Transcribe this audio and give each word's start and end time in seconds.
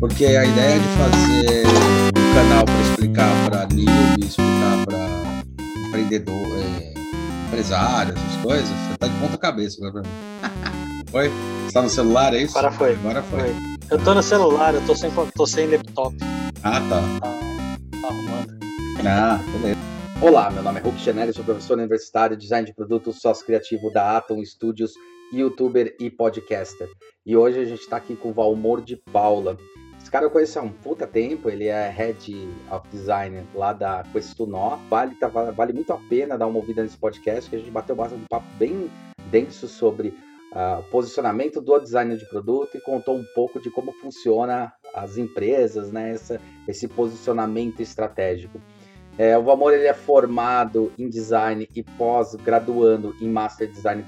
Porque 0.00 0.24
a 0.24 0.46
ideia 0.46 0.80
de 0.80 0.88
fazer 0.96 1.66
um 2.16 2.34
canal 2.34 2.64
para 2.64 2.80
explicar 2.80 3.50
para 3.50 3.66
newbie, 3.66 4.26
explicar 4.26 4.86
para 4.86 5.88
empreendedor, 5.88 6.58
é, 6.58 6.94
empresário, 7.46 8.14
essas 8.14 8.42
coisas, 8.42 8.66
você 8.66 8.96
tá 8.96 9.08
de 9.08 9.20
ponta 9.20 9.36
cabeça 9.36 9.86
agora 9.86 10.02
mim. 10.02 10.14
Foi? 11.10 11.28
Você 11.66 11.72
tá 11.74 11.82
no 11.82 11.90
celular, 11.90 12.32
é 12.32 12.38
isso? 12.38 12.56
Agora 12.56 12.72
foi. 12.72 12.92
Agora 12.94 13.22
foi. 13.24 13.40
foi. 13.40 13.54
Eu 13.90 14.02
tô 14.02 14.14
no 14.14 14.22
celular, 14.22 14.74
eu 14.74 14.86
tô 14.86 14.94
sem, 14.94 15.10
tô 15.36 15.46
sem 15.46 15.66
laptop. 15.66 16.16
Ah, 16.62 16.80
tá. 16.80 17.02
Tá, 17.20 18.00
tá 18.00 18.08
arrumando. 18.08 18.58
Ah, 19.04 19.38
beleza. 19.52 19.80
Olá, 20.22 20.50
meu 20.50 20.62
nome 20.62 20.78
é 20.78 20.82
Hulk 20.82 20.98
Chanel, 21.00 21.32
sou 21.34 21.44
professor 21.44 21.76
universitário, 21.76 22.36
design 22.36 22.64
de 22.64 22.74
produtos, 22.74 23.20
sócio 23.20 23.44
criativo 23.44 23.92
da 23.92 24.16
Atom 24.16 24.42
Studios, 24.44 24.92
youtuber 25.32 25.94
e 26.00 26.08
podcaster. 26.08 26.88
E 27.26 27.36
hoje 27.36 27.58
a 27.58 27.64
gente 27.64 27.80
está 27.80 27.96
aqui 27.96 28.16
com 28.16 28.30
o 28.30 28.32
Valmor 28.32 28.80
de 28.80 28.96
Paula. 28.96 29.58
Esse 30.00 30.10
cara 30.10 30.24
eu 30.24 30.30
conheço 30.30 30.58
há 30.58 30.62
um 30.62 30.72
puta 30.72 31.06
tempo, 31.06 31.48
ele 31.48 31.66
é 31.66 31.88
Head 31.88 32.48
of 32.70 32.88
Design 32.90 33.46
lá 33.54 33.72
da 33.72 34.02
Questunó. 34.12 34.78
Vale, 34.88 35.14
tá, 35.14 35.28
vale 35.28 35.72
muito 35.72 35.92
a 35.92 35.98
pena 36.08 36.38
dar 36.38 36.46
uma 36.46 36.58
ouvida 36.58 36.82
nesse 36.82 36.96
podcast, 36.96 37.48
que 37.48 37.56
a 37.56 37.58
gente 37.58 37.70
bateu 37.70 37.94
um 37.94 38.24
papo 38.28 38.46
bem 38.58 38.90
denso 39.30 39.68
sobre 39.68 40.08
uh, 40.52 40.82
posicionamento 40.90 41.60
do 41.60 41.78
design 41.78 42.16
de 42.16 42.28
produto 42.28 42.76
e 42.76 42.80
contou 42.80 43.16
um 43.16 43.24
pouco 43.34 43.60
de 43.60 43.70
como 43.70 43.92
funciona 43.92 44.72
as 44.94 45.16
empresas, 45.16 45.92
né, 45.92 46.10
essa, 46.10 46.40
esse 46.66 46.88
posicionamento 46.88 47.80
estratégico. 47.80 48.60
É, 49.18 49.36
o 49.36 49.42
Valmor 49.42 49.74
ele 49.74 49.86
é 49.86 49.94
formado 49.94 50.92
em 50.98 51.08
design 51.08 51.68
e 51.74 51.82
pós-graduando 51.82 53.14
em 53.20 53.28
Master 53.28 53.70
Design 53.70 54.04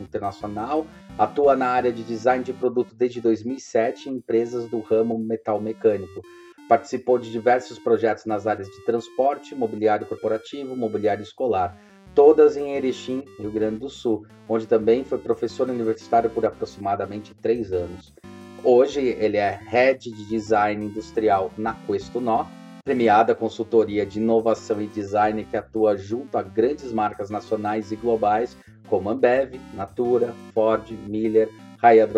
Internacional. 0.00 0.86
Atua 1.18 1.56
na 1.56 1.66
área 1.66 1.92
de 1.92 2.04
design 2.04 2.44
de 2.44 2.52
produto 2.52 2.94
desde 2.94 3.20
2007 3.20 4.08
em 4.08 4.14
empresas 4.14 4.68
do 4.70 4.78
ramo 4.78 5.18
metal 5.18 5.60
mecânico. 5.60 6.22
Participou 6.68 7.18
de 7.18 7.32
diversos 7.32 7.76
projetos 7.76 8.24
nas 8.24 8.46
áreas 8.46 8.68
de 8.68 8.84
transporte, 8.84 9.52
mobiliário 9.52 10.06
corporativo, 10.06 10.76
mobiliário 10.76 11.24
escolar, 11.24 11.76
todas 12.14 12.56
em 12.56 12.76
Erechim, 12.76 13.24
Rio 13.36 13.50
Grande 13.50 13.80
do 13.80 13.88
Sul, 13.88 14.26
onde 14.48 14.68
também 14.68 15.02
foi 15.02 15.18
professor 15.18 15.68
universitário 15.68 16.30
por 16.30 16.46
aproximadamente 16.46 17.34
três 17.34 17.72
anos. 17.72 18.14
Hoje 18.62 19.00
ele 19.00 19.38
é 19.38 19.58
Head 19.66 20.12
de 20.12 20.28
Design 20.28 20.86
Industrial 20.86 21.50
na 21.58 21.74
Questo 21.84 22.20
Nó 22.20 22.46
premiada 22.88 23.34
consultoria 23.34 24.06
de 24.06 24.18
inovação 24.18 24.80
e 24.80 24.86
design 24.86 25.44
que 25.44 25.58
atua 25.58 25.94
junto 25.94 26.38
a 26.38 26.42
grandes 26.42 26.90
marcas 26.90 27.28
nacionais 27.28 27.92
e 27.92 27.96
globais 27.96 28.56
como 28.88 29.10
Ambev, 29.10 29.60
Natura, 29.74 30.34
Ford, 30.54 30.90
Miller, 31.06 31.50
Raia 31.76 32.08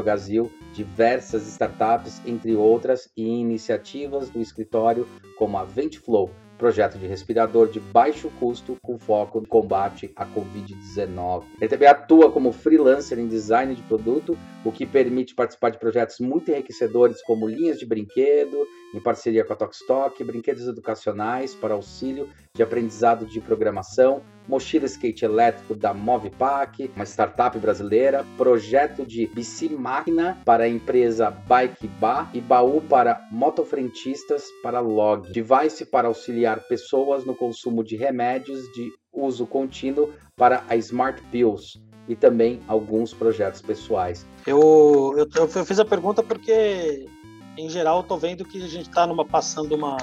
diversas 0.73 1.45
startups, 1.49 2.23
entre 2.25 2.55
outras, 2.55 3.11
e 3.17 3.27
iniciativas 3.27 4.31
do 4.31 4.41
escritório 4.41 5.09
como 5.37 5.59
a 5.59 5.65
Ventflow, 5.65 6.31
projeto 6.61 6.99
de 6.99 7.07
respirador 7.07 7.71
de 7.71 7.81
baixo 7.81 8.31
custo 8.39 8.77
com 8.83 8.99
foco 8.99 9.41
no 9.41 9.49
combate 9.49 10.13
à 10.15 10.27
Covid-19. 10.27 11.45
Ele 11.59 11.69
também 11.71 11.89
atua 11.89 12.31
como 12.31 12.53
freelancer 12.53 13.19
em 13.19 13.27
design 13.27 13.75
de 13.75 13.81
produto, 13.83 14.37
o 14.63 14.71
que 14.71 14.85
permite 14.85 15.35
participar 15.35 15.71
de 15.71 15.79
projetos 15.79 16.21
muito 16.21 16.51
enriquecedores 16.51 17.23
como 17.23 17.49
linhas 17.49 17.79
de 17.79 17.87
brinquedo, 17.87 18.67
em 18.95 19.01
parceria 19.01 19.43
com 19.43 19.55
a 19.55 19.57
Tokstok, 19.57 20.23
brinquedos 20.23 20.69
educacionais 20.69 21.55
para 21.55 21.73
auxílio 21.73 22.29
de 22.55 22.63
aprendizado 22.63 23.25
de 23.25 23.41
programação, 23.41 24.21
mochila 24.51 24.87
skate 24.87 25.25
elétrico 25.25 25.75
da 25.77 25.95
Movipack, 25.95 26.91
uma 26.97 27.05
startup 27.07 27.57
brasileira, 27.59 28.27
projeto 28.37 29.07
de 29.07 29.29
bicicmáquina 29.29 30.37
para 30.45 30.65
a 30.65 30.69
empresa 30.69 31.31
Bike 31.31 31.87
Bar 31.87 32.31
e 32.35 32.41
baú 32.41 32.81
para 32.81 33.27
motofrentistas 33.31 34.45
para 34.61 34.81
Log, 34.81 35.31
device 35.33 35.87
para 35.87 36.09
auxiliar 36.09 36.67
pessoas 36.67 37.25
no 37.25 37.35
consumo 37.35 37.85
de 37.85 37.97
remédios 37.97 38.61
de 38.73 38.91
uso 39.13 39.47
contínuo 39.47 40.13
para 40.37 40.65
a 40.69 40.77
Smart 40.77 41.23
Pills 41.31 41.81
e 42.09 42.17
também 42.17 42.61
alguns 42.67 43.15
projetos 43.15 43.63
pessoais. 43.63 44.27
Eu, 44.45 45.15
eu, 45.17 45.29
eu 45.37 45.65
fiz 45.65 45.79
a 45.79 45.85
pergunta 45.85 46.23
porque 46.25 47.07
em 47.57 47.69
geral, 47.69 48.03
tô 48.03 48.17
vendo 48.17 48.45
que 48.45 48.63
a 48.63 48.67
gente 48.67 48.89
está 48.89 49.07
passando 49.25 49.75
uma 49.75 49.97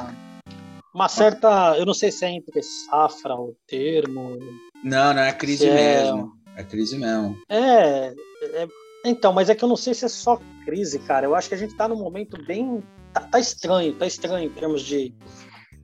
uma 0.97 1.07
certa, 1.07 1.77
eu 1.77 1.85
não 1.85 1.93
sei 1.93 2.11
se 2.11 2.25
é 2.25 2.31
entre 2.31 2.59
safra 2.63 3.35
o 3.35 3.55
termo. 3.67 4.39
Não, 4.83 5.13
não 5.13 5.21
é 5.21 5.31
crise 5.31 5.67
é... 5.67 5.73
mesmo. 5.75 6.31
É 6.55 6.63
crise 6.63 6.97
mesmo. 6.97 7.39
É, 7.47 8.15
é, 8.41 8.67
então, 9.05 9.31
mas 9.31 9.47
é 9.47 9.53
que 9.53 9.63
eu 9.63 9.69
não 9.69 9.75
sei 9.75 9.93
se 9.93 10.05
é 10.05 10.07
só 10.07 10.41
crise, 10.65 10.97
cara. 10.97 11.27
Eu 11.27 11.35
acho 11.35 11.49
que 11.49 11.53
a 11.53 11.57
gente 11.57 11.69
está 11.69 11.87
num 11.87 11.97
momento 11.97 12.43
bem 12.47 12.83
tá, 13.13 13.21
tá, 13.21 13.39
estranho, 13.39 13.93
tá 13.93 14.07
estranho 14.07 14.49
em 14.49 14.51
termos 14.51 14.81
de 14.81 15.13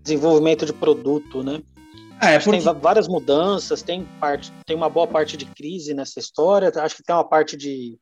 desenvolvimento 0.01 0.65
de 0.65 0.73
produto, 0.73 1.43
né? 1.43 1.61
É, 2.19 2.39
porque... 2.39 2.59
Tem 2.59 2.73
várias 2.81 3.07
mudanças, 3.07 3.83
tem 3.83 4.05
parte, 4.19 4.51
tem 4.65 4.75
uma 4.75 4.89
boa 4.89 5.05
parte 5.05 5.37
de 5.37 5.45
crise 5.45 5.93
nessa 5.93 6.19
história. 6.19 6.71
Acho 6.75 6.95
que 6.95 7.03
tem 7.03 7.15
uma 7.15 7.23
parte 7.23 7.55
de 7.55 7.99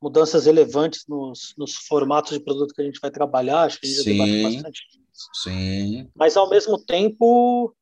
mudanças 0.00 0.46
relevantes 0.46 1.04
nos, 1.06 1.52
nos 1.58 1.74
formatos 1.74 2.32
de 2.32 2.40
produto 2.42 2.72
que 2.72 2.80
a 2.80 2.84
gente 2.86 3.00
vai 3.00 3.10
trabalhar, 3.10 3.64
acho 3.64 3.78
que 3.78 3.86
a 3.86 3.90
gente 3.90 4.02
sim, 4.02 4.16
já 4.16 4.48
bastante 4.48 5.01
Sim. 5.34 6.10
Mas 6.14 6.36
ao 6.36 6.48
mesmo 6.48 6.78
tempo, 6.78 7.74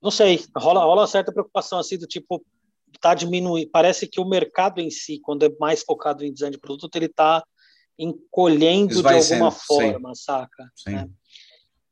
não 0.00 0.10
sei, 0.10 0.44
rola, 0.56 0.84
rola 0.84 1.02
uma 1.02 1.06
certa 1.06 1.32
preocupação 1.32 1.78
assim 1.78 1.98
do 1.98 2.06
tipo 2.06 2.44
tá 3.00 3.14
diminuindo, 3.14 3.70
parece 3.70 4.06
que 4.06 4.20
o 4.20 4.28
mercado 4.28 4.80
em 4.80 4.90
si, 4.90 5.18
quando 5.20 5.44
é 5.44 5.50
mais 5.58 5.82
focado 5.82 6.24
em 6.24 6.32
design 6.32 6.54
de 6.54 6.60
produto, 6.60 6.94
ele 6.94 7.06
está 7.06 7.42
encolhendo 7.98 9.02
de 9.02 9.08
alguma 9.08 9.50
forma, 9.50 10.14
sim. 10.14 10.22
saca? 10.22 10.70
Sim. 10.76 10.92
Né? 10.92 11.10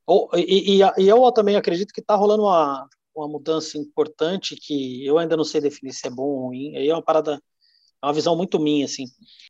Ou, 0.06 0.28
e, 0.34 0.78
e, 0.78 0.82
e, 0.98 1.08
eu 1.08 1.30
também 1.32 1.56
acredito 1.56 1.92
que 1.92 2.00
está 2.00 2.14
rolando 2.16 2.42
uma, 2.42 2.88
uma 3.14 3.28
mudança 3.28 3.78
importante 3.78 4.56
que 4.56 5.04
eu 5.06 5.18
ainda 5.18 5.36
não 5.36 5.44
sei 5.44 5.60
definir 5.60 5.92
se 5.92 6.06
é 6.06 6.10
bom 6.10 6.24
ou 6.24 6.46
ruim. 6.46 6.76
Aí 6.76 6.88
é 6.88 6.94
uma 6.94 7.02
parada 7.02 7.40
é 8.02 8.06
uma 8.06 8.12
visão 8.12 8.36
muito 8.36 8.58
minha, 8.58 8.84
assim. 8.84 9.04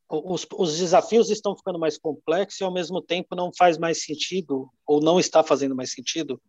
Os, 0.08 0.46
os 0.56 0.78
desafios 0.78 1.30
estão 1.30 1.56
ficando 1.56 1.78
mais 1.78 1.96
complexos 1.96 2.60
e, 2.60 2.64
ao 2.64 2.72
mesmo 2.72 3.00
tempo, 3.00 3.36
não 3.36 3.50
faz 3.56 3.78
mais 3.78 4.02
sentido, 4.02 4.68
ou 4.86 5.00
não 5.00 5.20
está 5.20 5.42
fazendo 5.42 5.74
mais 5.74 5.92
sentido, 5.92 6.40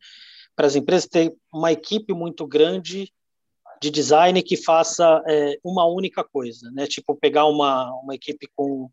para 0.55 0.67
as 0.67 0.75
empresas 0.75 1.07
ter 1.07 1.35
uma 1.53 1.71
equipe 1.71 2.13
muito 2.13 2.45
grande 2.47 3.11
de 3.81 3.89
design 3.89 4.41
que 4.43 4.57
faça 4.57 5.23
é, 5.27 5.57
uma 5.63 5.85
única 5.85 6.23
coisa, 6.23 6.69
né? 6.71 6.85
Tipo, 6.87 7.15
pegar 7.15 7.45
uma, 7.45 7.91
uma 8.01 8.15
equipe 8.15 8.47
com, 8.55 8.89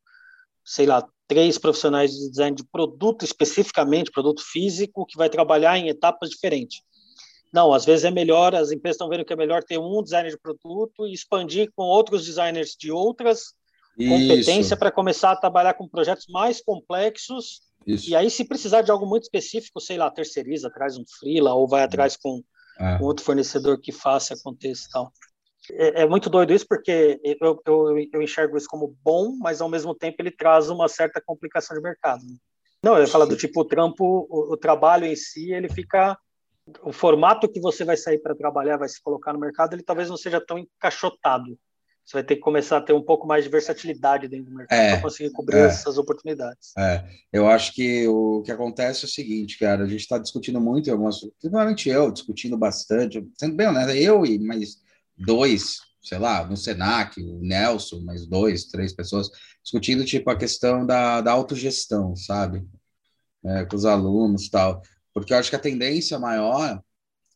sei 0.64 0.86
lá, 0.86 1.06
três 1.26 1.58
profissionais 1.58 2.12
de 2.12 2.30
design 2.30 2.56
de 2.56 2.64
produto, 2.64 3.24
especificamente, 3.24 4.10
produto 4.10 4.42
físico, 4.42 5.04
que 5.04 5.16
vai 5.16 5.28
trabalhar 5.28 5.78
em 5.78 5.88
etapas 5.88 6.30
diferentes. 6.30 6.82
Não, 7.52 7.72
às 7.72 7.84
vezes 7.84 8.04
é 8.04 8.10
melhor, 8.10 8.54
as 8.54 8.70
empresas 8.70 8.96
estão 8.96 9.08
vendo 9.08 9.24
que 9.24 9.32
é 9.32 9.36
melhor 9.36 9.62
ter 9.64 9.78
um 9.78 10.02
designer 10.02 10.30
de 10.30 10.38
produto 10.38 11.06
e 11.06 11.12
expandir 11.12 11.70
com 11.74 11.82
outros 11.82 12.24
designers 12.24 12.76
de 12.78 12.92
outras 12.92 13.54
competências 13.96 14.78
para 14.78 14.92
começar 14.92 15.32
a 15.32 15.36
trabalhar 15.36 15.74
com 15.74 15.88
projetos 15.88 16.26
mais 16.28 16.60
complexos. 16.60 17.62
Isso. 17.86 18.10
E 18.10 18.14
aí, 18.14 18.30
se 18.30 18.44
precisar 18.44 18.82
de 18.82 18.90
algo 18.90 19.06
muito 19.06 19.24
específico, 19.24 19.80
sei 19.80 19.96
lá, 19.96 20.10
terceiriza, 20.10 20.70
traz 20.70 20.96
um 20.96 21.04
freela 21.18 21.54
ou 21.54 21.66
vai 21.66 21.82
atrás 21.82 22.16
com 22.16 22.42
é. 22.78 22.96
um 22.96 23.04
outro 23.04 23.24
fornecedor 23.24 23.80
que 23.80 23.90
faça 23.90 24.34
acontecer 24.34 24.86
e 24.86 24.90
tal. 24.90 25.12
É, 25.72 26.02
é, 26.02 26.06
muito 26.06 26.30
doido 26.30 26.52
isso, 26.52 26.66
porque 26.68 27.20
eu, 27.40 27.60
eu, 27.66 27.98
eu, 28.12 28.22
enxergo 28.22 28.56
isso 28.56 28.68
como 28.68 28.96
bom, 29.02 29.36
mas 29.38 29.60
ao 29.60 29.68
mesmo 29.68 29.94
tempo 29.94 30.16
ele 30.20 30.30
traz 30.30 30.70
uma 30.70 30.88
certa 30.88 31.20
complicação 31.20 31.76
de 31.76 31.82
mercado. 31.82 32.24
Né? 32.24 32.36
Não, 32.82 32.94
eu 32.94 33.00
ia 33.00 33.06
falar 33.06 33.26
do 33.26 33.36
tipo, 33.36 33.60
o 33.60 33.64
trampo, 33.64 34.26
o, 34.30 34.52
o 34.52 34.56
trabalho 34.56 35.04
em 35.04 35.16
si, 35.16 35.52
ele 35.52 35.68
fica 35.68 36.16
o 36.82 36.92
formato 36.92 37.48
que 37.48 37.60
você 37.60 37.84
vai 37.84 37.96
sair 37.96 38.18
para 38.18 38.34
trabalhar, 38.34 38.76
vai 38.76 38.88
se 38.88 39.00
colocar 39.02 39.32
no 39.32 39.40
mercado, 39.40 39.74
ele 39.74 39.82
talvez 39.82 40.08
não 40.08 40.16
seja 40.16 40.40
tão 40.40 40.58
encaixotado. 40.58 41.58
Você 42.04 42.14
vai 42.14 42.24
ter 42.24 42.36
que 42.36 42.40
começar 42.40 42.78
a 42.78 42.80
ter 42.80 42.94
um 42.94 43.02
pouco 43.02 43.26
mais 43.26 43.44
de 43.44 43.50
versatilidade 43.50 44.28
dentro 44.28 44.46
do 44.46 44.56
mercado 44.56 44.78
é, 44.78 44.92
para 44.92 45.02
conseguir 45.02 45.30
cobrir 45.30 45.58
é, 45.58 45.66
essas 45.66 45.98
oportunidades. 45.98 46.72
É, 46.78 47.04
eu 47.30 47.46
acho 47.46 47.74
que 47.74 48.08
o 48.08 48.42
que 48.42 48.50
acontece 48.50 49.04
é 49.04 49.06
o 49.06 49.10
seguinte, 49.10 49.58
cara, 49.58 49.84
a 49.84 49.86
gente 49.86 50.00
está 50.00 50.16
discutindo 50.16 50.58
muito, 50.58 50.90
algumas, 50.90 51.20
principalmente 51.38 51.90
eu, 51.90 52.10
discutindo 52.10 52.56
bastante, 52.56 53.26
sendo 53.38 53.54
bem 53.54 53.68
honesto, 53.68 53.92
eu 53.92 54.24
e 54.24 54.38
mais 54.38 54.78
dois, 55.18 55.80
sei 56.02 56.18
lá, 56.18 56.46
no 56.46 56.56
Senac, 56.56 57.20
o 57.20 57.40
Nelson, 57.40 58.00
mais 58.00 58.26
dois, 58.26 58.64
três 58.64 58.94
pessoas, 58.94 59.28
discutindo 59.62 60.02
tipo 60.02 60.30
a 60.30 60.36
questão 60.36 60.86
da, 60.86 61.20
da 61.20 61.32
autogestão, 61.32 62.16
sabe? 62.16 62.66
É, 63.44 63.66
com 63.66 63.76
os 63.76 63.84
alunos 63.84 64.46
e 64.46 64.50
tal 64.50 64.82
porque 65.20 65.32
eu 65.32 65.38
acho 65.38 65.50
que 65.50 65.56
a 65.56 65.60
tendência 65.60 66.18
maior 66.18 66.82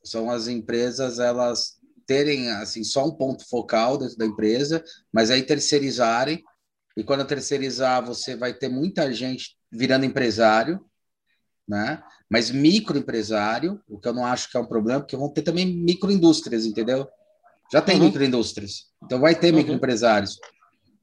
são 0.04 0.30
as 0.30 0.48
empresas 0.48 1.18
elas 1.18 1.78
terem 2.06 2.50
assim 2.50 2.82
só 2.84 3.06
um 3.06 3.12
ponto 3.12 3.48
focal 3.48 3.96
dentro 3.96 4.16
da 4.16 4.26
empresa, 4.26 4.82
mas 5.12 5.30
aí 5.30 5.42
terceirizarem 5.42 6.42
e 6.96 7.04
quando 7.04 7.24
terceirizar 7.24 8.04
você 8.04 8.36
vai 8.36 8.52
ter 8.52 8.68
muita 8.68 9.12
gente 9.12 9.56
virando 9.70 10.04
empresário, 10.04 10.84
né? 11.66 12.02
Mas 12.28 12.50
microempresário, 12.50 13.80
o 13.88 13.98
que 13.98 14.08
eu 14.08 14.12
não 14.12 14.26
acho 14.26 14.50
que 14.50 14.56
é 14.56 14.60
um 14.60 14.66
problema, 14.66 15.00
porque 15.00 15.16
vão 15.16 15.32
ter 15.32 15.42
também 15.42 15.66
microindústrias, 15.66 16.66
entendeu? 16.66 17.08
Já 17.72 17.80
tem 17.80 17.98
uhum. 17.98 18.06
microindústrias, 18.06 18.86
então 19.02 19.20
vai 19.20 19.34
ter 19.34 19.50
uhum. 19.50 19.58
microempresários. 19.58 20.38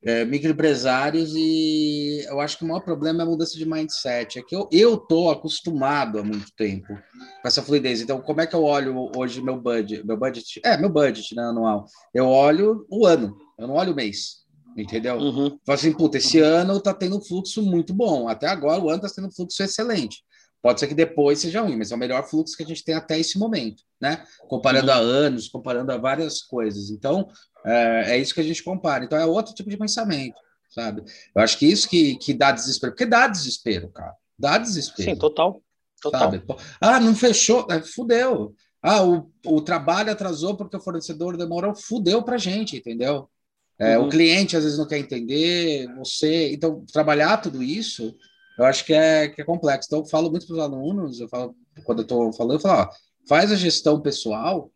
É, 0.04 0.24
microempresários 0.24 1.34
e 1.36 2.24
eu 2.28 2.40
acho 2.40 2.58
que 2.58 2.64
o 2.64 2.68
maior 2.68 2.82
problema 2.82 3.22
é 3.22 3.24
a 3.24 3.30
mudança 3.30 3.58
de 3.58 3.66
mindset. 3.66 4.40
É 4.40 4.42
que 4.42 4.56
eu, 4.56 4.68
eu 4.72 4.98
tô 4.98 5.30
acostumado 5.30 6.20
há 6.20 6.24
muito 6.24 6.52
tempo 6.56 6.88
com 6.88 7.48
essa 7.48 7.62
fluidez. 7.62 8.02
Então, 8.02 8.22
como 8.22 8.42
é 8.42 8.48
que 8.48 8.56
eu 8.56 8.64
olho 8.64 9.12
hoje 9.16 9.42
meu 9.42 9.60
budget? 9.60 10.06
Meu 10.06 10.18
budget, 10.18 10.62
é, 10.64 10.78
meu 10.78 10.90
budget 10.90 11.36
né, 11.36 11.44
anual. 11.44 11.86
Eu 12.14 12.28
olho 12.28 12.86
o 12.90 13.06
ano, 13.06 13.38
eu 13.58 13.68
não 13.68 13.76
olho 13.76 13.92
o 13.92 13.96
mês. 13.96 14.40
Entendeu? 14.78 15.18
Uhum. 15.18 15.58
Falo 15.66 15.78
assim, 15.78 15.92
puta, 15.92 16.18
esse 16.18 16.40
ano 16.40 16.80
tá 16.80 16.94
tendo 16.94 17.18
um 17.18 17.22
fluxo 17.22 17.62
muito 17.62 17.94
bom. 17.94 18.30
Até 18.30 18.48
agora 18.48 18.80
o 18.82 18.90
ano 18.90 19.02
tá 19.02 19.10
tendo 19.14 19.28
um 19.28 19.32
fluxo 19.32 19.62
excelente. 19.62 20.24
Pode 20.62 20.80
ser 20.80 20.88
que 20.88 20.94
depois 20.94 21.40
seja 21.40 21.62
ruim, 21.62 21.78
mas 21.78 21.92
é 21.92 21.96
o 21.96 21.98
melhor 21.98 22.28
fluxo 22.28 22.58
que 22.58 22.64
a 22.64 22.66
gente 22.66 22.84
tem 22.84 22.94
até 22.94 23.18
esse 23.18 23.40
momento, 23.40 23.84
né? 24.00 24.26
Comparando 24.48 24.88
uhum. 24.88 24.94
a 24.94 24.98
anos, 24.98 25.48
comparando 25.48 25.92
a 25.92 25.98
várias 25.98 26.42
coisas. 26.42 26.90
Então, 26.90 27.30
é, 27.66 28.14
é, 28.14 28.18
isso 28.18 28.34
que 28.34 28.42
a 28.42 28.44
gente 28.44 28.62
compara. 28.62 29.06
Então, 29.06 29.18
é 29.18 29.26
outro 29.26 29.54
tipo 29.54 29.70
de 29.70 29.78
pensamento, 29.78 30.36
sabe? 30.70 31.04
Eu 31.34 31.42
acho 31.42 31.58
que 31.58 31.66
isso 31.66 31.88
que, 31.88 32.18
que 32.18 32.34
dá 32.34 32.52
desespero, 32.52 32.92
porque 32.92 33.06
dá 33.06 33.28
desespero, 33.28 33.90
cara. 33.90 34.14
Dá 34.38 34.58
desespero. 34.58 35.10
Sim, 35.12 35.16
total. 35.16 35.62
total. 36.02 36.32
Sabe? 36.32 36.44
Ah, 36.82 37.00
não 37.00 37.16
fechou, 37.16 37.66
é, 37.70 37.82
fudeu. 37.82 38.54
Ah, 38.82 39.04
o, 39.04 39.32
o 39.46 39.62
trabalho 39.62 40.12
atrasou 40.12 40.58
porque 40.58 40.76
o 40.76 40.82
fornecedor 40.82 41.38
demorou, 41.38 41.74
fudeu 41.74 42.22
pra 42.22 42.38
gente, 42.38 42.76
entendeu? 42.76 43.30
É, 43.78 43.98
uhum. 43.98 44.08
O 44.08 44.10
cliente 44.10 44.58
às 44.58 44.64
vezes 44.66 44.78
não 44.78 44.88
quer 44.88 44.98
entender, 44.98 45.88
você. 45.96 46.52
Então, 46.52 46.86
trabalhar 46.92 47.38
tudo 47.38 47.64
isso 47.64 48.14
eu 48.60 48.66
acho 48.66 48.86
que 48.86 48.94
é, 48.94 49.30
que 49.30 49.42
é 49.42 49.46
complexo. 49.46 49.88
Então, 49.88 50.00
eu 50.00 50.06
falo 50.06 50.30
muito 50.30 50.46
para 50.46 50.56
os 50.56 50.60
alunos, 50.60 51.22
eu 51.22 51.30
falo, 51.30 51.56
quando 51.86 52.00
eu 52.00 52.04
estou 52.04 52.34
falando, 52.34 52.56
eu 52.56 52.60
falo, 52.60 52.82
ó, 52.82 52.90
faz 53.28 53.52
a 53.54 53.56
gestão 53.56 54.02
pessoal, 54.02 54.70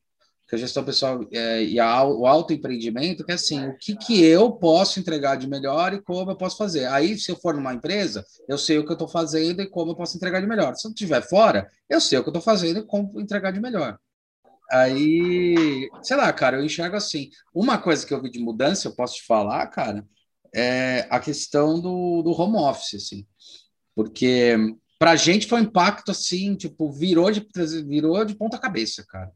que 0.48 0.56
a 0.56 0.58
gestão 0.58 0.86
pessoal 0.86 1.20
é, 1.34 1.64
e 1.64 1.80
a, 1.82 2.04
o 2.06 2.26
autoempreendimento, 2.26 3.26
que 3.26 3.32
é 3.34 3.36
assim, 3.36 3.68
o 3.68 3.78
que, 3.78 3.96
que 3.98 4.24
eu 4.24 4.54
posso 4.54 5.02
entregar 5.02 5.36
de 5.36 5.50
melhor 5.50 5.94
e 5.94 6.02
como 6.02 6.32
eu 6.32 6.38
posso 6.38 6.56
fazer. 6.56 6.86
Aí, 6.86 7.18
se 7.18 7.30
eu 7.30 7.36
for 7.36 7.54
numa 7.54 7.74
empresa, 7.74 8.26
eu 8.48 8.58
sei 8.58 8.78
o 8.78 8.86
que 8.86 8.92
eu 8.92 8.94
estou 8.94 9.08
fazendo 9.08 9.62
e 9.62 9.70
como 9.70 9.92
eu 9.92 9.96
posso 9.96 10.16
entregar 10.16 10.40
de 10.40 10.48
melhor. 10.48 10.76
Se 10.76 10.88
eu 10.88 10.92
estiver 10.92 11.22
fora, 11.22 11.68
eu 11.90 12.00
sei 12.00 12.18
o 12.18 12.24
que 12.24 12.30
eu 12.30 12.32
estou 12.32 12.42
fazendo 12.42 12.80
e 12.80 12.86
como 12.86 13.20
entregar 13.20 13.52
de 13.52 13.60
melhor. 13.60 14.00
Aí, 14.72 15.90
sei 16.02 16.16
lá, 16.16 16.32
cara, 16.32 16.58
eu 16.58 16.64
enxergo 16.64 16.96
assim. 16.96 17.30
Uma 17.54 17.78
coisa 17.78 18.06
que 18.08 18.14
eu 18.14 18.22
vi 18.22 18.32
de 18.32 18.40
mudança, 18.40 18.88
eu 18.88 18.96
posso 18.96 19.16
te 19.16 19.26
falar, 19.26 19.68
cara, 19.68 20.06
é 20.56 21.06
a 21.10 21.20
questão 21.20 21.82
do, 21.82 22.22
do 22.22 22.32
home 22.32 22.58
office, 22.58 22.96
assim. 22.96 23.26
Porque 23.96 24.56
para 24.98 25.12
a 25.12 25.16
gente 25.16 25.48
foi 25.48 25.60
um 25.60 25.64
impacto 25.64 26.12
assim, 26.12 26.56
tipo, 26.56 26.92
virou 26.92 27.30
de, 27.30 27.46
virou 27.86 28.24
de 28.24 28.36
ponta 28.36 28.58
cabeça, 28.58 29.06
cara. 29.08 29.32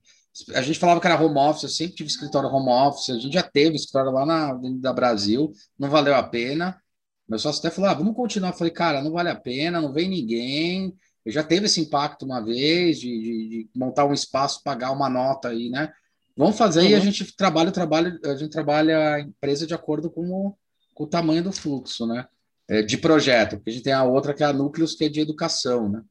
A 0.54 0.62
gente 0.62 0.80
falava 0.80 1.02
que 1.02 1.08
era 1.08 1.22
home 1.22 1.38
office, 1.38 1.64
eu 1.64 1.70
sempre 1.70 1.96
tive 1.96 2.10
escritório 2.10 2.50
home 2.50 2.70
office, 2.70 3.10
a 3.10 3.20
gente 3.20 3.34
já 3.34 3.44
teve 3.44 3.76
escritório 3.76 4.12
lá 4.12 4.26
na 4.26 4.50
Avenida 4.50 4.94
Brasil, 4.94 5.52
não 5.78 5.90
valeu 5.90 6.16
a 6.16 6.24
pena. 6.24 6.80
Meu 7.28 7.40
sócio 7.40 7.60
até 7.60 7.70
falou: 7.70 7.90
ah, 7.90 7.94
vamos 7.94 8.16
continuar. 8.16 8.50
Eu 8.50 8.58
falei, 8.58 8.72
cara, 8.72 9.02
não 9.02 9.12
vale 9.12 9.30
a 9.30 9.36
pena, 9.36 9.82
não 9.82 9.92
vem 9.92 10.08
ninguém. 10.08 10.96
Eu 11.26 11.32
já 11.32 11.44
teve 11.44 11.66
esse 11.66 11.82
impacto 11.82 12.24
uma 12.24 12.40
vez 12.40 13.00
de, 13.00 13.10
de, 13.10 13.48
de 13.50 13.70
montar 13.76 14.06
um 14.06 14.14
espaço, 14.14 14.64
pagar 14.64 14.92
uma 14.92 15.10
nota 15.10 15.50
aí, 15.50 15.70
né? 15.70 15.92
Vamos 16.38 16.58
fazer 16.58 16.82
uhum. 16.82 16.88
e 16.90 16.96
a 16.96 17.00
gente 17.00 17.36
trabalha, 17.36 17.72
trabalha, 17.72 18.18
a 18.24 18.36
gente 18.36 18.52
trabalha 18.52 19.16
a 19.16 19.20
empresa 19.20 19.68
de 19.68 19.74
acordo 19.74 20.10
com 20.10 20.30
o, 20.30 20.58
com 20.94 21.04
o 21.04 21.08
tamanho 21.08 21.44
do 21.44 21.52
fluxo, 21.52 22.06
né? 22.06 22.26
É, 22.70 22.82
de 22.82 22.98
projeto, 22.98 23.58
porque 23.58 23.70
a 23.70 23.74
gente 23.74 23.84
tem 23.84 23.94
a 23.94 24.04
outra 24.04 24.34
que 24.34 24.44
é 24.44 24.46
a 24.46 24.54
Núcleos, 24.54 24.96
que 24.96 25.06
é 25.06 25.10
de 25.10 25.22
educação, 25.22 25.90
né? 25.90 26.02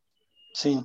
Sim. 0.55 0.85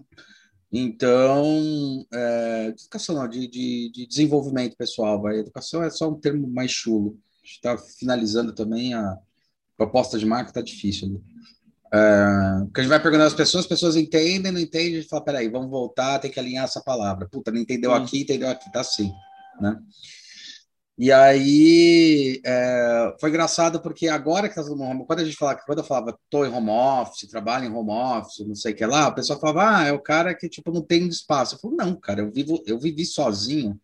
Então, 0.71 2.05
é, 2.13 2.67
educação 2.67 3.15
não, 3.15 3.27
de, 3.27 3.47
de, 3.47 3.91
de, 3.91 4.07
desenvolvimento 4.07 4.75
pessoal, 4.77 5.21
vai. 5.21 5.37
Educação 5.37 5.83
é 5.83 5.89
só 5.89 6.09
um 6.09 6.19
termo 6.19 6.47
mais 6.47 6.71
chulo. 6.71 7.17
A 7.43 7.47
gente 7.47 7.55
está 7.55 7.77
finalizando 7.77 8.53
também 8.53 8.93
a 8.93 9.17
proposta 9.77 10.17
de 10.17 10.25
marca, 10.25 10.49
está 10.49 10.61
difícil. 10.61 11.09
Né? 11.09 11.19
É, 11.93 12.63
porque 12.65 12.79
a 12.79 12.83
gente 12.83 12.89
vai 12.89 13.01
perguntando 13.01 13.27
às 13.27 13.33
pessoas, 13.33 13.65
as 13.65 13.69
pessoas 13.69 13.95
entendem, 13.97 14.51
não 14.51 14.59
entendem, 14.59 14.95
a 14.95 15.01
gente 15.01 15.09
fala, 15.09 15.25
peraí, 15.25 15.49
vamos 15.49 15.69
voltar, 15.69 16.19
tem 16.19 16.31
que 16.31 16.39
alinhar 16.39 16.63
essa 16.63 16.81
palavra. 16.81 17.27
Puta, 17.29 17.51
não 17.51 17.59
entendeu 17.59 17.93
aqui, 17.93 18.21
entendeu 18.21 18.49
aqui, 18.49 18.71
tá 18.71 18.79
assim, 18.79 19.11
né? 19.59 19.77
E 21.01 21.11
aí 21.11 22.39
é, 22.45 23.15
foi 23.19 23.31
engraçado 23.31 23.81
porque 23.81 24.07
agora 24.07 24.47
que 24.47 24.53
tá 24.53 24.61
todo 24.61 24.77
mundo, 24.77 25.03
quando 25.03 25.21
a 25.21 25.25
gente 25.25 25.35
falava, 25.35 25.59
quando 25.65 25.79
eu 25.79 25.83
falava 25.83 26.15
tô 26.29 26.45
em 26.45 26.53
home 26.53 26.69
office, 26.69 27.27
trabalho 27.27 27.65
em 27.65 27.73
home 27.73 27.89
office, 27.89 28.47
não 28.47 28.53
sei 28.53 28.71
o 28.71 28.75
que 28.75 28.85
lá, 28.85 29.07
o 29.07 29.15
pessoal 29.15 29.39
falava, 29.39 29.77
ah, 29.77 29.87
é 29.87 29.91
o 29.91 29.99
cara 29.99 30.35
que 30.35 30.47
tipo 30.47 30.71
não 30.71 30.83
tem 30.83 31.07
espaço. 31.07 31.55
Eu 31.55 31.59
falei, 31.59 31.77
não, 31.77 31.95
cara, 31.95 32.21
eu 32.21 32.31
vivo, 32.31 32.63
eu 32.67 32.77
vivi 32.77 33.03
sozinho 33.03 33.81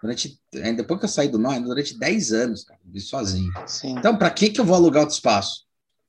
durante, 0.00 0.40
depois 0.52 1.00
que 1.00 1.06
eu 1.06 1.08
saí 1.08 1.28
do 1.28 1.36
Nóis, 1.36 1.60
durante 1.60 1.98
10 1.98 2.32
anos, 2.32 2.62
cara, 2.62 2.78
vivi 2.84 3.00
sozinho. 3.00 3.50
Sim. 3.66 3.96
Então, 3.98 4.16
para 4.16 4.30
que 4.30 4.48
que 4.48 4.60
eu 4.60 4.64
vou 4.64 4.76
alugar 4.76 5.02
outro 5.02 5.16
espaço? 5.16 5.66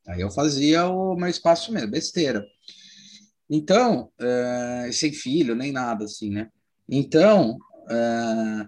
Aí 0.08 0.22
eu 0.22 0.30
fazia 0.30 0.86
o 0.86 1.16
meu 1.16 1.30
espaço 1.30 1.74
mesmo, 1.74 1.90
besteira. 1.90 2.46
Então, 3.50 4.12
é, 4.20 4.92
sem 4.94 5.12
filho, 5.12 5.56
nem 5.56 5.72
nada 5.72 6.06
assim, 6.06 6.30
né? 6.30 6.48
Então, 6.88 7.58
é, 7.90 8.68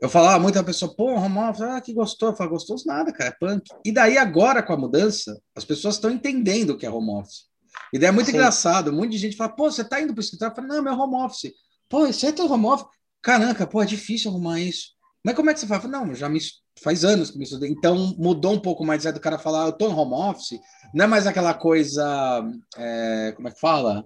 eu 0.00 0.08
falava 0.08 0.38
muito 0.38 0.58
a 0.58 0.64
pessoa, 0.64 0.94
pô, 0.94 1.14
home 1.14 1.38
office, 1.38 1.62
ah, 1.62 1.80
que 1.80 1.94
gostou. 1.94 2.30
Eu 2.30 2.36
falo, 2.36 2.50
gostoso 2.50 2.84
nada, 2.86 3.12
cara, 3.12 3.30
é 3.30 3.36
punk. 3.38 3.68
E 3.84 3.92
daí 3.92 4.18
agora, 4.18 4.62
com 4.62 4.72
a 4.72 4.76
mudança, 4.76 5.40
as 5.56 5.64
pessoas 5.64 5.94
estão 5.94 6.10
entendendo 6.10 6.70
o 6.70 6.76
que 6.76 6.86
é 6.86 6.90
home 6.90 7.10
office. 7.10 7.46
E 7.92 7.98
daí 7.98 8.08
é 8.08 8.12
muito 8.12 8.26
Sim. 8.26 8.36
engraçado, 8.36 8.90
um 8.90 8.96
monte 8.96 9.12
de 9.12 9.18
gente 9.18 9.36
fala, 9.36 9.54
pô, 9.54 9.70
você 9.70 9.84
tá 9.84 10.00
indo 10.00 10.12
para 10.12 10.20
o 10.20 10.24
escritório? 10.24 10.52
Eu 10.52 10.56
falo, 10.56 10.68
não, 10.68 10.82
meu 10.82 10.94
home 10.94 11.24
office. 11.24 11.52
Pô, 11.88 12.06
você 12.06 12.26
é 12.26 12.32
teu 12.32 12.50
home 12.50 12.66
office? 12.66 12.86
Caraca, 13.22 13.66
pô, 13.66 13.82
é 13.82 13.86
difícil 13.86 14.30
arrumar 14.30 14.60
isso. 14.60 14.94
Mas 15.24 15.34
como 15.34 15.48
é 15.48 15.54
que 15.54 15.60
você? 15.60 15.64
Eu 15.64 15.68
falo, 15.68 15.88
não, 15.88 16.14
já 16.14 16.28
me 16.28 16.38
faz 16.82 17.04
anos 17.04 17.30
que 17.30 17.38
me 17.38 17.44
estudei. 17.44 17.70
Então 17.70 18.14
mudou 18.18 18.52
um 18.52 18.60
pouco 18.60 18.84
mais 18.84 19.06
é 19.06 19.12
do 19.12 19.20
cara 19.20 19.38
falar, 19.38 19.66
eu 19.66 19.72
tô 19.72 19.88
em 19.88 19.94
home 19.94 20.12
office. 20.12 20.58
Não 20.92 21.04
é 21.04 21.08
mais 21.08 21.26
aquela 21.26 21.54
coisa, 21.54 22.44
é, 22.76 23.32
como 23.34 23.48
é 23.48 23.50
que 23.50 23.60
fala? 23.60 24.04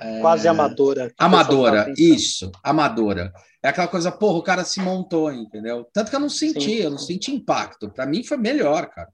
É... 0.00 0.20
Quase 0.20 0.48
amadora. 0.48 1.12
Amadora, 1.18 1.84
tá 1.86 1.94
isso, 1.96 2.50
amadora. 2.62 3.32
É 3.62 3.68
aquela 3.68 3.88
coisa, 3.88 4.10
porra, 4.10 4.38
o 4.38 4.42
cara 4.42 4.64
se 4.64 4.80
montou, 4.80 5.32
entendeu? 5.32 5.86
Tanto 5.92 6.10
que 6.10 6.16
eu 6.16 6.20
não 6.20 6.28
senti, 6.28 6.60
Sim. 6.60 6.82
eu 6.82 6.90
não 6.90 6.98
senti 6.98 7.32
impacto. 7.32 7.90
Para 7.90 8.06
mim 8.06 8.24
foi 8.24 8.36
melhor, 8.36 8.88
cara. 8.90 9.08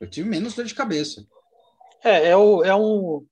Eu 0.00 0.08
tive 0.08 0.28
menos 0.28 0.54
dor 0.54 0.64
de 0.64 0.74
cabeça. 0.74 1.24
É, 2.04 2.28
é, 2.30 2.36
o, 2.36 2.64
é 2.64 2.74
um. 2.74 3.24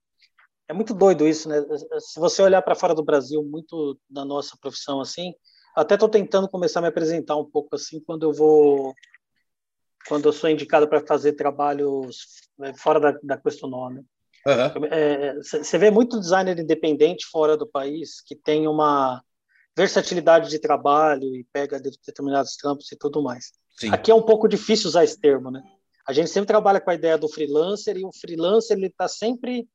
É 0.68 0.72
muito 0.72 0.94
doido 0.94 1.26
isso, 1.26 1.48
né? 1.48 1.56
Se 1.98 2.20
você 2.20 2.42
olhar 2.42 2.62
para 2.62 2.76
fora 2.76 2.94
do 2.94 3.04
Brasil, 3.04 3.42
muito 3.42 3.98
da 4.08 4.24
nossa 4.24 4.56
profissão 4.60 5.00
assim, 5.00 5.34
até 5.74 5.94
estou 5.94 6.08
tentando 6.08 6.48
começar 6.48 6.78
a 6.78 6.82
me 6.82 6.88
apresentar 6.88 7.36
um 7.36 7.44
pouco 7.44 7.74
assim 7.74 8.00
quando 8.00 8.24
eu 8.24 8.32
vou 8.32 8.94
quando 10.08 10.26
eu 10.26 10.32
sou 10.32 10.48
indicado 10.48 10.88
para 10.88 11.04
fazer 11.06 11.32
trabalhos 11.32 12.26
né, 12.58 12.72
fora 12.74 12.98
da, 12.98 13.18
da 13.22 13.36
Questonome. 13.36 14.04
Você 14.46 15.76
uhum. 15.76 15.76
é, 15.76 15.78
vê 15.78 15.90
muito 15.90 16.18
designer 16.18 16.58
independente 16.58 17.26
fora 17.26 17.56
do 17.56 17.66
país 17.66 18.20
que 18.22 18.34
tem 18.34 18.66
uma 18.66 19.22
versatilidade 19.76 20.48
de 20.50 20.58
trabalho 20.58 21.34
e 21.34 21.46
pega 21.52 21.80
determinados 21.80 22.56
trampos 22.56 22.90
e 22.90 22.96
tudo 22.96 23.22
mais. 23.22 23.52
Sim. 23.78 23.90
Aqui 23.90 24.10
é 24.10 24.14
um 24.14 24.22
pouco 24.22 24.48
difícil 24.48 24.88
usar 24.88 25.04
esse 25.04 25.18
termo, 25.18 25.50
né? 25.50 25.62
A 26.06 26.12
gente 26.12 26.30
sempre 26.30 26.48
trabalha 26.48 26.80
com 26.80 26.90
a 26.90 26.94
ideia 26.94 27.16
do 27.16 27.28
freelancer 27.28 27.96
e 27.96 28.04
o 28.04 28.10
freelancer 28.12 28.76
ele 28.76 28.86
está 28.86 29.06
sempre 29.06 29.68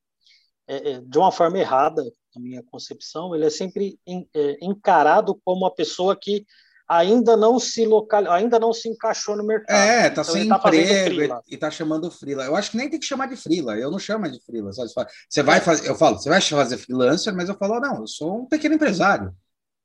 é, 0.67 0.91
é, 0.91 1.01
de 1.01 1.17
uma 1.17 1.31
forma 1.31 1.59
errada, 1.59 2.03
na 2.35 2.41
minha 2.41 2.63
concepção, 2.63 3.33
ele 3.33 3.45
é 3.45 3.49
sempre 3.49 3.99
é, 4.07 4.57
encarado 4.61 5.39
como 5.45 5.61
uma 5.61 5.73
pessoa 5.73 6.15
que 6.15 6.45
ainda 6.87 7.35
não 7.35 7.59
se 7.59 7.85
local, 7.85 8.31
ainda 8.31 8.59
não 8.59 8.71
se 8.71 8.87
encaixou 8.89 9.35
no 9.35 9.43
mercado. 9.43 9.75
É, 9.75 10.09
tá 10.09 10.21
então, 10.21 10.23
sem 10.23 10.47
tá 10.47 10.57
emprego 10.57 11.41
e 11.47 11.57
tá 11.57 11.71
chamando 11.71 12.11
frila. 12.11 12.45
Eu 12.45 12.55
acho 12.55 12.71
que 12.71 12.77
nem 12.77 12.89
tem 12.89 12.99
que 12.99 13.05
chamar 13.05 13.27
de 13.27 13.35
frila. 13.35 13.77
Eu 13.77 13.91
não 13.91 13.99
chamo 13.99 14.29
de 14.29 14.39
frila. 14.43 14.71
Você 14.71 15.43
vai 15.43 15.59
fazer, 15.59 15.89
eu 15.89 15.95
falo, 15.95 16.17
você 16.17 16.29
vai 16.29 16.41
fazer 16.41 16.77
freelancer, 16.77 17.35
mas 17.35 17.49
eu 17.49 17.55
falo, 17.55 17.79
não, 17.79 18.01
eu 18.01 18.07
sou 18.07 18.41
um 18.41 18.45
pequeno 18.45 18.75
empresário. 18.75 19.33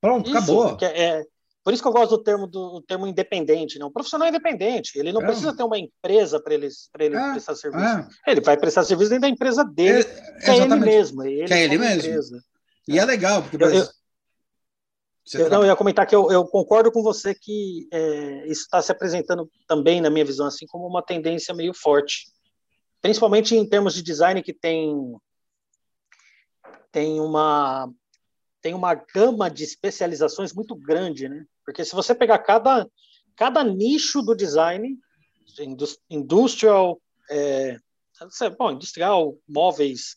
Pronto, 0.00 0.28
isso, 0.28 0.36
acabou. 0.36 0.78
É, 0.82 1.22
por 1.62 1.74
isso 1.74 1.82
que 1.82 1.88
eu 1.88 1.92
gosto 1.92 2.16
do 2.16 2.22
termo 2.22 2.46
do 2.46 2.82
termo 2.82 3.06
independente, 3.06 3.78
não. 3.78 3.88
O 3.88 3.92
profissional 3.92 4.26
é 4.26 4.30
independente. 4.30 4.98
Ele 4.98 5.12
não 5.12 5.22
é. 5.22 5.26
precisa 5.26 5.54
ter 5.54 5.62
uma 5.62 5.78
empresa 5.78 6.40
para 6.40 6.54
ele, 6.54 6.68
ele 6.98 7.16
é, 7.16 7.30
prestar 7.32 7.54
serviço. 7.54 7.84
É. 7.84 8.08
Ele 8.26 8.40
vai 8.40 8.56
prestar 8.56 8.84
serviço 8.84 9.10
dentro 9.10 9.22
da 9.22 9.28
empresa 9.28 9.64
dele, 9.64 10.00
é, 10.00 10.40
que 10.44 10.50
é 10.50 10.56
ele 10.56 10.76
mesmo. 10.76 11.22
Ele 11.22 11.44
que 11.44 11.52
é 11.52 11.64
ele 11.64 11.78
mesmo. 11.78 12.10
Empresa. 12.10 12.42
E 12.88 12.98
é 12.98 13.04
legal, 13.04 13.42
porque 13.42 13.62
eu, 13.62 13.68
eu, 13.68 13.86
eu, 15.34 15.50
não, 15.50 15.62
eu 15.62 15.66
ia 15.66 15.76
comentar 15.76 16.06
que 16.06 16.14
eu, 16.14 16.30
eu 16.30 16.44
concordo 16.46 16.90
com 16.90 17.02
você 17.02 17.34
que 17.34 17.88
é, 17.92 18.46
isso 18.46 18.62
está 18.62 18.80
se 18.82 18.90
apresentando 18.90 19.50
também, 19.66 20.00
na 20.00 20.10
minha 20.10 20.24
visão, 20.24 20.46
assim 20.46 20.66
como 20.66 20.86
uma 20.86 21.02
tendência 21.02 21.54
meio 21.54 21.74
forte, 21.74 22.26
principalmente 23.00 23.54
em 23.54 23.68
termos 23.68 23.94
de 23.94 24.02
design 24.02 24.42
que 24.42 24.52
tem 24.52 25.14
tem 26.92 27.20
uma 27.20 27.88
tem 28.60 28.74
uma 28.74 28.94
gama 28.94 29.50
de 29.50 29.64
especializações 29.64 30.52
muito 30.52 30.74
grande, 30.74 31.28
né? 31.28 31.46
Porque 31.64 31.84
se 31.84 31.94
você 31.94 32.14
pegar 32.14 32.38
cada 32.38 32.86
cada 33.36 33.64
nicho 33.64 34.20
do 34.22 34.34
design, 34.34 34.98
industrial, 36.10 37.00
é, 37.30 37.78
bom, 38.58 38.72
industrial, 38.72 39.36
móveis, 39.48 40.16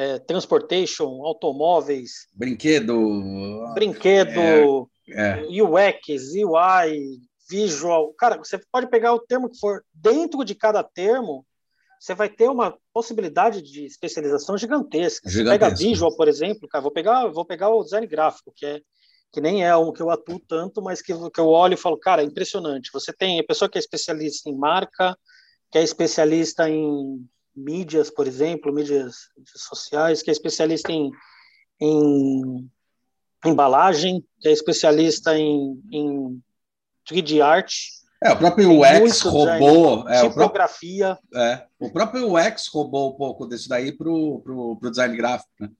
é, 0.00 0.18
transportation, 0.18 1.22
automóveis, 1.26 2.26
brinquedo, 2.34 2.94
brinquedo, 3.74 4.88
é, 5.10 5.46
é. 5.46 5.62
UX, 5.62 6.32
UI, 6.34 7.20
visual. 7.50 8.14
Cara, 8.14 8.38
você 8.38 8.58
pode 8.72 8.88
pegar 8.88 9.12
o 9.12 9.20
termo 9.20 9.50
que 9.50 9.58
for. 9.58 9.84
Dentro 9.92 10.42
de 10.42 10.54
cada 10.54 10.82
termo, 10.82 11.44
você 12.00 12.14
vai 12.14 12.30
ter 12.30 12.48
uma 12.48 12.78
possibilidade 12.94 13.60
de 13.60 13.84
especialização 13.84 14.56
gigantesca. 14.56 15.28
Você 15.28 15.44
pega 15.44 15.68
visual, 15.68 16.16
por 16.16 16.28
exemplo, 16.28 16.66
cara, 16.66 16.80
vou 16.80 16.90
pegar, 16.90 17.26
vou 17.26 17.44
pegar 17.44 17.68
o 17.68 17.84
design 17.84 18.06
gráfico, 18.06 18.54
que 18.56 18.64
é 18.64 18.80
que 19.32 19.40
nem 19.40 19.64
é 19.64 19.76
um 19.76 19.92
que 19.92 20.02
eu 20.02 20.10
atuo 20.10 20.40
tanto, 20.40 20.82
mas 20.82 21.00
que, 21.00 21.12
que 21.12 21.40
eu 21.40 21.46
olho 21.46 21.74
e 21.74 21.76
falo, 21.76 21.96
cara, 21.96 22.20
é 22.20 22.24
impressionante. 22.24 22.90
Você 22.92 23.12
tem 23.12 23.38
a 23.38 23.44
pessoa 23.44 23.68
que 23.68 23.78
é 23.78 23.80
especialista 23.80 24.50
em 24.50 24.56
marca, 24.56 25.16
que 25.70 25.78
é 25.78 25.84
especialista 25.84 26.68
em 26.68 27.24
mídias, 27.54 28.10
por 28.10 28.26
exemplo, 28.26 28.72
mídias 28.72 29.28
sociais, 29.46 30.22
que 30.22 30.30
é 30.30 30.32
especialista 30.32 30.92
em, 30.92 31.10
em 31.80 32.70
embalagem, 33.44 34.24
que 34.40 34.48
é 34.48 34.52
especialista 34.52 35.36
em, 35.36 35.80
em 35.90 36.42
3D 37.08 37.40
art. 37.42 37.72
É, 38.22 38.32
o 38.32 38.36
próprio 38.36 38.80
UX 38.80 39.20
roubou. 39.22 40.08
É, 40.08 40.28
tipografia. 40.28 41.12
O 41.12 41.16
próprio, 41.16 41.40
é, 41.40 41.66
o 41.78 41.90
próprio 41.90 42.36
UX 42.36 42.66
roubou 42.68 43.10
um 43.10 43.16
pouco 43.16 43.48
disso 43.48 43.68
daí 43.68 43.92
para 43.92 44.10
o 44.10 44.78
design 44.82 45.16
gráfico, 45.16 45.50
né? 45.58 45.70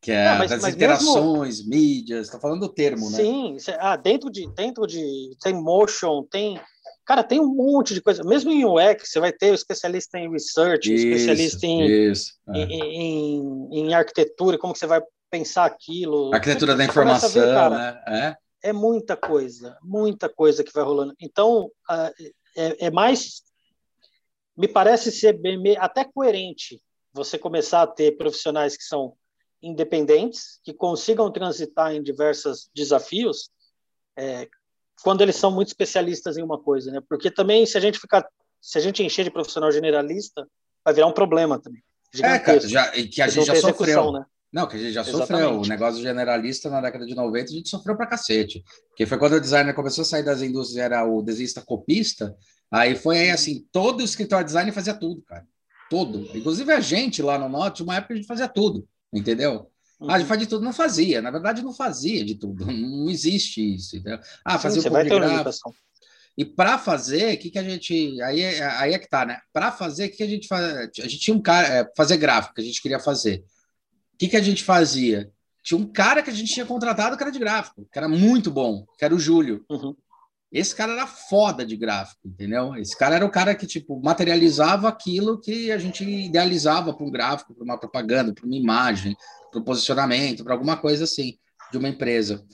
Que 0.00 0.10
é 0.10 0.32
Não, 0.32 0.38
mas, 0.38 0.50
das 0.50 0.62
mas 0.62 0.74
interações, 0.74 1.58
mesmo... 1.58 1.70
mídias, 1.70 2.26
está 2.26 2.38
falando 2.40 2.60
do 2.60 2.68
termo, 2.68 3.08
né? 3.08 3.16
Sim, 3.16 3.56
ah, 3.78 3.94
dentro 3.96 4.30
de 4.30 4.48
dentro 4.52 4.84
de 4.84 5.36
tem 5.40 5.54
motion, 5.54 6.24
tem 6.24 6.60
cara, 7.04 7.22
tem 7.22 7.40
um 7.40 7.54
monte 7.54 7.94
de 7.94 8.00
coisa. 8.00 8.22
Mesmo 8.24 8.50
em 8.50 8.64
UX, 8.64 9.10
você 9.10 9.20
vai 9.20 9.32
ter 9.32 9.50
o 9.50 9.54
especialista 9.54 10.18
em 10.18 10.30
research, 10.30 10.92
isso, 10.92 11.06
especialista 11.06 11.66
em, 11.66 12.10
isso, 12.10 12.32
é. 12.48 12.58
em, 12.58 12.80
em, 12.80 13.68
em, 13.78 13.94
arquitetura, 13.94 14.58
como 14.58 14.72
que 14.72 14.78
você 14.78 14.86
vai 14.86 15.02
pensar 15.30 15.64
aquilo. 15.64 16.32
Arquitetura 16.34 16.74
da 16.74 16.84
informação, 16.84 17.30
ver, 17.30 17.54
cara, 17.54 17.76
né? 17.76 18.02
É. 18.62 18.70
é 18.70 18.72
muita 18.72 19.16
coisa, 19.16 19.76
muita 19.82 20.28
coisa 20.28 20.62
que 20.62 20.72
vai 20.72 20.84
rolando. 20.84 21.14
Então, 21.20 21.70
é, 22.56 22.86
é 22.86 22.90
mais 22.90 23.42
me 24.56 24.68
parece 24.68 25.10
ser 25.10 25.32
bem, 25.38 25.76
até 25.78 26.04
coerente 26.04 26.80
você 27.12 27.38
começar 27.38 27.82
a 27.82 27.86
ter 27.86 28.16
profissionais 28.16 28.76
que 28.76 28.84
são 28.84 29.16
independentes, 29.62 30.60
que 30.64 30.72
consigam 30.72 31.30
transitar 31.30 31.94
em 31.94 32.02
diversos 32.02 32.70
desafios, 32.74 33.50
é, 34.16 34.48
quando 35.02 35.20
eles 35.20 35.36
são 35.36 35.50
muito 35.50 35.68
especialistas 35.68 36.36
em 36.36 36.42
uma 36.42 36.58
coisa, 36.58 36.90
né? 36.90 37.00
Porque 37.08 37.30
também 37.30 37.66
se 37.66 37.76
a 37.76 37.80
gente 37.80 37.98
ficar, 37.98 38.26
se 38.60 38.78
a 38.78 38.80
gente 38.80 39.02
encher 39.02 39.24
de 39.24 39.30
profissional 39.30 39.70
generalista, 39.70 40.46
vai 40.84 40.94
virar 40.94 41.06
um 41.06 41.12
problema 41.12 41.58
também. 41.58 41.82
É, 42.22 42.38
cara, 42.38 42.60
já, 42.60 42.88
que 42.90 43.22
a 43.22 43.28
gente 43.28 43.46
já 43.46 43.56
sofreu. 43.56 44.12
Né? 44.12 44.24
Não, 44.52 44.66
que 44.66 44.76
a 44.76 44.78
gente 44.78 44.92
já 44.92 45.00
Exatamente. 45.00 45.28
sofreu. 45.28 45.60
O 45.60 45.66
negócio 45.66 46.02
generalista 46.02 46.68
na 46.68 46.80
década 46.80 47.06
de 47.06 47.14
90 47.14 47.44
a 47.44 47.54
gente 47.54 47.68
sofreu 47.68 47.96
pra 47.96 48.06
cacete. 48.06 48.62
Que 48.94 49.06
foi 49.06 49.18
quando 49.18 49.34
o 49.34 49.40
designer 49.40 49.74
começou 49.74 50.02
a 50.02 50.04
sair 50.04 50.22
das 50.22 50.42
indústrias, 50.42 50.84
era 50.84 51.04
o 51.06 51.22
desenhista 51.22 51.62
copista. 51.62 52.36
Aí 52.70 52.94
foi 52.94 53.18
aí 53.18 53.30
assim, 53.30 53.66
todo 53.72 54.00
o 54.00 54.04
escritório 54.04 54.44
de 54.44 54.50
design 54.50 54.70
fazia 54.72 54.94
tudo, 54.94 55.22
cara. 55.22 55.46
Todo. 55.88 56.28
Inclusive 56.36 56.70
a 56.72 56.80
gente 56.80 57.22
lá 57.22 57.38
no 57.38 57.48
Norte, 57.48 57.82
uma 57.82 57.96
época 57.96 58.14
a 58.14 58.16
gente 58.16 58.26
fazia 58.26 58.48
tudo 58.48 58.86
entendeu? 59.12 59.70
Uhum. 60.02 60.10
Ah, 60.10 60.14
a 60.14 60.18
gente 60.18 60.28
faz 60.28 60.40
de 60.40 60.46
tudo, 60.48 60.64
não 60.64 60.72
fazia, 60.72 61.22
na 61.22 61.30
verdade 61.30 61.62
não 61.62 61.72
fazia 61.72 62.24
de 62.24 62.34
tudo, 62.34 62.66
não 62.66 63.08
existe 63.08 63.74
isso, 63.74 63.96
entendeu? 63.96 64.18
Ah, 64.44 64.58
fazer 64.58 64.80
o 64.80 64.82
vai 64.90 65.04
E 66.36 66.44
para 66.44 66.76
fazer, 66.76 67.34
o 67.34 67.38
que, 67.38 67.50
que 67.50 67.58
a 67.58 67.62
gente. 67.62 68.20
Aí, 68.22 68.40
é, 68.40 68.64
aí 68.64 68.94
é 68.94 68.98
que 68.98 69.08
tá, 69.08 69.24
né? 69.24 69.38
Para 69.52 69.70
fazer, 69.70 70.06
o 70.06 70.10
que, 70.10 70.16
que 70.16 70.22
a 70.22 70.28
gente 70.28 70.48
faz? 70.48 70.90
A 70.98 71.02
gente 71.02 71.18
tinha 71.18 71.36
um 71.36 71.40
cara. 71.40 71.68
É, 71.68 71.90
fazer 71.96 72.16
gráfico, 72.16 72.54
que 72.54 72.60
a 72.60 72.64
gente 72.64 72.82
queria 72.82 72.98
fazer. 72.98 73.44
O 74.14 74.18
que, 74.18 74.28
que 74.28 74.36
a 74.36 74.42
gente 74.42 74.64
fazia? 74.64 75.30
Tinha 75.62 75.78
um 75.78 75.86
cara 75.86 76.22
que 76.22 76.30
a 76.30 76.32
gente 76.32 76.52
tinha 76.52 76.66
contratado 76.66 77.16
que 77.16 77.22
era 77.22 77.30
de 77.30 77.38
gráfico, 77.38 77.86
que 77.90 77.98
era 77.98 78.08
muito 78.08 78.50
bom, 78.50 78.84
que 78.98 79.04
era 79.04 79.14
o 79.14 79.20
Júlio. 79.20 79.64
Uhum. 79.70 79.94
Esse 80.52 80.76
cara 80.76 80.92
era 80.92 81.06
foda 81.06 81.64
de 81.64 81.76
gráfico, 81.76 82.20
entendeu? 82.26 82.76
Esse 82.76 82.96
cara 82.96 83.16
era 83.16 83.24
o 83.24 83.30
cara 83.30 83.54
que, 83.54 83.66
tipo, 83.66 83.98
materializava 84.02 84.88
aquilo 84.88 85.40
que 85.40 85.72
a 85.72 85.78
gente 85.78 86.04
idealizava 86.04 86.92
para 86.92 87.06
um 87.06 87.10
gráfico, 87.10 87.54
para 87.54 87.64
uma 87.64 87.78
propaganda, 87.78 88.34
para 88.34 88.44
uma 88.44 88.54
imagem, 88.54 89.16
para 89.50 89.60
um 89.60 89.64
posicionamento, 89.64 90.44
para 90.44 90.52
alguma 90.52 90.76
coisa 90.76 91.04
assim, 91.04 91.38
de 91.70 91.78
uma 91.78 91.88
empresa. 91.88 92.44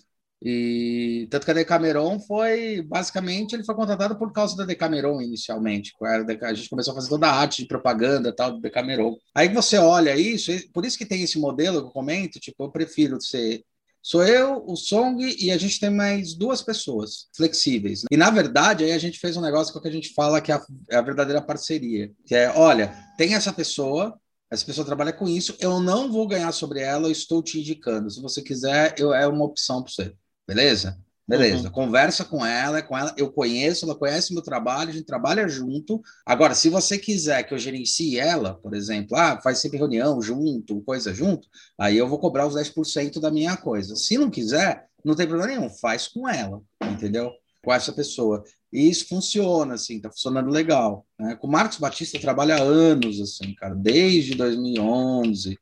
E 0.41 1.27
tanto 1.31 1.45
que 1.45 1.51
a 1.51 1.55
Decameron 1.55 2.21
foi, 2.21 2.83
basicamente, 2.83 3.55
ele 3.55 3.65
foi 3.65 3.75
contratado 3.75 4.17
por 4.17 4.33
causa 4.33 4.57
da 4.57 4.65
Decameron 4.65 5.21
inicialmente. 5.21 5.93
A 6.01 6.55
gente 6.55 6.71
começou 6.71 6.93
a 6.93 6.95
fazer 6.95 7.09
toda 7.09 7.27
a 7.27 7.35
arte 7.35 7.63
de 7.63 7.69
propaganda 7.69 8.33
tal 8.33 8.53
do 8.53 8.61
Decameron. 8.61 9.17
Aí 9.35 9.49
você 9.49 9.79
olha 9.79 10.17
isso, 10.17 10.53
por 10.73 10.87
isso 10.87 10.97
que 10.97 11.05
tem 11.05 11.23
esse 11.23 11.39
modelo 11.41 11.81
que 11.81 11.87
eu 11.89 11.93
comento, 11.93 12.39
tipo, 12.39 12.63
eu 12.63 12.71
prefiro 12.71 13.21
ser 13.21 13.65
Sou 14.03 14.25
eu, 14.25 14.65
o 14.67 14.77
Song 14.77 15.23
e 15.39 15.51
a 15.51 15.59
gente 15.59 15.81
tem 15.81 15.91
mais 15.91 16.35
duas 16.35 16.63
pessoas 16.63 17.29
flexíveis. 17.37 18.05
E 18.11 18.17
na 18.17 18.31
verdade, 18.31 18.85
aí 18.85 18.93
a 18.93 18.99
gente 18.99 19.19
fez 19.19 19.37
um 19.37 19.43
negócio 19.43 19.73
que, 19.73 19.79
é 19.79 19.83
que 19.83 19.89
a 19.89 19.93
gente 19.93 20.15
fala 20.15 20.41
que 20.41 20.53
é 20.53 20.55
a, 20.55 20.67
é 20.91 20.97
a 20.97 21.03
verdadeira 21.03 21.43
parceria, 21.43 22.11
que 22.25 22.35
é, 22.35 22.51
olha, 22.51 22.95
tem 23.17 23.35
essa 23.35 23.53
pessoa, 23.53 24.19
essa 24.51 24.65
pessoa 24.65 24.87
trabalha 24.87 25.13
com 25.13 25.29
isso, 25.29 25.57
eu 25.61 25.81
não 25.81 26.11
vou 26.11 26.27
ganhar 26.27 26.53
sobre 26.53 26.81
ela, 26.81 27.09
eu 27.09 27.13
estou 27.13 27.43
te 27.43 27.59
indicando. 27.59 28.11
Se 28.11 28.21
você 28.21 28.41
quiser, 28.41 28.95
eu, 28.99 29.13
é 29.13 29.27
uma 29.27 29.45
opção 29.45 29.83
para 29.83 29.93
você. 29.93 30.15
Beleza? 30.47 30.99
Beleza, 31.29 31.67
uhum. 31.67 31.73
conversa 31.73 32.25
com 32.25 32.45
ela, 32.45 32.81
com 32.81 32.97
ela, 32.97 33.15
eu 33.15 33.31
conheço, 33.31 33.85
ela 33.85 33.95
conhece 33.95 34.33
meu 34.33 34.43
trabalho, 34.43 34.89
a 34.89 34.93
gente 34.95 35.05
trabalha 35.05 35.47
junto. 35.47 36.01
Agora, 36.25 36.55
se 36.55 36.71
você 36.71 36.97
quiser 36.97 37.43
que 37.43 37.53
eu 37.53 37.59
gerencie 37.59 38.19
ela, 38.19 38.55
por 38.55 38.75
exemplo, 38.75 39.15
ah, 39.15 39.39
faz 39.43 39.59
sempre 39.59 39.77
reunião 39.77 40.23
junto, 40.23 40.81
coisa 40.81 41.13
junto, 41.13 41.47
aí 41.79 41.99
eu 41.99 42.09
vou 42.09 42.19
cobrar 42.19 42.47
os 42.47 42.55
10% 42.55 43.21
da 43.21 43.31
minha 43.31 43.59
coisa. 43.59 43.95
Se 43.95 44.17
não 44.17 44.31
quiser, 44.31 44.87
não 45.05 45.15
tem 45.15 45.27
problema 45.27 45.53
nenhum, 45.53 45.69
faz 45.69 46.09
com 46.09 46.27
ela, 46.27 46.63
entendeu? 46.83 47.31
Com 47.63 47.75
essa 47.75 47.93
pessoa. 47.93 48.43
E 48.73 48.89
isso 48.89 49.07
funciona, 49.07 49.75
assim, 49.75 50.01
tá 50.01 50.11
funcionando 50.11 50.49
legal. 50.49 51.05
Né? 51.21 51.37
Com 51.37 51.47
o 51.47 51.51
Marcos 51.51 51.77
Batista 51.77 52.19
trabalha 52.19 52.57
há 52.57 52.63
anos, 52.63 53.21
assim, 53.21 53.55
cara, 53.55 53.75
desde 53.75 54.35
2011. 54.35 55.59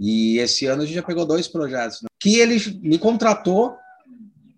E 0.00 0.38
esse 0.38 0.66
ano 0.66 0.82
a 0.82 0.84
gente 0.84 0.96
já 0.96 1.04
pegou 1.04 1.24
dois 1.24 1.46
projetos, 1.46 2.02
né? 2.02 2.08
que 2.18 2.40
ele 2.40 2.58
me 2.82 2.98
contratou 2.98 3.76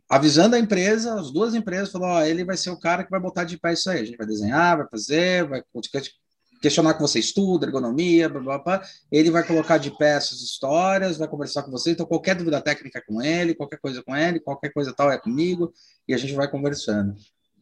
avisando 0.08 0.56
a 0.56 0.58
empresa, 0.58 1.14
as 1.14 1.30
duas 1.30 1.54
empresas, 1.54 1.90
falou: 1.90 2.08
ó, 2.08 2.22
ele 2.22 2.44
vai 2.44 2.56
ser 2.56 2.70
o 2.70 2.78
cara 2.78 3.04
que 3.04 3.10
vai 3.10 3.20
botar 3.20 3.44
de 3.44 3.58
pé 3.58 3.72
isso 3.72 3.90
aí. 3.90 4.00
A 4.00 4.04
gente 4.04 4.16
vai 4.16 4.26
desenhar, 4.26 4.76
vai 4.76 4.86
fazer, 4.88 5.48
vai 5.48 5.62
questionar 6.60 6.94
que 6.94 7.02
você 7.02 7.18
estuda, 7.18 7.66
ergonomia, 7.66 8.28
blá, 8.28 8.40
blá, 8.40 8.58
blá. 8.58 8.82
Ele 9.10 9.30
vai 9.30 9.44
colocar 9.46 9.78
de 9.78 9.90
pé 9.96 10.16
essas 10.16 10.40
histórias, 10.40 11.18
vai 11.18 11.28
conversar 11.28 11.62
com 11.62 11.70
você. 11.70 11.90
Então, 11.90 12.06
qualquer 12.06 12.34
dúvida 12.34 12.60
técnica 12.60 12.98
é 12.98 13.02
com 13.02 13.22
ele, 13.22 13.54
qualquer 13.54 13.78
coisa 13.78 14.02
com 14.02 14.16
ele, 14.16 14.40
qualquer 14.40 14.72
coisa 14.72 14.92
tal 14.92 15.10
é 15.10 15.18
comigo, 15.18 15.72
e 16.08 16.14
a 16.14 16.18
gente 16.18 16.34
vai 16.34 16.50
conversando. 16.50 17.14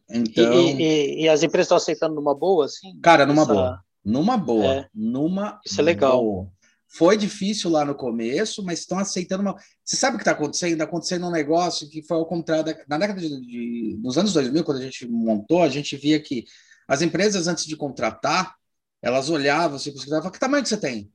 Então... 0.09 0.53
E, 0.53 0.81
e, 0.81 1.23
e 1.23 1.29
as 1.29 1.43
empresas 1.43 1.65
estão 1.65 1.77
aceitando 1.77 2.15
numa 2.15 2.35
boa, 2.35 2.65
assim? 2.65 2.99
Cara, 3.01 3.25
numa 3.25 3.41
essa... 3.41 3.53
boa. 3.53 3.79
Numa 4.03 4.37
boa. 4.37 4.65
É. 4.65 4.87
Numa 4.93 5.59
Isso 5.65 5.81
é 5.81 5.83
legal. 5.83 6.21
Boa. 6.21 6.47
Foi 6.95 7.17
difícil 7.17 7.69
lá 7.69 7.83
no 7.83 7.93
começo, 7.93 8.63
mas 8.63 8.79
estão 8.79 8.97
aceitando 8.97 9.41
uma. 9.41 9.55
Você 9.83 9.97
sabe 9.97 10.15
o 10.15 10.17
que 10.17 10.21
está 10.21 10.31
acontecendo? 10.31 10.71
Está 10.71 10.85
acontecendo 10.85 11.27
um 11.27 11.31
negócio 11.31 11.89
que 11.89 12.01
foi 12.01 12.15
ao 12.15 12.25
contrário. 12.25 12.63
Da... 12.63 12.77
Na 12.87 12.97
década 12.97 13.19
de, 13.19 13.41
de. 13.41 13.97
Nos 14.01 14.17
anos 14.17 14.31
2000, 14.31 14.63
quando 14.63 14.77
a 14.77 14.81
gente 14.81 15.05
montou, 15.05 15.61
a 15.61 15.67
gente 15.67 15.97
via 15.97 16.21
que 16.21 16.45
as 16.87 17.01
empresas, 17.01 17.47
antes 17.49 17.65
de 17.65 17.75
contratar, 17.75 18.55
elas 19.01 19.29
olhavam, 19.29 19.75
assim, 19.75 19.93
falavam: 19.97 20.31
que 20.31 20.39
tamanho 20.39 20.63
que 20.63 20.69
você 20.69 20.77
tem? 20.77 21.11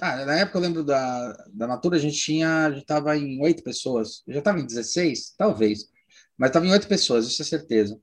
Ah, 0.00 0.24
na 0.24 0.36
época 0.40 0.58
eu 0.58 0.62
lembro 0.62 0.84
da, 0.84 1.32
da 1.52 1.66
Natura, 1.66 1.96
a 1.96 2.00
gente 2.00 2.18
tinha. 2.18 2.66
A 2.66 2.70
gente 2.70 2.82
estava 2.82 3.16
em 3.16 3.42
oito 3.42 3.64
pessoas. 3.64 4.22
Eu 4.28 4.34
já 4.34 4.38
estava 4.38 4.60
em 4.60 4.66
16? 4.66 5.34
Talvez. 5.36 5.88
Mas 6.38 6.50
estava 6.50 6.66
em 6.66 6.70
oito 6.72 6.86
pessoas, 6.86 7.26
isso 7.26 7.42
é 7.42 7.44
certeza. 7.44 7.98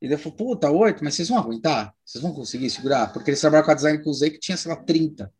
E 0.00 0.06
ele 0.06 0.16
falou: 0.16 0.36
puta, 0.36 0.70
oito, 0.70 1.04
mas 1.04 1.14
vocês 1.14 1.28
vão 1.28 1.38
aguentar? 1.38 1.94
Vocês 2.04 2.22
vão 2.22 2.32
conseguir 2.32 2.70
segurar? 2.70 3.12
Porque 3.12 3.30
eles 3.30 3.40
trabalham 3.40 3.64
com 3.66 3.72
a 3.72 3.74
design 3.74 4.02
que 4.02 4.08
usei 4.08 4.30
que 4.30 4.38
tinha, 4.38 4.56
sei 4.56 4.70
lá, 4.70 4.76
30 4.82 5.30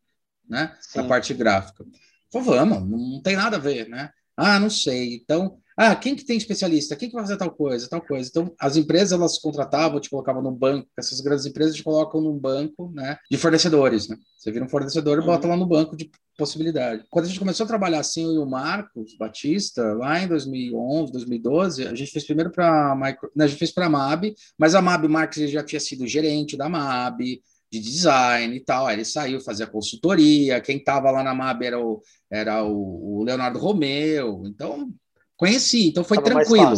né? 0.49 0.77
Sim. 0.81 1.01
Na 1.01 1.09
parte 1.09 1.35
gráfica. 1.35 1.85
Falei, 2.33 2.59
vamos, 2.61 2.89
não 2.89 3.23
tem 3.23 3.37
nada 3.37 3.57
a 3.57 3.61
ver, 3.61 3.89
né? 3.89 4.11
Ah, 4.37 4.59
não 4.59 4.71
sei. 4.71 5.17
Então, 5.17 5.59
ah, 5.77 5.95
quem 5.95 6.15
que 6.15 6.25
tem 6.25 6.37
especialista? 6.37 6.97
Quem 6.97 7.09
que 7.09 7.15
vai 7.15 7.25
fazer 7.25 7.37
tal 7.37 7.51
coisa, 7.51 7.89
tal 7.89 8.01
coisa? 8.01 8.29
Então, 8.29 8.55
as 8.59 8.77
empresas, 8.77 9.13
elas 9.13 9.39
contratavam, 9.39 10.01
te 10.01 10.11
colocavam 10.11 10.43
num 10.43 10.55
banco, 10.55 10.89
essas 10.99 11.21
grandes 11.21 11.47
empresas 11.47 11.75
te 11.75 11.83
colocam 11.83 12.21
num 12.21 12.39
banco, 12.39 12.91
né, 12.95 13.17
de 13.31 13.39
fornecedores, 13.39 14.09
né? 14.09 14.17
Você 14.37 14.51
vira 14.51 14.65
um 14.65 14.69
fornecedor 14.69 15.19
e 15.19 15.25
bota 15.25 15.47
uhum. 15.47 15.53
lá 15.53 15.57
no 15.57 15.67
banco 15.67 15.97
de 15.97 16.11
possibilidade. 16.37 17.05
Quando 17.11 17.27
a 17.27 17.29
gente 17.29 17.39
começou 17.39 17.65
a 17.65 17.69
trabalhar 17.69 18.01
assim, 18.01 18.25
eu 18.25 18.33
e 18.33 18.39
o 18.39 18.47
Marcos 18.47 19.17
Batista, 19.17 19.95
lá 19.95 20.21
em 20.21 20.29
2011, 20.29 21.13
2012, 21.13 21.87
a 21.87 21.95
gente 21.95 22.11
fez 22.11 22.25
primeiro 22.25 22.51
para 22.51 22.95
micro... 22.97 23.31
a 23.39 23.47
gente 23.47 23.59
fez 23.59 23.73
para 23.73 23.87
a 23.87 23.91
MAB, 23.91 24.35
mas 24.59 24.75
a 24.75 24.83
MAB, 24.83 25.07
o 25.07 25.11
Marcos 25.11 25.51
já 25.51 25.63
tinha 25.63 25.81
sido 25.81 26.07
gerente 26.07 26.57
da 26.57 26.69
MAB, 26.69 27.41
de 27.73 27.81
design 27.81 28.55
e 28.55 28.61
tal. 28.61 28.87
Aí 28.87 28.97
ele 28.97 29.05
saiu, 29.05 29.41
fazia 29.41 29.67
consultoria. 29.67 30.61
Quem 30.61 30.77
estava 30.77 31.11
lá 31.11 31.23
na 31.23 31.35
MAB 31.35 31.63
era 31.63 31.81
o, 31.81 32.03
era 32.31 32.63
o, 32.63 33.25
Leonardo 33.25 33.59
Romeu. 33.59 34.43
Então, 34.45 34.93
conheci. 35.37 35.89
Então, 35.89 36.05
foi 36.05 36.19
Tava 36.19 36.29
tranquilo. 36.29 36.75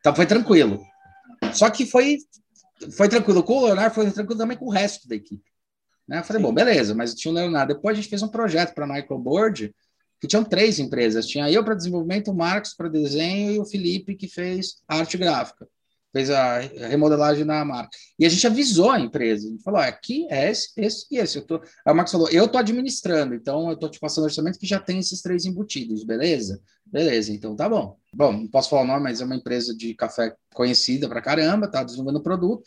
Então, 0.00 0.14
foi 0.14 0.26
tranquilo. 0.26 0.82
Só 1.52 1.68
que 1.68 1.84
foi, 1.84 2.16
foi 2.96 3.10
tranquilo 3.10 3.42
com 3.44 3.58
o 3.58 3.66
Leonardo, 3.66 3.94
foi 3.94 4.10
tranquilo 4.10 4.38
também 4.38 4.56
com 4.56 4.64
o 4.64 4.72
resto 4.72 5.06
da 5.06 5.16
equipe. 5.16 5.44
Né? 6.08 6.20
Eu 6.20 6.24
falei, 6.24 6.40
Sim. 6.40 6.48
bom, 6.48 6.54
beleza, 6.54 6.94
mas 6.94 7.14
tinha 7.14 7.30
o 7.30 7.34
Leonardo. 7.34 7.74
Depois 7.74 7.92
a 7.92 8.00
gente 8.00 8.08
fez 8.08 8.22
um 8.22 8.28
projeto 8.28 8.74
para 8.74 8.86
a 8.86 8.88
Michael 8.88 9.20
Board, 9.20 9.74
que 10.18 10.26
tinham 10.26 10.42
três 10.42 10.78
empresas. 10.78 11.26
Tinha 11.26 11.50
eu 11.50 11.62
para 11.62 11.74
desenvolvimento, 11.74 12.30
o 12.30 12.34
Marcos 12.34 12.72
para 12.72 12.88
desenho 12.88 13.52
e 13.52 13.58
o 13.58 13.66
Felipe 13.66 14.16
que 14.16 14.26
fez 14.26 14.76
arte 14.88 15.18
gráfica. 15.18 15.68
Fez 16.12 16.30
a 16.30 16.58
remodelagem 16.58 17.44
na 17.44 17.64
marca. 17.64 17.90
E 18.18 18.24
a 18.24 18.28
gente 18.28 18.46
avisou 18.46 18.90
a 18.90 19.00
empresa, 19.00 19.46
a 19.46 19.50
gente 19.50 19.62
falou, 19.62 19.80
aqui 19.80 20.26
é 20.30 20.50
esse, 20.50 20.70
esse 20.76 21.06
e 21.10 21.18
esse. 21.18 21.38
Eu 21.38 21.46
tô... 21.46 21.56
O 21.86 21.94
Marcos 21.94 22.12
falou, 22.12 22.28
eu 22.30 22.46
estou 22.46 22.58
administrando, 22.58 23.34
então 23.34 23.68
eu 23.68 23.74
estou 23.74 23.90
te 23.90 24.00
passando 24.00 24.24
orçamento 24.24 24.58
que 24.58 24.66
já 24.66 24.80
tem 24.80 24.98
esses 24.98 25.20
três 25.20 25.44
embutidos, 25.44 26.04
beleza? 26.04 26.60
Beleza, 26.84 27.32
então 27.32 27.54
tá 27.54 27.68
bom. 27.68 27.96
Bom, 28.12 28.32
não 28.32 28.48
posso 28.48 28.70
falar 28.70 28.82
o 28.82 28.86
nome, 28.86 29.02
mas 29.02 29.20
é 29.20 29.24
uma 29.24 29.36
empresa 29.36 29.76
de 29.76 29.94
café 29.94 30.34
conhecida 30.54 31.08
pra 31.08 31.20
caramba, 31.20 31.70
tá 31.70 31.84
desenvolvendo 31.84 32.22
produto. 32.22 32.62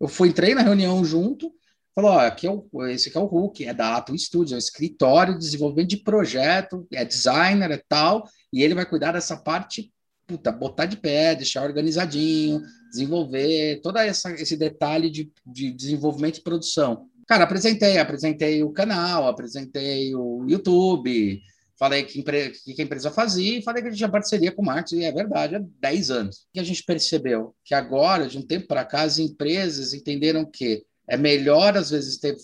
Eu 0.00 0.08
fui, 0.08 0.28
entrei 0.28 0.54
na 0.54 0.62
reunião 0.62 1.04
junto, 1.04 1.52
falou, 1.94 2.12
ó, 2.12 2.20
aqui 2.20 2.46
é 2.46 2.50
o, 2.50 2.86
esse 2.86 3.08
aqui 3.08 3.18
é 3.18 3.20
o 3.20 3.26
Hulk, 3.26 3.64
é 3.64 3.74
da 3.74 3.96
Atom 3.96 4.16
Studios, 4.16 4.52
é 4.52 4.58
escritório 4.58 5.34
de 5.34 5.40
desenvolvimento 5.40 5.88
de 5.88 5.98
projeto, 5.98 6.86
é 6.92 7.04
designer, 7.04 7.70
é 7.70 7.82
tal, 7.88 8.24
e 8.52 8.62
ele 8.62 8.74
vai 8.74 8.86
cuidar 8.86 9.12
dessa 9.12 9.36
parte 9.36 9.92
puta, 10.26 10.50
botar 10.50 10.86
de 10.86 10.96
pé, 10.96 11.34
deixar 11.34 11.64
organizadinho, 11.64 12.62
desenvolver 12.90 13.80
todo 13.82 13.98
essa, 13.98 14.32
esse 14.32 14.56
detalhe 14.56 15.08
de, 15.10 15.30
de 15.46 15.70
desenvolvimento 15.70 16.38
e 16.38 16.42
produção. 16.42 17.06
Cara, 17.26 17.44
apresentei, 17.44 17.98
apresentei 17.98 18.62
o 18.62 18.70
canal, 18.70 19.26
apresentei 19.26 20.14
o 20.14 20.44
YouTube, 20.48 21.40
falei 21.78 22.04
que, 22.04 22.22
que, 22.22 22.74
que 22.74 22.82
a 22.82 22.84
empresa 22.84 23.10
fazia 23.10 23.58
e 23.58 23.62
falei 23.62 23.82
que 23.82 23.88
a 23.88 23.90
gente 23.90 23.98
tinha 23.98 24.08
parceria 24.08 24.52
com 24.52 24.62
o 24.62 24.64
Marcos, 24.64 24.92
e 24.92 25.04
é 25.04 25.12
verdade, 25.12 25.56
há 25.56 25.60
10 25.80 26.10
anos. 26.10 26.36
O 26.36 26.40
que 26.54 26.60
a 26.60 26.64
gente 26.64 26.82
percebeu? 26.84 27.54
Que 27.64 27.74
agora, 27.74 28.28
de 28.28 28.38
um 28.38 28.42
tempo 28.42 28.66
para 28.66 28.84
cá, 28.84 29.02
as 29.02 29.18
empresas 29.18 29.92
entenderam 29.92 30.44
que 30.44 30.84
é 31.08 31.16
melhor, 31.16 31.76
às 31.76 31.90
vezes, 31.90 32.18
ter 32.18 32.36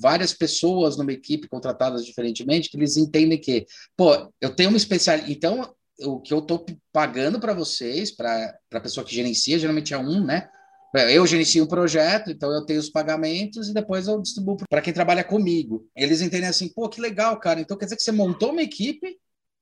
várias 0.00 0.32
pessoas 0.32 0.96
numa 0.96 1.12
equipe 1.12 1.48
contratadas 1.48 2.04
diferentemente, 2.04 2.68
que 2.68 2.76
eles 2.76 2.96
entendem 2.96 3.38
que, 3.38 3.64
pô, 3.96 4.32
eu 4.40 4.54
tenho 4.54 4.70
uma 4.70 4.76
especialidade. 4.76 5.32
Então, 5.32 5.72
o 6.00 6.20
que 6.20 6.32
eu 6.32 6.38
estou 6.38 6.64
pagando 6.92 7.40
para 7.40 7.52
vocês, 7.52 8.10
para 8.10 8.58
a 8.72 8.80
pessoa 8.80 9.04
que 9.04 9.14
gerencia, 9.14 9.58
geralmente 9.58 9.94
é 9.94 9.98
um, 9.98 10.24
né? 10.24 10.48
Eu 10.94 11.26
gerencio 11.26 11.64
um 11.64 11.68
projeto, 11.68 12.30
então 12.30 12.50
eu 12.50 12.64
tenho 12.64 12.80
os 12.80 12.88
pagamentos 12.88 13.68
e 13.68 13.74
depois 13.74 14.08
eu 14.08 14.20
distribuo 14.22 14.56
para 14.70 14.80
quem 14.80 14.92
trabalha 14.92 15.22
comigo. 15.22 15.86
Eles 15.94 16.22
entendem 16.22 16.48
assim, 16.48 16.68
pô, 16.68 16.88
que 16.88 17.00
legal, 17.00 17.38
cara. 17.38 17.60
Então 17.60 17.76
quer 17.76 17.84
dizer 17.84 17.96
que 17.96 18.02
você 18.02 18.12
montou 18.12 18.52
uma 18.52 18.62
equipe 18.62 19.18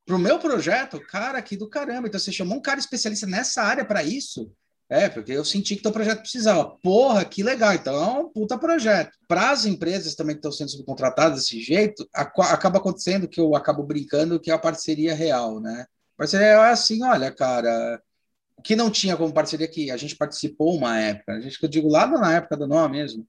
para 0.06 0.14
o 0.14 0.20
meu 0.20 0.38
projeto? 0.38 1.00
Cara, 1.00 1.42
que 1.42 1.56
do 1.56 1.68
caramba. 1.68 2.06
Então 2.06 2.20
você 2.20 2.30
chamou 2.30 2.56
um 2.56 2.62
cara 2.62 2.78
especialista 2.78 3.26
nessa 3.26 3.62
área 3.62 3.84
para 3.84 4.04
isso? 4.04 4.52
É, 4.88 5.08
porque 5.08 5.32
eu 5.32 5.44
senti 5.44 5.74
que 5.74 5.82
teu 5.82 5.90
projeto 5.90 6.20
precisava. 6.20 6.76
Porra, 6.80 7.24
que 7.24 7.42
legal. 7.42 7.74
Então 7.74 7.94
é 7.94 8.20
um 8.20 8.28
puta 8.28 8.56
projeto. 8.56 9.10
Para 9.26 9.50
as 9.50 9.66
empresas 9.66 10.14
também 10.14 10.36
que 10.36 10.38
estão 10.38 10.52
sendo 10.52 10.70
subcontratadas 10.70 11.40
desse 11.40 11.60
jeito, 11.60 12.08
acaba 12.14 12.78
acontecendo 12.78 13.26
que 13.26 13.40
eu 13.40 13.56
acabo 13.56 13.82
brincando 13.82 14.38
que 14.38 14.48
é 14.48 14.54
a 14.54 14.58
parceria 14.58 15.12
real, 15.12 15.58
né? 15.58 15.86
Parceria 16.16 16.46
é 16.46 16.70
assim, 16.70 17.02
olha, 17.02 17.30
cara, 17.30 18.00
o 18.56 18.62
que 18.62 18.74
não 18.74 18.90
tinha 18.90 19.16
como 19.16 19.32
parceria 19.32 19.66
aqui, 19.66 19.90
a 19.90 19.96
gente 19.96 20.16
participou 20.16 20.74
uma 20.74 20.98
época, 20.98 21.32
a 21.34 21.40
gente 21.40 21.58
que 21.58 21.64
eu 21.64 21.70
digo 21.70 21.88
lá 21.88 22.06
na 22.06 22.34
época 22.34 22.56
do 22.56 22.66
nó 22.66 22.88
mesmo, 22.88 23.26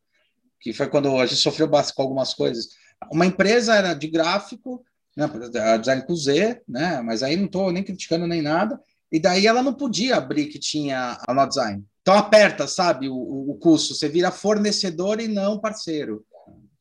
que 0.60 0.74
foi 0.74 0.88
quando 0.88 1.15
a 1.17 1.25
gente 1.25 1.41
sofreu 1.41 1.70
com 1.70 2.01
algumas 2.01 2.34
coisas. 2.34 2.70
Uma 3.12 3.25
empresa 3.25 3.75
era 3.75 3.94
de 3.94 4.08
gráfico, 4.08 4.84
né, 5.15 5.29
a 5.74 5.77
design 5.77 6.06
com 6.06 6.15
Z, 6.15 6.62
né, 6.67 7.01
mas 7.01 7.24
aí 7.24 7.36
não 7.36 7.46
estou 7.46 7.72
nem 7.72 7.84
criticando 7.84 8.25
nem 8.25 8.41
nada, 8.41 8.79
e 9.12 9.20
daí 9.20 9.48
ela 9.48 9.63
não 9.63 9.74
podia 9.74 10.17
abrir 10.17 10.48
que 10.48 10.60
tinha 10.60 11.17
a 11.27 11.34
No 11.34 11.48
Design. 11.48 11.84
Então 12.01 12.17
aperta, 12.17 12.67
sabe, 12.67 13.10
o, 13.10 13.15
o 13.15 13.56
custo, 13.56 13.94
você 13.94 14.08
vira 14.08 14.32
fornecedor 14.32 15.20
e 15.20 15.27
não 15.27 15.60
parceiro. 15.60 16.25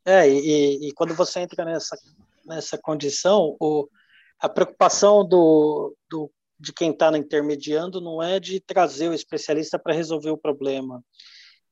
É, 0.04 0.28
e, 0.28 0.88
e 0.88 0.92
quando 0.92 1.14
você 1.14 1.40
entra 1.40 1.64
nessa, 1.64 1.96
nessa 2.44 2.78
condição, 2.78 3.56
o, 3.58 3.88
a 4.40 4.48
preocupação 4.48 5.26
do, 5.26 5.96
do 6.10 6.30
de 6.58 6.72
quem 6.72 6.90
está 6.90 7.16
intermediando 7.16 8.00
não 8.00 8.22
é 8.22 8.40
de 8.40 8.60
trazer 8.60 9.08
o 9.08 9.14
especialista 9.14 9.78
para 9.78 9.94
resolver 9.94 10.30
o 10.30 10.38
problema, 10.38 11.02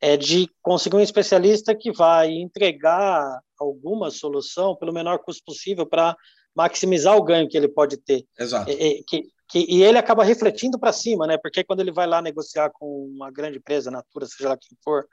é 0.01 0.17
de 0.17 0.49
conseguir 0.61 0.97
um 0.97 1.01
especialista 1.01 1.75
que 1.75 1.91
vai 1.91 2.31
entregar 2.31 3.41
alguma 3.59 4.11
solução 4.11 4.77
pelo 4.77 4.93
menor 4.93 5.19
custo 5.21 5.43
possível 5.45 5.87
para 5.87 6.15
maximizar 6.55 7.17
o 7.17 7.23
ganho 7.23 7.49
que 7.49 7.57
ele 7.57 7.69
pode 7.69 7.97
ter. 7.97 8.25
Exato. 8.39 8.71
E, 8.71 9.03
que, 9.05 9.23
que, 9.49 9.67
e 9.69 9.83
ele 9.83 9.99
acaba 9.99 10.23
refletindo 10.23 10.79
para 10.79 10.93
cima, 10.93 11.27
né? 11.27 11.39
Porque 11.39 11.65
quando 11.65 11.81
ele 11.81 11.91
vai 11.91 12.07
lá 12.07 12.21
negociar 12.21 12.71
com 12.71 13.07
uma 13.07 13.31
grande 13.31 13.59
empresa, 13.59 13.91
Natura, 13.91 14.27
seja 14.27 14.51
lá 14.51 14.57
quem 14.57 14.77
for, 14.85 15.07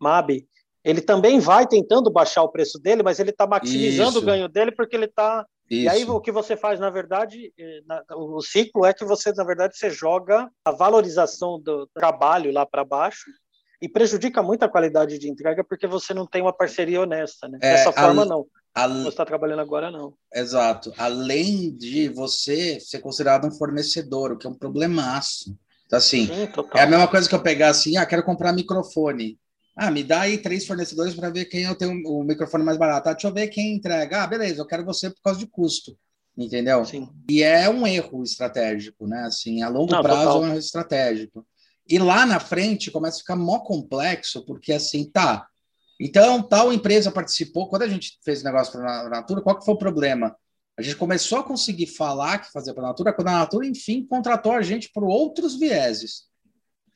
MAB, 0.00 0.46
ele 0.84 1.00
também 1.00 1.40
vai 1.40 1.66
tentando 1.66 2.10
baixar 2.10 2.42
o 2.42 2.50
preço 2.50 2.78
dele, 2.78 3.02
mas 3.02 3.18
ele 3.18 3.30
está 3.30 3.46
maximizando 3.46 4.10
Isso. 4.10 4.18
o 4.18 4.22
ganho 4.22 4.48
dele 4.48 4.70
porque 4.70 4.94
ele 4.94 5.06
está. 5.06 5.46
E 5.70 5.88
aí 5.88 6.04
o 6.04 6.20
que 6.20 6.30
você 6.30 6.56
faz, 6.56 6.78
na 6.78 6.90
verdade, 6.90 7.50
eh, 7.58 7.80
o 8.14 8.42
ciclo 8.42 8.84
é 8.84 8.92
que 8.92 9.04
você, 9.04 9.32
na 9.32 9.44
verdade, 9.44 9.76
você 9.76 9.88
joga 9.88 10.50
a 10.62 10.70
valorização 10.70 11.58
do 11.58 11.86
trabalho 11.94 12.52
lá 12.52 12.66
para 12.66 12.84
baixo 12.84 13.30
e 13.80 13.88
prejudica 13.88 14.42
muito 14.42 14.62
a 14.62 14.68
qualidade 14.68 15.18
de 15.18 15.30
entrega 15.30 15.64
porque 15.64 15.86
você 15.86 16.12
não 16.12 16.26
tem 16.26 16.42
uma 16.42 16.52
parceria 16.52 17.00
honesta, 17.00 17.48
né? 17.48 17.58
É, 17.62 17.72
Dessa 17.72 17.92
forma, 17.92 18.22
a, 18.22 18.26
não. 18.26 18.46
A, 18.74 18.86
você 18.86 19.08
está 19.08 19.24
trabalhando 19.24 19.60
agora, 19.60 19.90
não. 19.90 20.12
Exato. 20.34 20.92
Além 20.98 21.74
de 21.74 22.10
você 22.10 22.78
ser 22.78 23.00
considerado 23.00 23.46
um 23.46 23.50
fornecedor, 23.50 24.32
o 24.32 24.36
que 24.36 24.46
é 24.46 24.50
um 24.50 24.58
problemaço. 24.58 25.56
Então, 25.86 25.96
assim, 25.96 26.26
Sim, 26.26 26.48
é 26.74 26.82
a 26.82 26.86
mesma 26.86 27.08
coisa 27.08 27.26
que 27.26 27.34
eu 27.34 27.42
pegar 27.42 27.68
assim, 27.68 27.96
ah, 27.96 28.04
quero 28.04 28.22
comprar 28.22 28.52
microfone. 28.52 29.38
Ah, 29.76 29.90
me 29.90 30.04
dá 30.04 30.22
aí 30.22 30.38
três 30.38 30.66
fornecedores 30.66 31.14
para 31.14 31.30
ver 31.30 31.46
quem 31.46 31.62
eu 31.64 31.74
tenho 31.74 32.00
o 32.06 32.22
microfone 32.22 32.64
mais 32.64 32.78
barato. 32.78 33.08
Ah, 33.08 33.12
deixa 33.12 33.28
eu 33.28 33.34
ver 33.34 33.48
quem 33.48 33.74
entrega. 33.74 34.22
Ah, 34.22 34.26
beleza, 34.26 34.60
eu 34.60 34.66
quero 34.66 34.84
você 34.84 35.10
por 35.10 35.20
causa 35.22 35.38
de 35.38 35.46
custo. 35.46 35.96
Entendeu? 36.36 36.84
Sim. 36.84 37.08
E 37.28 37.42
é 37.42 37.68
um 37.68 37.86
erro 37.86 38.22
estratégico, 38.22 39.06
né? 39.06 39.22
Assim, 39.22 39.62
a 39.62 39.68
longo 39.68 39.92
Não, 39.92 40.02
prazo 40.02 40.22
total. 40.22 40.42
é 40.42 40.46
um 40.46 40.48
erro 40.48 40.58
estratégico. 40.58 41.46
E 41.88 41.98
lá 41.98 42.24
na 42.24 42.40
frente 42.40 42.90
começa 42.90 43.18
a 43.18 43.20
ficar 43.20 43.36
mó 43.36 43.60
complexo, 43.60 44.44
porque 44.44 44.72
assim, 44.72 45.04
tá. 45.10 45.46
Então, 46.00 46.42
tal 46.42 46.72
empresa 46.72 47.10
participou. 47.10 47.68
Quando 47.68 47.82
a 47.82 47.88
gente 47.88 48.18
fez 48.24 48.40
o 48.40 48.44
negócio 48.44 48.72
para 48.72 49.02
a 49.02 49.08
Natura, 49.08 49.42
qual 49.42 49.58
que 49.58 49.64
foi 49.64 49.74
o 49.74 49.78
problema? 49.78 50.34
A 50.76 50.82
gente 50.82 50.96
começou 50.96 51.38
a 51.38 51.44
conseguir 51.44 51.86
falar 51.86 52.38
que 52.38 52.50
fazia 52.50 52.74
para 52.74 52.82
a 52.82 52.88
Natura, 52.88 53.12
quando 53.12 53.28
a 53.28 53.38
Natura, 53.38 53.66
enfim, 53.66 54.04
contratou 54.04 54.52
a 54.52 54.62
gente 54.62 54.90
por 54.92 55.04
outros 55.04 55.56
vieses. 55.56 56.24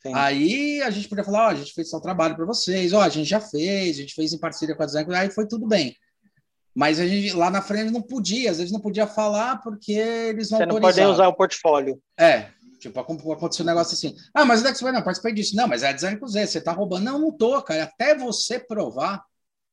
Sim. 0.09 0.14
Aí 0.14 0.83
a 0.83 0.90
gente 0.90 1.09
podia 1.09 1.25
falar, 1.25 1.44
ó, 1.44 1.47
oh, 1.47 1.51
a 1.51 1.55
gente 1.55 1.73
fez 1.73 1.90
só 1.90 2.01
trabalho 2.01 2.35
para 2.35 2.44
vocês, 2.44 2.92
ó, 2.92 2.99
oh, 2.99 3.03
a 3.03 3.09
gente 3.09 3.29
já 3.29 3.40
fez, 3.40 3.97
a 3.97 4.01
gente 4.01 4.14
fez 4.14 4.33
em 4.33 4.38
parceria 4.38 4.75
com 4.75 4.83
a 4.83 4.87
Design, 4.87 5.14
aí 5.14 5.31
foi 5.31 5.47
tudo 5.47 5.66
bem. 5.66 5.97
Mas 6.75 7.01
a 7.01 7.07
gente 7.07 7.35
lá 7.35 7.51
na 7.51 7.61
frente 7.61 7.90
não 7.90 8.01
podia, 8.01 8.51
às 8.51 8.59
vezes 8.59 8.73
não 8.73 8.81
podia 8.81 9.07
falar 9.07 9.61
porque 9.62 9.92
eles 9.92 10.51
não 10.51 10.59
Você 10.59 10.66
não 10.66 10.81
pode 10.81 11.01
usar 11.01 11.29
o 11.29 11.35
portfólio. 11.35 12.01
É, 12.18 12.51
tipo, 12.79 13.01
aconteceu 13.01 13.64
um 13.64 13.66
negócio 13.66 13.94
assim. 13.94 14.14
Ah, 14.33 14.44
mas 14.44 14.64
é 14.64 14.71
que 14.71 14.79
você 14.79 14.85
vai? 14.85 14.92
Não, 14.92 15.03
participei 15.03 15.33
disso. 15.33 15.57
Não, 15.57 15.66
mas 15.66 15.83
é 15.83 15.92
design 15.92 16.18
com 16.18 16.29
Z, 16.29 16.47
você 16.47 16.61
tá 16.61 16.73
roubando. 16.73 17.05
Não, 17.05 17.18
não 17.18 17.33
tô, 17.33 17.61
cara. 17.62 17.85
Até 17.85 18.14
você 18.14 18.61
provar, 18.61 19.25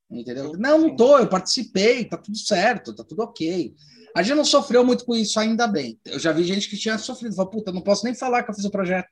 entendeu? 0.10 0.54
Não, 0.58 0.80
não 0.80 0.96
tô, 0.96 1.20
eu 1.20 1.28
participei, 1.28 2.06
tá 2.06 2.18
tudo 2.18 2.38
certo, 2.38 2.96
tá 2.96 3.04
tudo 3.04 3.22
ok. 3.22 3.76
A 4.16 4.24
gente 4.24 4.38
não 4.38 4.46
sofreu 4.46 4.84
muito 4.84 5.06
com 5.06 5.14
isso, 5.14 5.40
ainda 5.40 5.68
bem. 5.68 6.00
Eu 6.06 6.18
já 6.18 6.32
vi 6.32 6.44
gente 6.44 6.70
que 6.70 6.78
tinha 6.78 6.98
sofrido. 6.98 7.36
Falou, 7.36 7.52
puta, 7.52 7.72
não 7.72 7.82
posso 7.82 8.06
nem 8.06 8.16
falar 8.16 8.44
que 8.44 8.50
eu 8.50 8.56
fiz 8.56 8.66
o 8.66 8.72
projeto. 8.72 9.10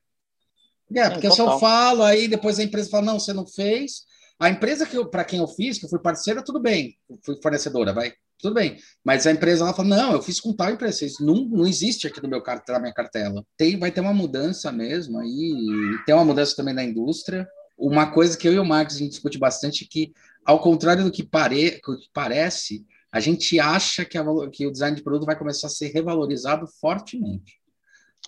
É, 0.92 1.10
porque 1.10 1.30
se 1.30 1.40
eu 1.40 1.58
falo, 1.58 2.02
aí 2.02 2.28
depois 2.28 2.58
a 2.58 2.62
empresa 2.62 2.90
fala, 2.90 3.06
não, 3.06 3.18
você 3.18 3.32
não 3.32 3.46
fez. 3.46 4.02
A 4.38 4.50
empresa 4.50 4.84
que 4.84 5.02
para 5.06 5.24
quem 5.24 5.38
eu 5.38 5.46
fiz, 5.46 5.78
que 5.78 5.86
eu 5.86 5.88
fui 5.88 5.98
parceira, 5.98 6.42
tudo 6.42 6.60
bem, 6.60 6.96
fui 7.24 7.40
fornecedora, 7.40 7.92
vai, 7.92 8.12
tudo 8.38 8.54
bem. 8.54 8.76
Mas 9.04 9.26
a 9.26 9.30
empresa 9.30 9.64
ela 9.64 9.72
fala, 9.72 9.88
não, 9.88 10.12
eu 10.12 10.22
fiz 10.22 10.40
com 10.40 10.52
tal 10.52 10.70
empresa, 10.70 11.04
isso 11.04 11.24
não, 11.24 11.36
não 11.46 11.66
existe 11.66 12.06
aqui 12.06 12.22
no 12.22 12.28
meu 12.28 12.42
na 12.68 12.80
minha 12.80 12.92
cartela. 12.92 13.44
Tem, 13.56 13.78
vai 13.78 13.90
ter 13.90 14.00
uma 14.00 14.12
mudança 14.12 14.70
mesmo 14.72 15.18
aí, 15.18 15.98
tem 16.04 16.14
uma 16.14 16.24
mudança 16.24 16.56
também 16.56 16.74
na 16.74 16.84
indústria. 16.84 17.48
Uma 17.78 18.12
coisa 18.12 18.36
que 18.36 18.46
eu 18.46 18.52
e 18.52 18.58
o 18.58 18.64
Marcos 18.64 18.96
a 18.96 18.98
gente 18.98 19.12
discute 19.12 19.38
bastante 19.38 19.84
é 19.84 19.88
que, 19.90 20.12
ao 20.44 20.60
contrário 20.60 21.04
do 21.04 21.10
que, 21.10 21.22
pare, 21.22 21.80
que 21.80 22.08
parece, 22.12 22.84
a 23.10 23.20
gente 23.20 23.58
acha 23.60 24.04
que, 24.04 24.18
a, 24.18 24.24
que 24.52 24.66
o 24.66 24.72
design 24.72 24.96
de 24.96 25.02
produto 25.02 25.26
vai 25.26 25.38
começar 25.38 25.68
a 25.68 25.70
ser 25.70 25.88
revalorizado 25.88 26.66
fortemente. 26.80 27.60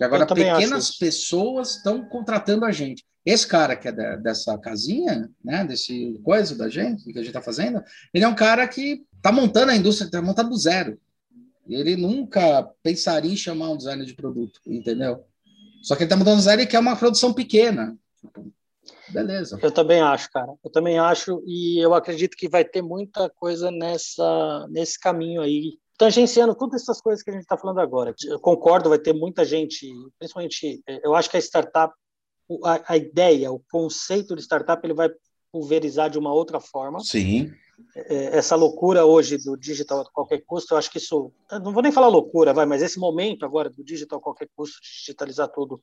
E 0.00 0.04
agora 0.04 0.26
pequenas 0.26 0.96
pessoas 0.96 1.76
estão 1.76 2.04
contratando 2.04 2.64
a 2.64 2.72
gente. 2.72 3.04
Esse 3.24 3.46
cara 3.46 3.74
que 3.74 3.88
é 3.88 3.92
de, 3.92 4.16
dessa 4.18 4.56
casinha, 4.58 5.28
né, 5.42 5.64
desse 5.64 6.20
coisa 6.22 6.54
da 6.54 6.68
gente, 6.68 7.04
que 7.04 7.18
a 7.18 7.22
gente 7.22 7.28
está 7.28 7.42
fazendo, 7.42 7.82
ele 8.14 8.24
é 8.24 8.28
um 8.28 8.34
cara 8.34 8.68
que 8.68 9.04
está 9.16 9.32
montando 9.32 9.72
a 9.72 9.76
indústria, 9.76 10.06
está 10.06 10.22
montando 10.22 10.50
do 10.50 10.56
zero. 10.56 10.98
Ele 11.68 11.96
nunca 11.96 12.62
pensaria 12.82 13.32
em 13.32 13.36
chamar 13.36 13.70
um 13.70 13.76
designer 13.76 14.06
de 14.06 14.14
produto, 14.14 14.60
entendeu? 14.64 15.24
Só 15.82 15.96
que 15.96 16.02
ele 16.02 16.06
está 16.06 16.16
montando 16.16 16.36
do 16.36 16.42
zero 16.42 16.60
e 16.60 16.66
quer 16.66 16.78
uma 16.78 16.94
produção 16.94 17.32
pequena. 17.32 17.96
Beleza. 19.08 19.58
Eu 19.60 19.72
também 19.72 20.00
acho, 20.00 20.30
cara. 20.30 20.52
Eu 20.62 20.70
também 20.70 20.98
acho 20.98 21.42
e 21.46 21.78
eu 21.84 21.94
acredito 21.94 22.36
que 22.36 22.48
vai 22.48 22.64
ter 22.64 22.82
muita 22.82 23.28
coisa 23.30 23.70
nessa 23.70 24.66
nesse 24.70 24.98
caminho 24.98 25.40
aí 25.40 25.78
tangenciando 25.98 26.54
todas 26.54 26.82
essas 26.82 27.00
coisas 27.00 27.22
que 27.22 27.30
a 27.30 27.32
gente 27.32 27.42
está 27.42 27.56
falando 27.56 27.80
agora. 27.80 28.14
Eu 28.24 28.38
concordo, 28.38 28.88
vai 28.88 28.98
ter 28.98 29.12
muita 29.12 29.44
gente, 29.44 29.90
principalmente, 30.18 30.82
eu 31.02 31.14
acho 31.14 31.30
que 31.30 31.36
a 31.36 31.40
startup, 31.40 31.94
a, 32.64 32.92
a, 32.92 32.96
ideia, 32.96 33.50
o 33.50 33.62
conceito 33.70 34.36
de 34.36 34.42
startup, 34.42 34.84
ele 34.84 34.94
vai 34.94 35.10
pulverizar 35.50 36.10
de 36.10 36.18
uma 36.18 36.32
outra 36.32 36.60
forma. 36.60 37.00
Sim. 37.00 37.50
É, 37.94 38.38
essa 38.38 38.56
loucura 38.56 39.04
hoje 39.04 39.36
do 39.38 39.56
digital 39.56 40.00
a 40.00 40.10
qualquer 40.10 40.42
custo, 40.46 40.74
eu 40.74 40.78
acho 40.78 40.90
que 40.90 40.98
isso, 40.98 41.32
não 41.62 41.72
vou 41.72 41.82
nem 41.82 41.92
falar 41.92 42.08
loucura, 42.08 42.54
vai, 42.54 42.64
mas 42.64 42.82
esse 42.82 42.98
momento 42.98 43.44
agora 43.44 43.68
do 43.68 43.84
digital 43.84 44.18
a 44.18 44.22
qualquer 44.22 44.48
custo, 44.56 44.78
digitalizar 44.80 45.48
tudo, 45.48 45.80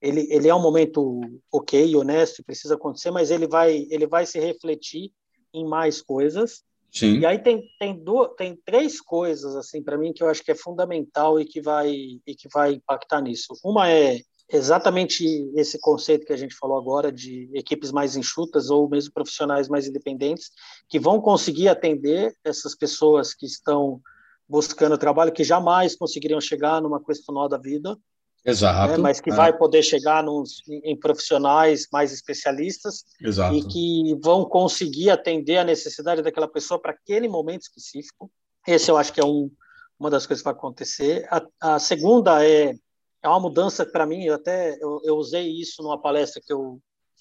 ele, 0.00 0.26
ele 0.30 0.48
é 0.48 0.54
um 0.54 0.60
momento 0.60 1.20
ok, 1.50 1.94
honesto, 1.94 2.44
precisa 2.44 2.74
acontecer, 2.74 3.10
mas 3.10 3.30
ele 3.30 3.46
vai, 3.46 3.86
ele 3.88 4.06
vai 4.06 4.26
se 4.26 4.38
refletir 4.38 5.12
em 5.54 5.64
mais 5.64 6.02
coisas. 6.02 6.64
Sim. 6.92 7.20
E 7.20 7.26
aí 7.26 7.38
tem, 7.38 7.62
tem, 7.78 7.98
duas, 7.98 8.34
tem 8.36 8.54
três 8.66 9.00
coisas 9.00 9.56
assim 9.56 9.82
para 9.82 9.96
mim 9.96 10.12
que 10.12 10.22
eu 10.22 10.28
acho 10.28 10.44
que 10.44 10.50
é 10.50 10.54
fundamental 10.54 11.40
e 11.40 11.44
que 11.46 11.60
vai 11.62 11.90
e 11.90 12.34
que 12.36 12.48
vai 12.52 12.74
impactar 12.74 13.22
nisso. 13.22 13.54
Uma 13.64 13.90
é 13.90 14.20
exatamente 14.52 15.24
esse 15.56 15.80
conceito 15.80 16.26
que 16.26 16.32
a 16.34 16.36
gente 16.36 16.54
falou 16.54 16.76
agora 16.76 17.10
de 17.10 17.48
equipes 17.54 17.90
mais 17.90 18.14
enxutas 18.14 18.68
ou 18.68 18.90
mesmo 18.90 19.14
profissionais 19.14 19.68
mais 19.68 19.86
independentes 19.86 20.50
que 20.86 21.00
vão 21.00 21.18
conseguir 21.18 21.68
atender 21.68 22.36
essas 22.44 22.74
pessoas 22.74 23.32
que 23.32 23.46
estão 23.46 23.98
buscando 24.46 24.98
trabalho 24.98 25.32
que 25.32 25.42
jamais 25.42 25.96
conseguiriam 25.96 26.42
chegar 26.42 26.82
numa 26.82 27.02
questão 27.02 27.48
da 27.48 27.56
vida 27.56 27.98
Exato. 28.44 28.92
Né? 28.92 28.98
Mas 28.98 29.20
que 29.20 29.30
é. 29.30 29.34
vai 29.34 29.56
poder 29.56 29.82
chegar 29.82 30.22
nos, 30.22 30.62
em 30.68 30.98
profissionais 30.98 31.86
mais 31.92 32.12
especialistas 32.12 33.04
Exato. 33.20 33.54
e 33.54 33.64
que 33.66 34.18
vão 34.22 34.44
conseguir 34.44 35.10
atender 35.10 35.58
a 35.58 35.64
necessidade 35.64 36.22
daquela 36.22 36.48
pessoa 36.48 36.80
para 36.80 36.92
aquele 36.92 37.28
momento 37.28 37.62
específico. 37.62 38.30
Esse 38.66 38.90
eu 38.90 38.96
acho 38.96 39.12
que 39.12 39.20
é 39.20 39.24
um, 39.24 39.50
uma 39.98 40.10
das 40.10 40.26
coisas 40.26 40.42
que 40.42 40.44
vai 40.44 40.54
acontecer. 40.54 41.26
A, 41.30 41.74
a 41.74 41.78
segunda 41.78 42.44
é, 42.44 42.74
é 43.22 43.28
uma 43.28 43.40
mudança 43.40 43.86
para 43.86 44.06
mim, 44.06 44.24
eu 44.24 44.34
até 44.34 44.76
eu, 44.80 45.00
eu, 45.04 45.16
usei 45.16 45.48
isso 45.48 45.82
numa 45.82 46.00
palestra 46.00 46.42
que 46.44 46.52
eu 46.52 46.80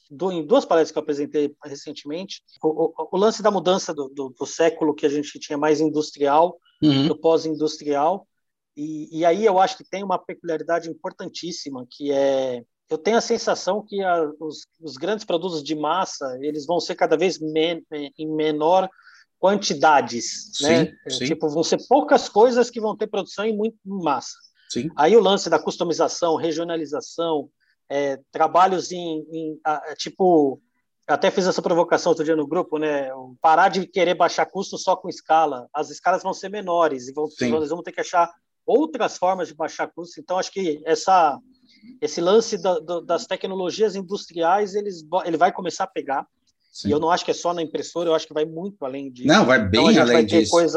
do, 0.10 0.30
em 0.30 0.46
duas 0.46 0.66
palestras 0.66 0.92
que 0.92 0.98
eu 0.98 1.04
apresentei 1.04 1.56
recentemente, 1.64 2.44
o, 2.62 2.86
o, 2.86 3.10
o 3.14 3.18
lance 3.18 3.42
da 3.42 3.50
mudança 3.50 3.94
do, 3.94 4.10
do, 4.10 4.36
do, 4.38 4.46
século 4.46 4.94
que 4.94 5.06
a 5.06 5.10
gente 5.10 5.40
tinha 5.40 5.58
mais 5.58 5.80
industrial, 5.80 6.58
uhum. 6.84 7.08
do 7.08 7.16
pós-industrial, 7.16 8.28
e, 8.76 9.20
e, 9.20 9.26
aí 9.26 9.46
eu 9.46 9.60
acho 9.60 9.78
que 9.78 9.84
tem 9.84 10.04
uma 10.04 10.18
peculiaridade 10.18 10.90
importantíssima, 10.90 11.86
que 11.90 12.12
é 12.12 12.64
eu 12.90 12.98
tenho 12.98 13.18
a 13.18 13.22
sensação 13.22 13.86
que 13.88 14.02
a, 14.04 14.30
os, 14.40 14.68
os, 14.82 14.98
grandes 14.98 15.24
produtos 15.24 15.64
de 15.64 15.76
massa 15.76 16.38
eles 16.42 16.66
vão 16.66 16.80
ser 16.80 16.96
cada 16.96 17.16
vez 17.16 17.40
men, 17.40 17.82
em 18.18 18.28
menor 18.36 18.90
quantidades, 19.40 20.52
sim, 20.54 20.64
né? 20.64 20.94
Sim. 21.10 21.26
Tipo, 21.26 21.50
vão 21.50 21.64
ser 21.64 21.80
poucas 21.88 22.28
coisas 22.28 22.70
que 22.70 22.82
vão 22.82 22.96
ter 22.96 23.08
produção 23.08 23.46
em 23.46 23.56
muito 23.56 23.78
em 23.86 24.04
massa. 24.04 24.38
Sim. 24.70 24.90
Aí 24.96 25.16
o 25.16 25.22
lance 25.22 25.50
da 25.50 25.58
customização, 25.58 26.36
regionalização, 26.36 27.50
é, 27.90 28.20
trabalhos 28.32 28.92
em, 28.92 29.26
em 29.32 29.60
a, 29.64 29.96
tipo 29.96 30.62
até 31.08 31.30
fiz 31.32 31.46
essa 31.46 31.62
provocação 31.62 32.12
outro 32.12 32.24
dia 32.24 32.36
no 32.36 32.48
grupo, 32.48 32.78
né? 32.78 33.10
Parar 33.42 33.70
de 33.70 33.86
querer 33.86 34.16
baixar 34.16 34.46
custo 34.46 34.78
só 34.78 34.96
com 34.96 35.10
escala. 35.10 35.68
As 35.74 35.90
escalas 35.90 36.24
vão 36.24 36.34
ser 36.34 36.50
menores 36.50 37.08
e 37.08 37.14
vão, 37.14 37.28
eles 37.40 37.70
vão 37.70 37.84
ter 37.84 37.92
que 37.92 38.02
achar 38.02 38.32
outras 38.66 39.18
formas 39.18 39.48
de 39.48 39.54
baixar 39.54 39.88
custo. 39.88 40.20
Então, 40.20 40.38
acho 40.38 40.52
que 40.52 40.82
essa, 40.86 41.40
esse 42.02 42.22
lance 42.22 42.58
da, 42.58 42.80
da, 42.80 43.00
das 43.02 43.26
tecnologias 43.26 43.96
industriais 43.96 44.76
eles, 44.76 45.04
ele 45.26 45.38
vai 45.38 45.52
começar 45.52 45.86
a 45.86 45.88
pegar. 45.88 46.26
Sim. 46.72 46.90
E 46.90 46.92
eu 46.92 47.00
não 47.00 47.12
acho 47.12 47.26
que 47.26 47.32
é 47.32 47.34
só 47.34 47.54
na 47.54 47.62
impressora, 47.62 48.10
eu 48.10 48.16
acho 48.16 48.28
que 48.28 48.34
vai 48.34 48.46
muito 48.46 48.86
além 48.86 49.12
disso. 49.12 49.28
Não, 49.28 49.46
vai 49.46 49.60
bem 49.60 49.82
então, 49.82 49.88
a 49.88 49.92
gente 49.92 50.02
além 50.02 50.14
vai 50.14 50.26
ter 50.26 50.40
disso. 50.40 50.52
Coisas, 50.52 50.76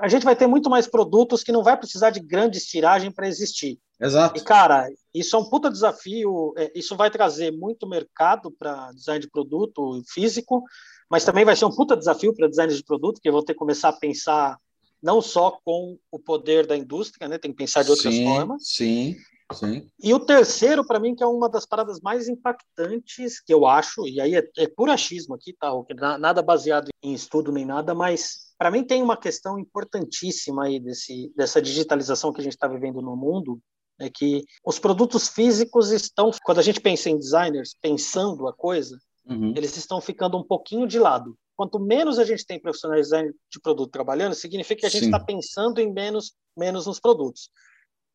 a 0.00 0.08
gente 0.08 0.24
vai 0.24 0.34
ter 0.34 0.46
muito 0.46 0.70
mais 0.70 0.86
produtos 0.86 1.44
que 1.44 1.52
não 1.52 1.62
vai 1.62 1.76
precisar 1.76 2.10
de 2.10 2.18
grandes 2.18 2.64
tiragens 2.66 3.12
para 3.14 3.28
existir. 3.28 3.78
Exato. 4.00 4.40
E, 4.40 4.42
cara, 4.42 4.88
isso 5.12 5.36
é 5.36 5.38
um 5.38 5.48
puta 5.48 5.70
desafio. 5.70 6.54
É, 6.56 6.72
isso 6.74 6.96
vai 6.96 7.10
trazer 7.10 7.52
muito 7.52 7.86
mercado 7.86 8.50
para 8.50 8.90
design 8.92 9.20
de 9.20 9.30
produto 9.30 10.02
físico, 10.08 10.62
mas 11.10 11.24
também 11.24 11.44
vai 11.44 11.54
ser 11.54 11.66
um 11.66 11.74
puta 11.74 11.96
desafio 11.96 12.34
para 12.34 12.48
design 12.48 12.74
de 12.74 12.82
produto, 12.82 13.20
que 13.20 13.28
eu 13.28 13.32
vou 13.32 13.44
ter 13.44 13.52
que 13.52 13.58
começar 13.58 13.90
a 13.90 13.92
pensar 13.92 14.58
não 15.04 15.20
só 15.20 15.58
com 15.62 15.98
o 16.10 16.18
poder 16.18 16.66
da 16.66 16.74
indústria, 16.74 17.28
né? 17.28 17.36
Tem 17.36 17.50
que 17.50 17.58
pensar 17.58 17.82
de 17.82 17.90
outras 17.90 18.14
sim, 18.14 18.24
formas. 18.24 18.66
Sim, 18.66 19.16
sim. 19.52 19.86
E 20.02 20.14
o 20.14 20.18
terceiro, 20.18 20.82
para 20.86 20.98
mim, 20.98 21.14
que 21.14 21.22
é 21.22 21.26
uma 21.26 21.46
das 21.46 21.66
paradas 21.66 22.00
mais 22.00 22.26
impactantes 22.26 23.38
que 23.38 23.52
eu 23.52 23.66
acho, 23.66 24.08
e 24.08 24.18
aí 24.18 24.34
é, 24.34 24.42
é 24.56 24.66
puro 24.66 24.90
achismo 24.90 25.34
aqui, 25.34 25.52
tá? 25.52 25.70
Nada 26.18 26.40
baseado 26.40 26.88
em 27.02 27.12
estudo 27.12 27.52
nem 27.52 27.66
nada, 27.66 27.94
mas 27.94 28.54
para 28.56 28.70
mim 28.70 28.82
tem 28.82 29.02
uma 29.02 29.16
questão 29.16 29.58
importantíssima 29.58 30.64
aí 30.64 30.80
desse, 30.80 31.30
dessa 31.36 31.60
digitalização 31.60 32.32
que 32.32 32.40
a 32.40 32.44
gente 32.44 32.54
está 32.54 32.66
vivendo 32.66 33.02
no 33.02 33.14
mundo, 33.14 33.60
é 34.00 34.08
que 34.08 34.42
os 34.64 34.78
produtos 34.78 35.28
físicos 35.28 35.90
estão, 35.90 36.30
quando 36.42 36.60
a 36.60 36.62
gente 36.62 36.80
pensa 36.80 37.10
em 37.10 37.18
designers 37.18 37.76
pensando 37.78 38.48
a 38.48 38.54
coisa, 38.54 38.98
uhum. 39.28 39.52
eles 39.54 39.76
estão 39.76 40.00
ficando 40.00 40.38
um 40.38 40.42
pouquinho 40.42 40.86
de 40.86 40.98
lado 40.98 41.36
quanto 41.56 41.78
menos 41.78 42.18
a 42.18 42.24
gente 42.24 42.46
tem 42.46 42.60
profissionais 42.60 43.08
de 43.08 43.60
produto 43.62 43.90
trabalhando, 43.90 44.34
significa 44.34 44.80
que 44.80 44.86
a 44.86 44.90
gente 44.90 45.06
está 45.06 45.20
pensando 45.20 45.80
em 45.80 45.92
menos, 45.92 46.34
menos 46.56 46.86
nos 46.86 47.00
produtos. 47.00 47.50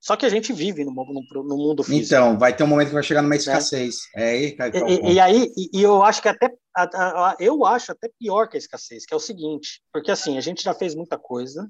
Só 0.02 0.16
que 0.16 0.26
a 0.26 0.30
gente 0.30 0.54
vive 0.54 0.86
no, 0.86 0.92
no, 0.94 1.44
no, 1.44 1.58
mundo 1.58 1.84
físico. 1.84 2.06
Então, 2.06 2.38
vai 2.38 2.56
ter 2.56 2.64
um 2.64 2.68
momento 2.68 2.88
que 2.88 2.94
vai 2.94 3.04
chegar 3.04 3.22
numa 3.22 3.32
né? 3.32 3.36
escassez. 3.36 3.98
É, 4.16 4.24
é 4.24 4.30
aí, 4.30 4.52
cara, 4.54 4.90
e, 4.90 5.14
e, 5.14 5.20
aí, 5.20 5.52
e, 5.58 5.80
e, 5.80 5.84
eu 5.84 6.02
acho 6.02 6.22
que 6.22 6.30
até 6.30 6.50
a, 6.76 6.84
a, 6.84 7.36
eu 7.38 7.66
acho 7.66 7.92
até 7.92 8.10
pior 8.18 8.48
que 8.48 8.56
a 8.56 8.60
escassez, 8.60 9.06
que 9.06 9.14
é 9.14 9.18
o 9.18 9.20
seguinte, 9.20 9.82
porque 9.92 10.10
assim, 10.10 10.38
a 10.38 10.42
gente 10.42 10.64
já 10.64 10.74
fez 10.74 10.96
muita 10.96 11.18
coisa, 11.18 11.70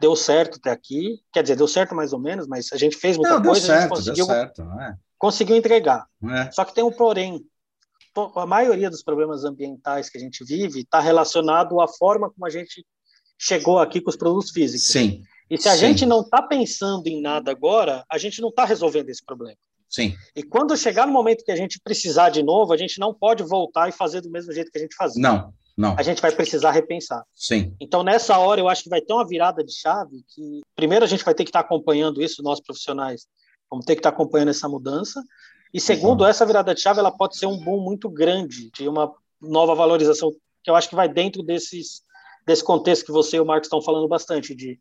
deu 0.00 0.14
certo 0.14 0.58
até 0.58 0.70
aqui, 0.70 1.20
quer 1.32 1.42
dizer, 1.42 1.56
deu 1.56 1.66
certo 1.66 1.94
mais 1.94 2.12
ou 2.12 2.20
menos, 2.20 2.46
mas 2.46 2.72
a 2.72 2.76
gente 2.76 2.96
fez 2.96 3.16
muita 3.16 3.34
Não, 3.34 3.42
coisa, 3.42 3.66
certo, 3.66 3.78
a 3.78 3.80
gente 3.80 3.90
conseguiu, 3.90 4.26
certo, 4.26 4.62
é. 4.62 4.94
conseguiu 5.18 5.56
entregar. 5.56 6.06
É. 6.30 6.52
Só 6.52 6.64
que 6.64 6.74
tem 6.74 6.84
um 6.84 6.92
porém, 6.92 7.44
a 8.36 8.46
maioria 8.46 8.90
dos 8.90 9.02
problemas 9.02 9.44
ambientais 9.44 10.08
que 10.08 10.18
a 10.18 10.20
gente 10.20 10.44
vive 10.44 10.80
está 10.80 11.00
relacionado 11.00 11.80
à 11.80 11.88
forma 11.88 12.30
como 12.30 12.46
a 12.46 12.50
gente 12.50 12.84
chegou 13.38 13.78
aqui 13.78 14.00
com 14.00 14.10
os 14.10 14.16
produtos 14.16 14.50
físicos. 14.50 14.86
Sim. 14.86 15.22
E 15.48 15.58
se 15.58 15.68
a 15.68 15.72
sim. 15.72 15.78
gente 15.78 16.06
não 16.06 16.20
está 16.20 16.42
pensando 16.42 17.06
em 17.06 17.20
nada 17.20 17.50
agora, 17.50 18.04
a 18.10 18.18
gente 18.18 18.40
não 18.40 18.50
está 18.50 18.64
resolvendo 18.64 19.08
esse 19.08 19.24
problema. 19.24 19.56
Sim. 19.88 20.14
E 20.36 20.42
quando 20.42 20.76
chegar 20.76 21.06
no 21.06 21.12
momento 21.12 21.44
que 21.44 21.50
a 21.50 21.56
gente 21.56 21.80
precisar 21.82 22.30
de 22.30 22.42
novo, 22.42 22.72
a 22.72 22.76
gente 22.76 23.00
não 23.00 23.12
pode 23.12 23.42
voltar 23.42 23.88
e 23.88 23.92
fazer 23.92 24.20
do 24.20 24.30
mesmo 24.30 24.52
jeito 24.52 24.70
que 24.70 24.78
a 24.78 24.80
gente 24.80 24.94
fazia. 24.94 25.20
Não, 25.20 25.52
não. 25.76 25.96
A 25.98 26.02
gente 26.02 26.22
vai 26.22 26.30
precisar 26.30 26.70
repensar. 26.70 27.24
Sim. 27.34 27.74
Então, 27.80 28.04
nessa 28.04 28.38
hora, 28.38 28.60
eu 28.60 28.68
acho 28.68 28.84
que 28.84 28.88
vai 28.88 29.00
ter 29.00 29.12
uma 29.12 29.26
virada 29.26 29.64
de 29.64 29.72
chave 29.72 30.22
que, 30.28 30.60
primeiro, 30.76 31.04
a 31.04 31.08
gente 31.08 31.24
vai 31.24 31.34
ter 31.34 31.42
que 31.42 31.50
estar 31.50 31.62
tá 31.62 31.66
acompanhando 31.66 32.22
isso, 32.22 32.40
nós 32.40 32.60
profissionais, 32.60 33.26
vamos 33.68 33.84
ter 33.84 33.96
que 33.96 34.00
estar 34.00 34.12
tá 34.12 34.14
acompanhando 34.14 34.50
essa 34.50 34.68
mudança. 34.68 35.20
E 35.72 35.80
segundo, 35.80 36.24
essa 36.24 36.44
virada 36.44 36.74
de 36.74 36.80
chave 36.80 36.98
ela 36.98 37.12
pode 37.12 37.36
ser 37.36 37.46
um 37.46 37.58
boom 37.58 37.80
muito 37.80 38.08
grande 38.08 38.70
de 38.70 38.88
uma 38.88 39.12
nova 39.40 39.74
valorização 39.74 40.32
que 40.62 40.70
eu 40.70 40.76
acho 40.76 40.88
que 40.88 40.94
vai 40.94 41.08
dentro 41.08 41.42
desses 41.42 42.02
desse 42.46 42.64
contexto 42.64 43.04
que 43.04 43.12
você 43.12 43.36
e 43.36 43.40
o 43.40 43.46
Marcos 43.46 43.66
estão 43.66 43.80
falando 43.80 44.08
bastante 44.08 44.54
de 44.54 44.78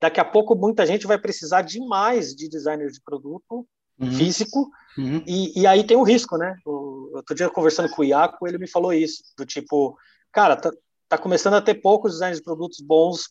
daqui 0.00 0.20
a 0.20 0.24
pouco 0.24 0.54
muita 0.54 0.86
gente 0.86 1.06
vai 1.06 1.18
precisar 1.18 1.62
demais 1.62 2.34
de 2.34 2.48
designer 2.48 2.90
de 2.90 3.00
produto 3.00 3.66
uhum. 3.98 4.12
físico 4.12 4.70
uhum. 4.96 5.22
E, 5.26 5.60
e 5.60 5.66
aí 5.66 5.84
tem 5.84 5.96
o 5.96 6.02
risco, 6.02 6.36
né? 6.36 6.56
O, 6.64 7.16
outro 7.16 7.34
dia 7.34 7.50
conversando 7.50 7.90
com 7.90 8.02
o 8.02 8.04
Iaco, 8.04 8.46
ele 8.46 8.58
me 8.58 8.68
falou 8.68 8.92
isso 8.92 9.22
do 9.36 9.44
tipo, 9.44 9.96
cara, 10.32 10.56
tá, 10.56 10.70
tá 11.08 11.18
começando 11.18 11.54
a 11.54 11.62
ter 11.62 11.74
poucos 11.74 12.12
designers 12.12 12.38
de 12.38 12.44
produtos 12.44 12.80
bons 12.80 13.24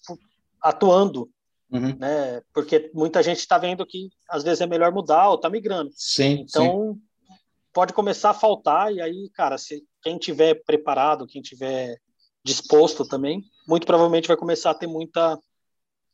atuando 0.62 1.29
Uhum. 1.71 1.95
Né? 1.97 2.41
Porque 2.53 2.89
muita 2.93 3.21
gente 3.21 3.39
está 3.39 3.58
vendo 3.58 3.86
que 3.86 4.10
às 4.29 4.43
vezes 4.43 4.62
é 4.62 4.67
melhor 4.67 4.91
mudar 4.91 5.29
ou 5.29 5.36
está 5.36 5.49
migrando. 5.49 5.91
Sim. 5.95 6.45
Então 6.47 6.93
sim. 6.93 7.36
pode 7.71 7.93
começar 7.93 8.32
a 8.32 8.34
faltar 8.34 8.91
e 8.91 9.01
aí, 9.01 9.29
cara, 9.34 9.58
se 9.58 9.84
quem 10.01 10.17
tiver 10.17 10.63
preparado, 10.65 11.27
quem 11.27 11.41
tiver 11.41 11.97
disposto 12.43 13.05
também, 13.05 13.43
muito 13.67 13.86
provavelmente 13.86 14.27
vai 14.27 14.38
começar 14.38 14.71
a 14.71 14.75
ter 14.75 14.88
muita 14.88 15.38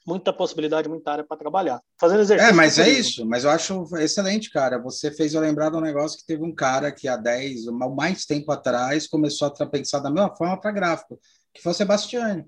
muita 0.06 0.32
possibilidade, 0.32 0.88
muita 0.88 1.12
área 1.12 1.24
para 1.24 1.36
trabalhar. 1.36 1.82
Fazendo 2.00 2.22
exercício. 2.22 2.52
É, 2.52 2.54
mas 2.54 2.78
é 2.78 2.88
isso. 2.88 3.26
Mas 3.26 3.44
eu 3.44 3.50
acho 3.50 3.88
excelente, 3.98 4.52
cara. 4.52 4.78
Você 4.78 5.10
fez 5.10 5.34
eu 5.34 5.41
lembrar 5.41 5.72
de 5.72 5.78
um 5.78 5.82
negócio 5.82 6.20
que 6.20 6.26
teve 6.28 6.44
um 6.44 6.54
cara 6.54 6.91
que 6.91 7.08
há 7.08 7.18
10, 7.18 7.65
mais 7.96 8.24
tempo 8.24 8.52
atrás, 8.52 9.08
começou 9.08 9.48
a 9.48 9.65
pensar 9.65 10.00
da 10.00 10.12
mesma 10.12 10.36
forma 10.36 10.60
para 10.60 10.72
gráfico, 10.72 11.20
que 11.52 11.62
foi 11.62 11.72
o 11.72 11.76
Sebastiani. 11.76 12.46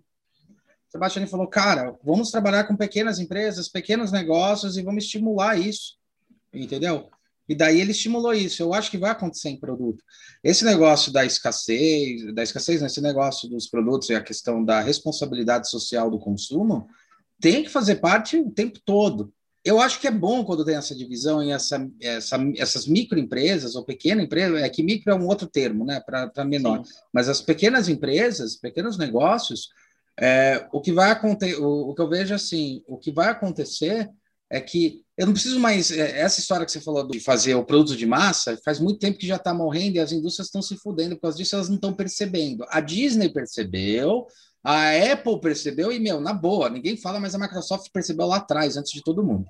Sebastião 0.89 1.27
falou, 1.27 1.47
cara, 1.47 1.95
vamos 2.03 2.31
trabalhar 2.31 2.63
com 2.63 2.75
pequenas 2.75 3.19
empresas, 3.19 3.67
pequenos 3.67 4.11
negócios 4.11 4.77
e 4.77 4.81
vamos 4.81 5.03
estimular 5.03 5.59
isso, 5.59 5.95
entendeu? 6.53 7.09
E 7.47 7.55
daí 7.55 7.79
ele 7.79 7.91
estimulou 7.91 8.33
isso. 8.33 8.61
Eu 8.61 8.73
acho 8.73 8.91
que 8.91 8.97
vai 8.97 9.11
acontecer 9.11 9.49
em 9.49 9.59
produto. 9.59 10.03
Esse 10.43 10.65
negócio 10.65 11.11
da 11.11 11.25
escassez, 11.25 12.33
da 12.33 12.43
escassez, 12.43 12.81
né? 12.81 12.87
esse 12.87 13.01
negócio 13.01 13.47
dos 13.49 13.67
produtos 13.67 14.09
e 14.09 14.15
a 14.15 14.21
questão 14.21 14.63
da 14.63 14.81
responsabilidade 14.81 15.69
social 15.69 16.11
do 16.11 16.19
consumo, 16.19 16.87
tem 17.39 17.63
que 17.63 17.69
fazer 17.69 17.95
parte 17.97 18.37
o 18.37 18.51
tempo 18.51 18.79
todo. 18.83 19.31
Eu 19.63 19.81
acho 19.81 19.99
que 19.99 20.07
é 20.07 20.11
bom 20.11 20.45
quando 20.45 20.63
tem 20.63 20.75
essa 20.75 20.95
divisão 20.95 21.43
em 21.43 21.51
essa, 21.51 21.89
essa, 22.01 22.37
essas 22.55 22.87
microempresas 22.87 23.75
ou 23.75 23.83
pequena 23.83 24.21
empresa, 24.21 24.59
é 24.59 24.69
que 24.69 24.81
micro 24.81 25.11
é 25.11 25.15
um 25.15 25.27
outro 25.27 25.45
termo, 25.45 25.85
né, 25.85 25.99
para 25.99 26.45
menor. 26.45 26.85
Sim. 26.85 26.93
Mas 27.13 27.27
as 27.27 27.41
pequenas 27.41 27.89
empresas, 27.89 28.55
pequenos 28.55 28.97
negócios, 28.97 29.69
é, 30.19 30.67
o 30.71 30.81
que 30.81 30.91
vai 30.91 31.11
acontecer, 31.11 31.57
o, 31.61 31.89
o, 31.89 31.95
que 31.95 32.01
eu 32.01 32.09
vejo 32.09 32.33
assim, 32.33 32.83
o 32.87 32.97
que 32.97 33.11
vai 33.11 33.29
acontecer 33.29 34.09
é 34.49 34.59
que 34.59 35.03
eu 35.17 35.25
não 35.25 35.33
preciso 35.33 35.59
mais 35.59 35.91
é, 35.91 36.19
essa 36.19 36.39
história 36.39 36.65
que 36.65 36.71
você 36.71 36.81
falou 36.81 37.07
de 37.07 37.19
fazer 37.19 37.53
o 37.55 37.65
produto 37.65 37.95
de 37.95 38.05
massa 38.05 38.57
faz 38.63 38.79
muito 38.79 38.99
tempo 38.99 39.17
que 39.17 39.27
já 39.27 39.35
está 39.35 39.53
morrendo 39.53 39.97
e 39.97 39.99
as 39.99 40.11
indústrias 40.11 40.47
estão 40.47 40.61
se 40.61 40.75
fudendo 40.77 41.15
por 41.15 41.23
causa 41.23 41.37
disso 41.37 41.55
elas 41.55 41.69
não 41.69 41.75
estão 41.75 41.93
percebendo. 41.93 42.65
A 42.69 42.79
Disney 42.79 43.29
percebeu, 43.29 44.25
a 44.63 44.89
Apple 45.11 45.39
percebeu 45.39 45.91
e 45.91 45.99
meu 45.99 46.19
na 46.19 46.33
boa 46.33 46.69
ninguém 46.69 46.97
fala, 46.97 47.19
mas 47.19 47.35
a 47.35 47.39
Microsoft 47.39 47.91
percebeu 47.91 48.25
lá 48.25 48.37
atrás 48.37 48.75
antes 48.75 48.91
de 48.91 49.03
todo 49.03 49.23
mundo, 49.23 49.45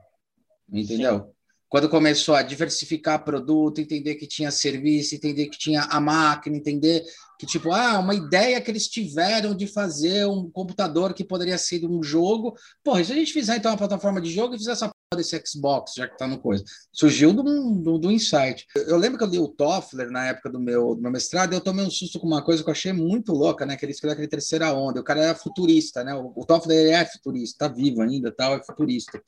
entendeu? 0.72 1.20
Sim. 1.20 1.26
quando 1.70 1.90
começou 1.90 2.36
a 2.36 2.42
diversificar 2.42 3.24
produto, 3.24 3.80
entender 3.80 4.16
que 4.16 4.28
tinha 4.28 4.52
serviço, 4.52 5.16
entender 5.16 5.48
que 5.48 5.58
tinha 5.58 5.84
a 5.84 6.00
máquina, 6.02 6.58
entender 6.58 7.04
que, 7.38 7.46
tipo, 7.46 7.72
ah, 7.72 8.00
uma 8.00 8.16
ideia 8.16 8.60
que 8.60 8.72
eles 8.72 8.88
tiveram 8.88 9.56
de 9.56 9.68
fazer 9.68 10.26
um 10.26 10.50
computador 10.50 11.14
que 11.14 11.24
poderia 11.24 11.58
ser 11.58 11.86
um 11.86 12.02
jogo. 12.02 12.56
Porra, 12.84 13.04
se 13.04 13.12
a 13.12 13.16
gente 13.16 13.32
fizer 13.32 13.58
então 13.58 13.72
uma 13.72 13.78
plataforma 13.78 14.20
de 14.20 14.32
jogo 14.32 14.56
e 14.56 14.58
fizer 14.58 14.72
essa 14.72 14.88
porra 14.88 15.18
desse 15.18 15.40
Xbox, 15.46 15.94
já 15.96 16.08
que 16.08 16.18
tá 16.18 16.28
no 16.28 16.40
coisa. 16.40 16.64
Surgiu 16.92 17.32
do, 17.34 17.44
do, 17.44 17.98
do 18.00 18.12
insight. 18.12 18.66
Eu 18.76 18.98
lembro 18.98 19.20
que 19.20 19.24
eu 19.24 19.30
li 19.30 19.40
o 19.40 19.48
Toffler 19.48 20.10
na 20.10 20.28
época 20.28 20.50
do 20.50 20.60
meu, 20.60 20.96
do 20.96 21.02
meu 21.02 21.12
mestrado 21.12 21.54
eu 21.54 21.62
tomei 21.62 21.86
um 21.86 21.92
susto 21.92 22.20
com 22.20 22.26
uma 22.26 22.44
coisa 22.44 22.64
que 22.64 22.70
eu 22.70 22.74
achei 22.74 22.92
muito 22.92 23.32
louca, 23.34 23.66
né? 23.66 23.78
Que 23.78 23.86
ele 23.86 23.92
escreveu 23.92 24.14
aquele 24.14 24.28
terceira 24.28 24.74
onda. 24.74 25.00
O 25.00 25.04
cara 25.04 25.22
era 25.22 25.36
futurista, 25.36 26.04
né? 26.04 26.16
O, 26.16 26.34
o 26.36 26.46
Toffler 26.46 26.92
é 26.94 27.06
futurista, 27.06 27.68
tá 27.68 27.74
vivo 27.74 28.02
ainda, 28.02 28.32
tal, 28.32 28.56
é 28.56 28.64
futurista. 28.64 29.22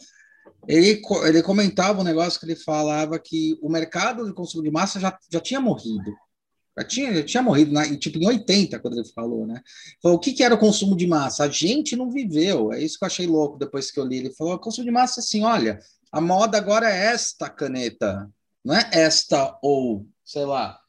Ele, 0.68 1.02
ele 1.26 1.44
comentava 1.44 2.02
um 2.02 2.04
negócio 2.04 2.40
que 2.40 2.46
ele 2.46 2.56
falava 2.56 3.20
que 3.20 3.58
o 3.62 3.70
mercado 3.70 4.26
de 4.26 4.34
consumo 4.34 4.64
de 4.64 4.72
massa 4.72 5.00
já, 5.00 5.18
já 5.32 5.40
tinha 5.40 5.60
morrido. 5.60 6.12
Já 6.78 6.86
tinha, 6.86 7.14
já 7.14 7.24
tinha 7.24 7.44
morrido, 7.44 7.72
na, 7.72 7.98
tipo, 7.98 8.18
em 8.18 8.28
80, 8.28 8.80
quando 8.80 8.98
ele 8.98 9.08
falou, 9.10 9.46
né? 9.46 9.62
Falou, 10.02 10.18
o 10.18 10.20
que, 10.20 10.34
que 10.34 10.44
era 10.44 10.56
o 10.56 10.60
consumo 10.60 10.96
de 10.96 11.08
massa? 11.08 11.44
A 11.44 11.50
gente 11.50 11.96
não 11.96 12.10
viveu. 12.10 12.72
É 12.72 12.82
isso 12.82 12.98
que 12.98 13.04
eu 13.04 13.08
achei 13.08 13.28
louco 13.28 13.58
depois 13.58 13.92
que 13.92 14.00
eu 14.00 14.06
li. 14.06 14.18
Ele 14.18 14.34
falou, 14.34 14.54
o 14.54 14.60
consumo 14.60 14.86
de 14.86 14.92
massa, 14.92 15.20
assim, 15.20 15.44
olha, 15.44 15.80
a 16.12 16.22
moda 16.22 16.58
agora 16.58 16.90
é 16.90 17.08
esta 17.08 17.50
caneta, 17.50 18.30
não 18.64 18.76
é 18.76 18.90
esta 18.94 19.58
ou, 19.62 20.08
sei 20.24 20.46
lá, 20.46 20.80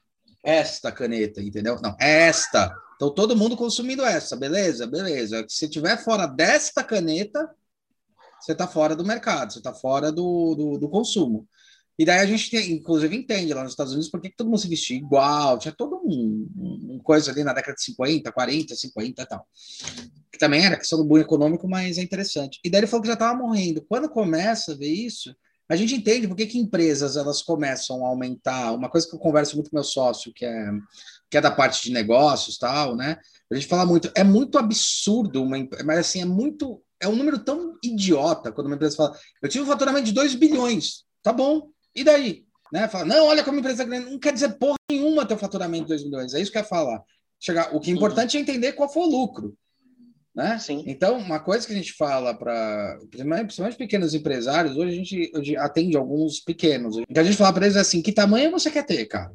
esta 0.42 0.90
caneta, 0.90 1.42
entendeu? 1.42 1.78
Não, 1.82 1.94
é 2.00 2.28
esta. 2.28 2.74
Então, 2.96 3.10
todo 3.10 3.36
mundo 3.36 3.56
consumindo 3.56 4.04
essa, 4.04 4.36
beleza? 4.36 4.86
Beleza. 4.86 5.44
Se 5.48 5.68
tiver 5.68 6.02
fora 6.02 6.26
desta 6.26 6.82
caneta, 6.82 7.50
você 8.40 8.52
está 8.52 8.66
fora 8.66 8.96
do 8.96 9.04
mercado, 9.04 9.52
você 9.52 9.58
está 9.58 9.74
fora 9.74 10.10
do, 10.10 10.54
do, 10.54 10.78
do, 10.78 10.88
consumo. 10.88 11.46
E 12.00 12.04
daí 12.06 12.20
a 12.20 12.24
gente, 12.24 12.56
inclusive, 12.72 13.14
entende 13.14 13.52
lá 13.52 13.62
nos 13.62 13.72
Estados 13.72 13.92
Unidos 13.92 14.10
por 14.10 14.22
que 14.22 14.30
todo 14.30 14.46
mundo 14.46 14.58
se 14.58 14.66
vestia 14.66 14.96
igual, 14.96 15.58
tinha 15.58 15.70
todo 15.70 16.00
um, 16.02 16.48
um, 16.56 16.98
coisa 17.04 17.30
ali 17.30 17.44
na 17.44 17.52
década 17.52 17.74
de 17.74 17.84
50, 17.84 18.32
40, 18.32 18.74
50 18.74 19.20
e 19.20 19.26
tal. 19.26 19.46
Que 20.32 20.38
também 20.38 20.64
era 20.64 20.78
questão 20.78 20.98
do 20.98 21.04
boom 21.04 21.18
econômico, 21.18 21.68
mas 21.68 21.98
é 21.98 22.02
interessante. 22.02 22.58
E 22.64 22.70
daí 22.70 22.80
ele 22.80 22.86
falou 22.86 23.02
que 23.02 23.08
já 23.08 23.12
estava 23.12 23.38
morrendo. 23.38 23.84
Quando 23.86 24.08
começa 24.08 24.72
a 24.72 24.74
ver 24.74 24.88
isso, 24.88 25.36
a 25.68 25.76
gente 25.76 25.94
entende 25.94 26.26
por 26.26 26.34
que, 26.34 26.46
que 26.46 26.58
empresas 26.58 27.18
elas 27.18 27.42
começam 27.42 28.02
a 28.06 28.08
aumentar. 28.08 28.72
Uma 28.72 28.88
coisa 28.88 29.06
que 29.06 29.14
eu 29.14 29.20
converso 29.20 29.56
muito 29.56 29.68
com 29.68 29.76
meu 29.76 29.84
sócio, 29.84 30.32
que 30.34 30.46
é, 30.46 30.70
que 31.30 31.36
é 31.36 31.40
da 31.42 31.50
parte 31.50 31.82
de 31.82 31.92
negócios 31.92 32.56
tal, 32.56 32.96
né? 32.96 33.18
A 33.52 33.54
gente 33.54 33.66
fala 33.66 33.84
muito, 33.84 34.10
é 34.14 34.24
muito 34.24 34.56
absurdo, 34.56 35.42
uma, 35.42 35.58
mas 35.84 35.98
assim, 35.98 36.22
é 36.22 36.24
muito 36.24 36.82
é 36.98 37.06
um 37.06 37.16
número 37.16 37.38
tão 37.38 37.76
idiota 37.84 38.50
quando 38.52 38.68
uma 38.68 38.76
empresa 38.76 38.96
fala, 38.96 39.18
eu 39.42 39.50
tive 39.50 39.64
um 39.64 39.66
faturamento 39.66 40.06
de 40.06 40.12
2 40.12 40.34
bilhões, 40.34 41.04
tá 41.22 41.32
bom, 41.32 41.70
e 41.94 42.04
daí? 42.04 42.44
Né? 42.72 42.88
Fala, 42.88 43.04
não, 43.04 43.26
olha 43.26 43.42
como 43.42 43.56
a 43.56 43.60
empresa 43.60 43.84
grande, 43.84 44.10
não 44.10 44.18
quer 44.18 44.32
dizer 44.32 44.50
porra 44.50 44.76
nenhuma 44.90 45.26
ter 45.26 45.34
um 45.34 45.38
faturamento 45.38 45.84
de 45.84 45.88
2 45.88 46.04
bilhões, 46.04 46.34
é 46.34 46.40
isso 46.40 46.50
que 46.50 46.58
eu 46.58 46.62
ia 46.62 46.68
falar. 46.68 47.02
Chegar, 47.38 47.74
o 47.74 47.80
que 47.80 47.90
é 47.90 47.94
importante 47.94 48.36
é 48.36 48.40
entender 48.40 48.72
qual 48.72 48.92
foi 48.92 49.02
o 49.02 49.10
lucro. 49.10 49.56
Né? 50.34 50.58
Sim. 50.58 50.84
Então, 50.86 51.18
uma 51.18 51.40
coisa 51.40 51.66
que 51.66 51.72
a 51.72 51.76
gente 51.76 51.92
fala 51.94 52.32
para, 52.32 52.98
principalmente 53.10 53.76
pequenos 53.76 54.14
empresários, 54.14 54.76
hoje 54.76 54.92
a 54.92 54.96
gente 54.96 55.56
atende 55.56 55.96
alguns 55.96 56.38
pequenos. 56.40 56.96
O 56.96 57.04
que 57.04 57.18
a 57.18 57.24
gente 57.24 57.36
fala 57.36 57.52
para 57.52 57.66
eles 57.66 57.76
é 57.76 57.80
assim: 57.80 58.00
que 58.00 58.12
tamanho 58.12 58.50
você 58.50 58.70
quer 58.70 58.86
ter, 58.86 59.06
cara? 59.06 59.32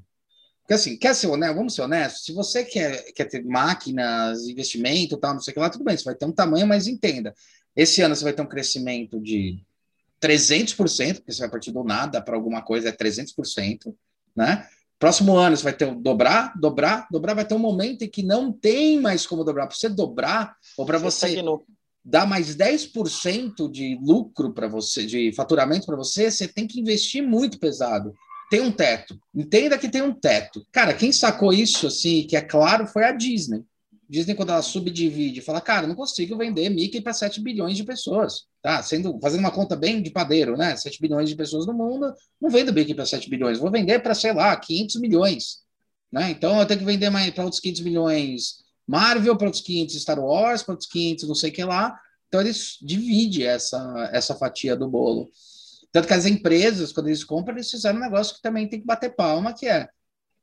Porque 0.62 0.74
assim, 0.74 0.98
quer 0.98 1.14
ser 1.14 1.28
honesto, 1.28 1.56
vamos 1.56 1.76
ser 1.76 1.82
honestos, 1.84 2.26
se 2.26 2.34
você 2.34 2.64
quer, 2.64 3.04
quer 3.14 3.26
ter 3.26 3.44
máquinas, 3.44 4.48
investimento, 4.48 5.18
tal, 5.18 5.34
não 5.34 5.40
sei 5.40 5.52
o 5.52 5.54
que 5.54 5.60
lá, 5.60 5.70
tudo 5.70 5.84
bem, 5.84 5.96
você 5.96 6.04
vai 6.04 6.16
ter 6.16 6.26
um 6.26 6.32
tamanho, 6.32 6.66
mas 6.66 6.88
entenda. 6.88 7.36
Esse 7.76 8.02
ano 8.02 8.16
você 8.16 8.24
vai 8.24 8.34
ter 8.34 8.42
um 8.42 8.48
crescimento 8.48 9.22
de 9.22 9.64
300%, 10.26 11.16
porque 11.16 11.32
você 11.32 11.42
vai 11.42 11.50
partir 11.50 11.72
do 11.72 11.84
nada 11.84 12.22
para 12.22 12.36
alguma 12.36 12.62
coisa, 12.62 12.90
é 12.90 12.92
300%, 12.92 13.94
né? 14.36 14.68
Próximo 14.98 15.36
ano 15.36 15.56
você 15.56 15.64
vai 15.64 15.74
ter 15.74 15.94
dobrar, 15.94 16.54
dobrar, 16.60 17.08
dobrar, 17.12 17.34
vai 17.34 17.46
ter 17.46 17.54
um 17.54 17.60
momento 17.60 18.04
em 18.04 18.10
que 18.10 18.24
não 18.24 18.52
tem 18.52 19.00
mais 19.00 19.28
como 19.28 19.44
dobrar. 19.44 19.68
Para 19.68 19.76
você 19.76 19.90
dobrar, 19.90 20.56
ou 20.78 20.86
para 20.86 20.98
você, 20.98 21.36
você 21.36 21.44
dar 22.04 22.26
mais 22.26 22.56
10% 22.56 23.70
de 23.70 24.00
lucro 24.02 24.54
para 24.54 24.68
você, 24.68 25.06
de 25.06 25.34
faturamento 25.34 25.86
para 25.86 25.98
você, 25.98 26.32
você 26.32 26.48
tem 26.48 26.66
que 26.66 26.80
investir 26.80 27.22
muito 27.22 27.60
pesado. 27.60 28.14
Tem 28.50 28.62
um 28.62 28.72
teto. 28.72 29.20
Entenda 29.34 29.78
que 29.78 29.90
tem 29.90 30.02
um 30.02 30.14
teto. 30.14 30.66
Cara, 30.72 30.94
quem 30.94 31.12
sacou 31.12 31.52
isso, 31.52 31.88
assim, 31.88 32.26
que 32.26 32.38
é 32.38 32.42
claro, 32.42 32.88
foi 32.88 33.04
a 33.04 33.12
Disney. 33.12 33.64
Disney, 34.10 34.36
quando 34.36 34.50
ela 34.50 34.62
subdivide, 34.62 35.42
fala, 35.42 35.60
cara, 35.60 35.88
não 35.88 35.96
consigo 35.96 36.38
vender 36.38 36.70
Mickey 36.70 37.02
para 37.02 37.14
7 37.14 37.42
bilhões 37.42 37.76
de 37.76 37.84
pessoas. 37.84 38.46
Tá? 38.62 38.82
Sendo, 38.84 39.20
fazendo 39.22 39.40
uma 39.40 39.52
conta 39.52 39.76
bem 39.76 40.02
de 40.02 40.12
padeiro, 40.12 40.56
né? 40.56 40.76
7 40.76 41.02
bilhões 41.02 41.30
de 41.30 41.36
pessoas 41.36 41.66
no 41.66 41.74
mundo, 41.74 42.14
não 42.40 42.50
vendo 42.50 42.74
Mickey 42.74 42.94
para 42.94 43.06
7 43.06 43.30
bilhões, 43.30 43.60
vou 43.60 43.72
vender 43.72 44.00
para, 44.00 44.14
sei 44.14 44.34
lá, 44.34 44.56
500 44.56 44.96
milhões. 44.98 45.60
Né? 46.12 46.32
Então 46.32 46.60
eu 46.60 46.66
tenho 46.66 46.80
que 46.80 46.86
vender 46.86 47.12
para 47.34 47.44
outros 47.44 47.60
500 47.60 47.82
milhões 47.82 48.66
Marvel, 48.88 49.36
para 49.36 49.48
outros 49.48 49.64
500 49.64 50.02
Star 50.02 50.20
Wars, 50.20 50.62
para 50.62 50.74
outros 50.74 50.90
500 50.90 51.28
não 51.28 51.36
sei 51.36 51.50
o 51.50 51.54
que 51.54 51.64
lá. 51.64 52.00
Então 52.28 52.42
eles 52.42 52.78
dividem 52.82 53.46
essa, 53.46 54.10
essa 54.14 54.36
fatia 54.36 54.76
do 54.76 54.88
bolo. 54.88 55.30
Tanto 55.92 56.08
que 56.08 56.14
as 56.14 56.26
empresas, 56.26 56.92
quando 56.92 57.08
eles 57.08 57.24
compram, 57.24 57.56
eles 57.56 57.72
fizeram 57.72 57.98
um 57.98 58.02
negócio 58.02 58.36
que 58.36 58.42
também 58.42 58.68
tem 58.68 58.80
que 58.80 58.86
bater 58.86 59.16
palma, 59.16 59.54
que 59.54 59.68
é 59.68 59.88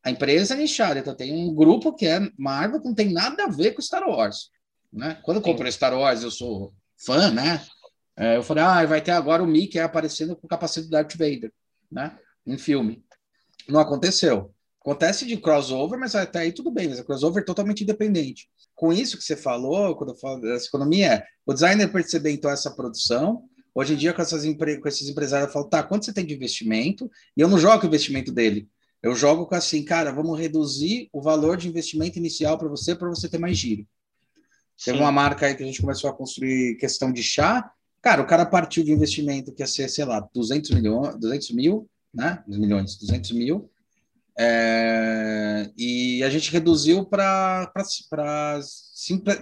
a 0.05 0.11
empresa 0.11 0.55
é 0.55 0.57
nichada, 0.57 0.99
então 0.99 1.15
tem 1.15 1.33
um 1.33 1.55
grupo 1.55 1.95
que 1.95 2.07
é 2.07 2.21
Marvel, 2.37 2.81
que 2.81 2.89
não 2.89 2.95
tem 2.95 3.13
nada 3.13 3.45
a 3.45 3.49
ver 3.49 3.73
com 3.73 3.81
Star 3.81 4.09
Wars. 4.09 4.51
Né? 4.93 5.19
Quando 5.23 5.37
eu 5.37 5.43
comprei 5.43 5.71
Star 5.71 5.97
Wars, 5.97 6.23
eu 6.23 6.31
sou 6.31 6.75
fã, 6.97 7.31
né? 7.31 7.65
É, 8.17 8.37
eu 8.37 8.43
falei, 8.43 8.63
ah, 8.63 8.85
vai 8.85 9.01
ter 9.01 9.13
agora 9.13 9.43
o 9.43 9.47
Mickey 9.47 9.79
aparecendo 9.79 10.37
com 10.37 10.47
o 10.47 10.49
capacete 10.49 10.87
do 10.87 10.91
Darth 10.91 11.13
Vader, 11.13 11.53
né? 11.91 12.19
Em 12.47 12.59
filme. 12.59 13.03
Não 13.69 13.81
aconteceu. 13.81 14.53
Acontece 14.81 15.25
de 15.25 15.37
crossover, 15.37 15.99
mas 15.99 16.15
até 16.15 16.41
aí 16.41 16.53
tudo 16.53 16.71
bem, 16.71 16.89
mas 16.89 16.99
é 16.99 17.05
crossover 17.05 17.45
totalmente 17.45 17.85
independente. 17.85 18.49
Com 18.75 18.93
isso 18.93 19.17
que 19.17 19.23
você 19.23 19.37
falou, 19.37 19.95
quando 19.95 20.11
eu 20.11 20.17
falo 20.17 20.41
dessa 20.41 20.67
economia, 20.67 21.15
é 21.15 21.27
o 21.47 21.55
designer 21.55 21.91
perceber 21.91 22.33
então 22.33 22.51
essa 22.51 22.71
produção. 22.73 23.45
Hoje 23.73 23.95
em 23.95 23.97
dia, 23.97 24.13
com, 24.13 24.21
essas 24.21 24.45
empre... 24.45 24.79
com 24.79 24.89
esses 24.89 25.09
empresários, 25.09 25.47
eu 25.47 25.53
falo, 25.53 25.69
tá, 25.69 25.83
quanto 25.85 26.05
você 26.05 26.13
tem 26.13 26.27
de 26.27 26.35
investimento? 26.35 27.09
E 27.37 27.41
eu 27.41 27.49
não 27.49 27.59
jogo 27.59 27.85
o 27.85 27.87
investimento 27.87 28.33
dele. 28.33 28.69
Eu 29.03 29.15
jogo 29.17 29.47
com 29.47 29.55
assim, 29.55 29.85
cara, 29.85 30.13
vamos 30.13 30.39
reduzir 30.39 31.09
o 31.13 31.21
valor 31.21 31.57
de 31.57 31.69
investimento 31.69 32.19
inicial 32.19 32.57
para 32.57 32.69
você, 32.69 32.95
para 32.95 33.09
você 33.09 33.29
ter 33.29 33.39
mais 33.39 33.59
giro. 33.59 33.87
Sim. 34.77 34.93
Teve 34.93 34.99
uma 34.99 35.11
marca 35.11 35.47
aí 35.47 35.55
que 35.55 35.63
a 35.63 35.67
gente 35.67 35.81
começou 35.81 36.09
a 36.09 36.13
construir 36.15 36.77
questão 36.77 37.13
de 37.13 37.23
chá. 37.23 37.73
Cara, 38.01 38.23
o 38.23 38.27
cara 38.27 38.47
partiu 38.47 38.85
de 38.85 38.93
investimento 38.93 39.53
que 39.53 39.63
ia 39.63 39.67
ser, 39.67 39.89
sei 39.89 40.05
lá, 40.05 40.21
200 40.33 40.71
milhões, 40.71 41.19
200 41.19 41.51
mil, 41.51 41.89
né? 42.15 42.43
Milhões, 42.47 42.97
200 42.97 43.33
mil. 43.33 43.71
É, 44.39 45.71
e 45.77 46.23
a 46.23 46.31
gente 46.31 46.51
reduziu 46.51 47.05
para 47.05 47.71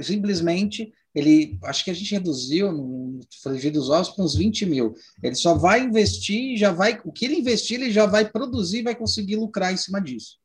simplesmente 0.02 0.92
ele 1.14 1.58
acho 1.64 1.84
que 1.84 1.90
a 1.90 1.94
gente 1.94 2.12
reduziu 2.12 2.70
no 2.72 3.20
frigir 3.42 3.72
dos 3.72 3.90
ovos 3.90 4.10
para 4.10 4.24
uns 4.24 4.36
20 4.36 4.66
mil. 4.66 4.94
Ele 5.22 5.34
só 5.34 5.54
vai 5.54 5.82
investir, 5.82 6.56
já 6.56 6.70
vai. 6.70 7.00
O 7.04 7.12
que 7.12 7.24
ele 7.24 7.36
investir, 7.36 7.80
ele 7.80 7.90
já 7.90 8.06
vai 8.06 8.30
produzir 8.30 8.82
vai 8.82 8.94
conseguir 8.94 9.36
lucrar 9.36 9.72
em 9.72 9.76
cima 9.76 10.00
disso. 10.00 10.38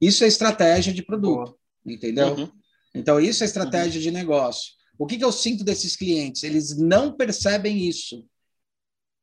Isso 0.00 0.24
é 0.24 0.26
estratégia 0.26 0.92
de 0.92 1.02
produto, 1.02 1.50
Boa. 1.50 1.58
entendeu? 1.86 2.34
Uhum. 2.34 2.50
Então, 2.94 3.20
isso 3.20 3.42
é 3.42 3.46
estratégia 3.46 3.98
uhum. 3.98 4.02
de 4.02 4.10
negócio. 4.10 4.72
O 4.98 5.06
que, 5.06 5.16
que 5.16 5.24
eu 5.24 5.32
sinto 5.32 5.62
desses 5.62 5.94
clientes? 5.94 6.42
Eles 6.42 6.76
não 6.76 7.12
percebem 7.12 7.86
isso. 7.86 8.26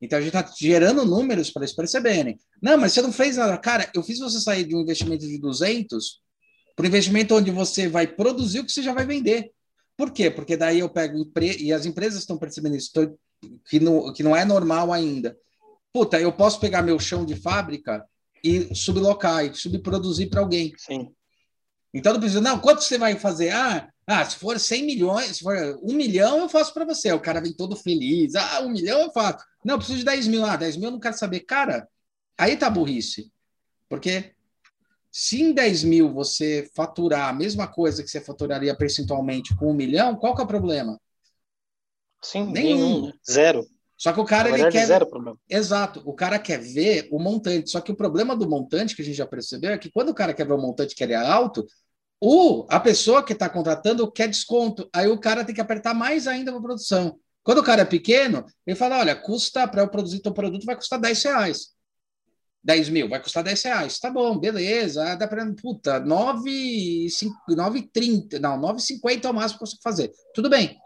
Então, 0.01 0.17
a 0.17 0.21
gente 0.21 0.35
está 0.35 0.53
gerando 0.57 1.03
números 1.03 1.51
para 1.51 1.63
eles 1.63 1.75
perceberem. 1.75 2.39
Não, 2.61 2.77
mas 2.77 2.93
você 2.93 3.01
não 3.01 3.11
fez 3.11 3.37
nada. 3.37 3.57
Cara, 3.57 3.91
eu 3.93 4.01
fiz 4.01 4.19
você 4.19 4.39
sair 4.39 4.65
de 4.65 4.75
um 4.75 4.81
investimento 4.81 5.27
de 5.27 5.37
200 5.37 6.21
para 6.75 6.85
um 6.85 6.87
investimento 6.87 7.35
onde 7.35 7.51
você 7.51 7.87
vai 7.87 8.07
produzir 8.07 8.59
o 8.59 8.65
que 8.65 8.71
você 8.71 8.81
já 8.81 8.93
vai 8.93 9.05
vender. 9.05 9.51
Por 9.99 10.11
quê? 10.11 10.31
Porque 10.31 10.55
daí 10.55 10.79
eu 10.79 10.87
pego 10.87 11.29
e 11.59 11.73
as 11.73 11.85
empresas 11.85 12.21
estão 12.21 12.37
percebendo 12.37 12.77
isso, 12.77 12.89
que 13.65 13.81
não, 13.81 14.13
que 14.13 14.23
não 14.23 14.33
é 14.33 14.45
normal 14.45 14.93
ainda. 14.93 15.37
Puta, 15.91 16.17
eu 16.17 16.31
posso 16.31 16.57
pegar 16.57 16.81
meu 16.81 16.97
chão 16.97 17.25
de 17.25 17.35
fábrica 17.35 18.05
e 18.41 18.73
sublocar 18.73 19.43
e 19.43 19.53
subproduzir 19.53 20.29
para 20.29 20.39
alguém. 20.39 20.73
Sim. 20.77 21.11
Então 21.93 22.13
não 22.13 22.19
precisa, 22.21 22.39
não, 22.39 22.59
quanto 22.59 22.81
você 22.81 22.97
vai 22.97 23.19
fazer? 23.19 23.49
Ah, 23.49 23.89
ah, 24.07 24.23
se 24.23 24.37
for 24.37 24.57
100 24.57 24.85
milhões, 24.85 25.35
se 25.35 25.43
for 25.43 25.77
um 25.83 25.93
milhão, 25.93 26.39
eu 26.39 26.47
faço 26.47 26.73
para 26.73 26.85
você. 26.85 27.11
O 27.11 27.19
cara 27.19 27.41
vem 27.41 27.51
todo 27.51 27.75
feliz. 27.75 28.35
Ah, 28.35 28.61
um 28.61 28.69
milhão 28.69 29.01
eu 29.01 29.11
faço. 29.11 29.43
Não, 29.65 29.73
eu 29.73 29.79
preciso 29.79 29.99
de 29.99 30.05
10 30.05 30.27
mil. 30.27 30.45
Ah, 30.45 30.55
10 30.55 30.77
mil 30.77 30.85
eu 30.85 30.91
não 30.91 30.99
quero 31.01 31.17
saber. 31.17 31.41
Cara, 31.41 31.89
aí 32.37 32.55
tá 32.55 32.69
burrice. 32.69 33.33
Porque 33.89 34.31
se 35.11 35.41
em 35.41 35.53
10 35.53 35.83
mil 35.83 36.13
você 36.13 36.69
faturar 36.75 37.29
a 37.29 37.33
mesma 37.33 37.67
coisa 37.67 38.03
que 38.03 38.09
você 38.09 38.21
faturaria 38.21 38.75
percentualmente 38.75 39.55
com 39.55 39.71
um 39.71 39.73
milhão, 39.73 40.15
qual 40.15 40.35
que 40.35 40.41
é 40.41 40.43
o 40.43 40.47
problema? 40.47 40.99
Sim, 42.21 42.45
nenhum. 42.51 42.77
nenhum? 42.77 43.13
Zero. 43.29 43.65
Só 43.97 44.13
que 44.13 44.19
o 44.19 44.25
cara 44.25 44.49
ele 44.49 44.71
quer. 44.71 44.85
Zero 44.85 45.05
problema. 45.05 45.37
Exato. 45.49 46.01
O 46.05 46.13
cara 46.13 46.39
quer 46.39 46.59
ver 46.59 47.09
o 47.11 47.19
montante. 47.19 47.69
Só 47.69 47.81
que 47.81 47.91
o 47.91 47.95
problema 47.95 48.35
do 48.35 48.49
montante, 48.49 48.95
que 48.95 49.01
a 49.01 49.05
gente 49.05 49.17
já 49.17 49.25
percebeu, 49.25 49.71
é 49.71 49.77
que 49.77 49.91
quando 49.91 50.09
o 50.09 50.13
cara 50.13 50.33
quer 50.33 50.47
ver 50.47 50.53
o 50.53 50.57
montante 50.57 50.95
que 50.95 51.03
ele 51.03 51.13
é 51.13 51.17
alto, 51.17 51.65
o, 52.21 52.65
a 52.69 52.79
pessoa 52.79 53.23
que 53.23 53.33
está 53.33 53.49
contratando 53.49 54.09
quer 54.09 54.27
desconto. 54.27 54.89
Aí 54.93 55.07
o 55.07 55.19
cara 55.19 55.43
tem 55.43 55.53
que 55.53 55.61
apertar 55.61 55.93
mais 55.93 56.27
ainda 56.27 56.51
para 56.51 56.61
produção. 56.61 57.19
Quando 57.43 57.59
o 57.59 57.63
cara 57.63 57.81
é 57.81 57.85
pequeno, 57.85 58.45
ele 58.65 58.75
fala: 58.75 58.99
olha, 58.99 59.15
custa 59.15 59.67
para 59.67 59.81
eu 59.81 59.89
produzir 59.89 60.19
teu 60.19 60.33
produto, 60.33 60.65
vai 60.65 60.75
custar 60.75 60.99
10 60.99 61.23
reais. 61.23 61.73
10 62.63 62.89
mil, 62.89 63.09
vai 63.09 63.21
custar 63.21 63.43
10 63.43 63.63
reais. 63.63 63.99
Tá 63.99 64.09
bom, 64.09 64.37
beleza. 64.37 65.15
Dá 65.15 65.27
para, 65.27 65.45
puta, 65.53 65.99
9,30, 66.01 68.39
não, 68.39 68.59
9,50 68.59 69.25
é 69.25 69.29
o 69.29 69.33
máximo 69.33 69.59
que 69.59 69.63
eu 69.63 69.67
consigo 69.67 69.81
fazer. 69.81 70.11
Tudo 70.33 70.49
bem. 70.49 70.77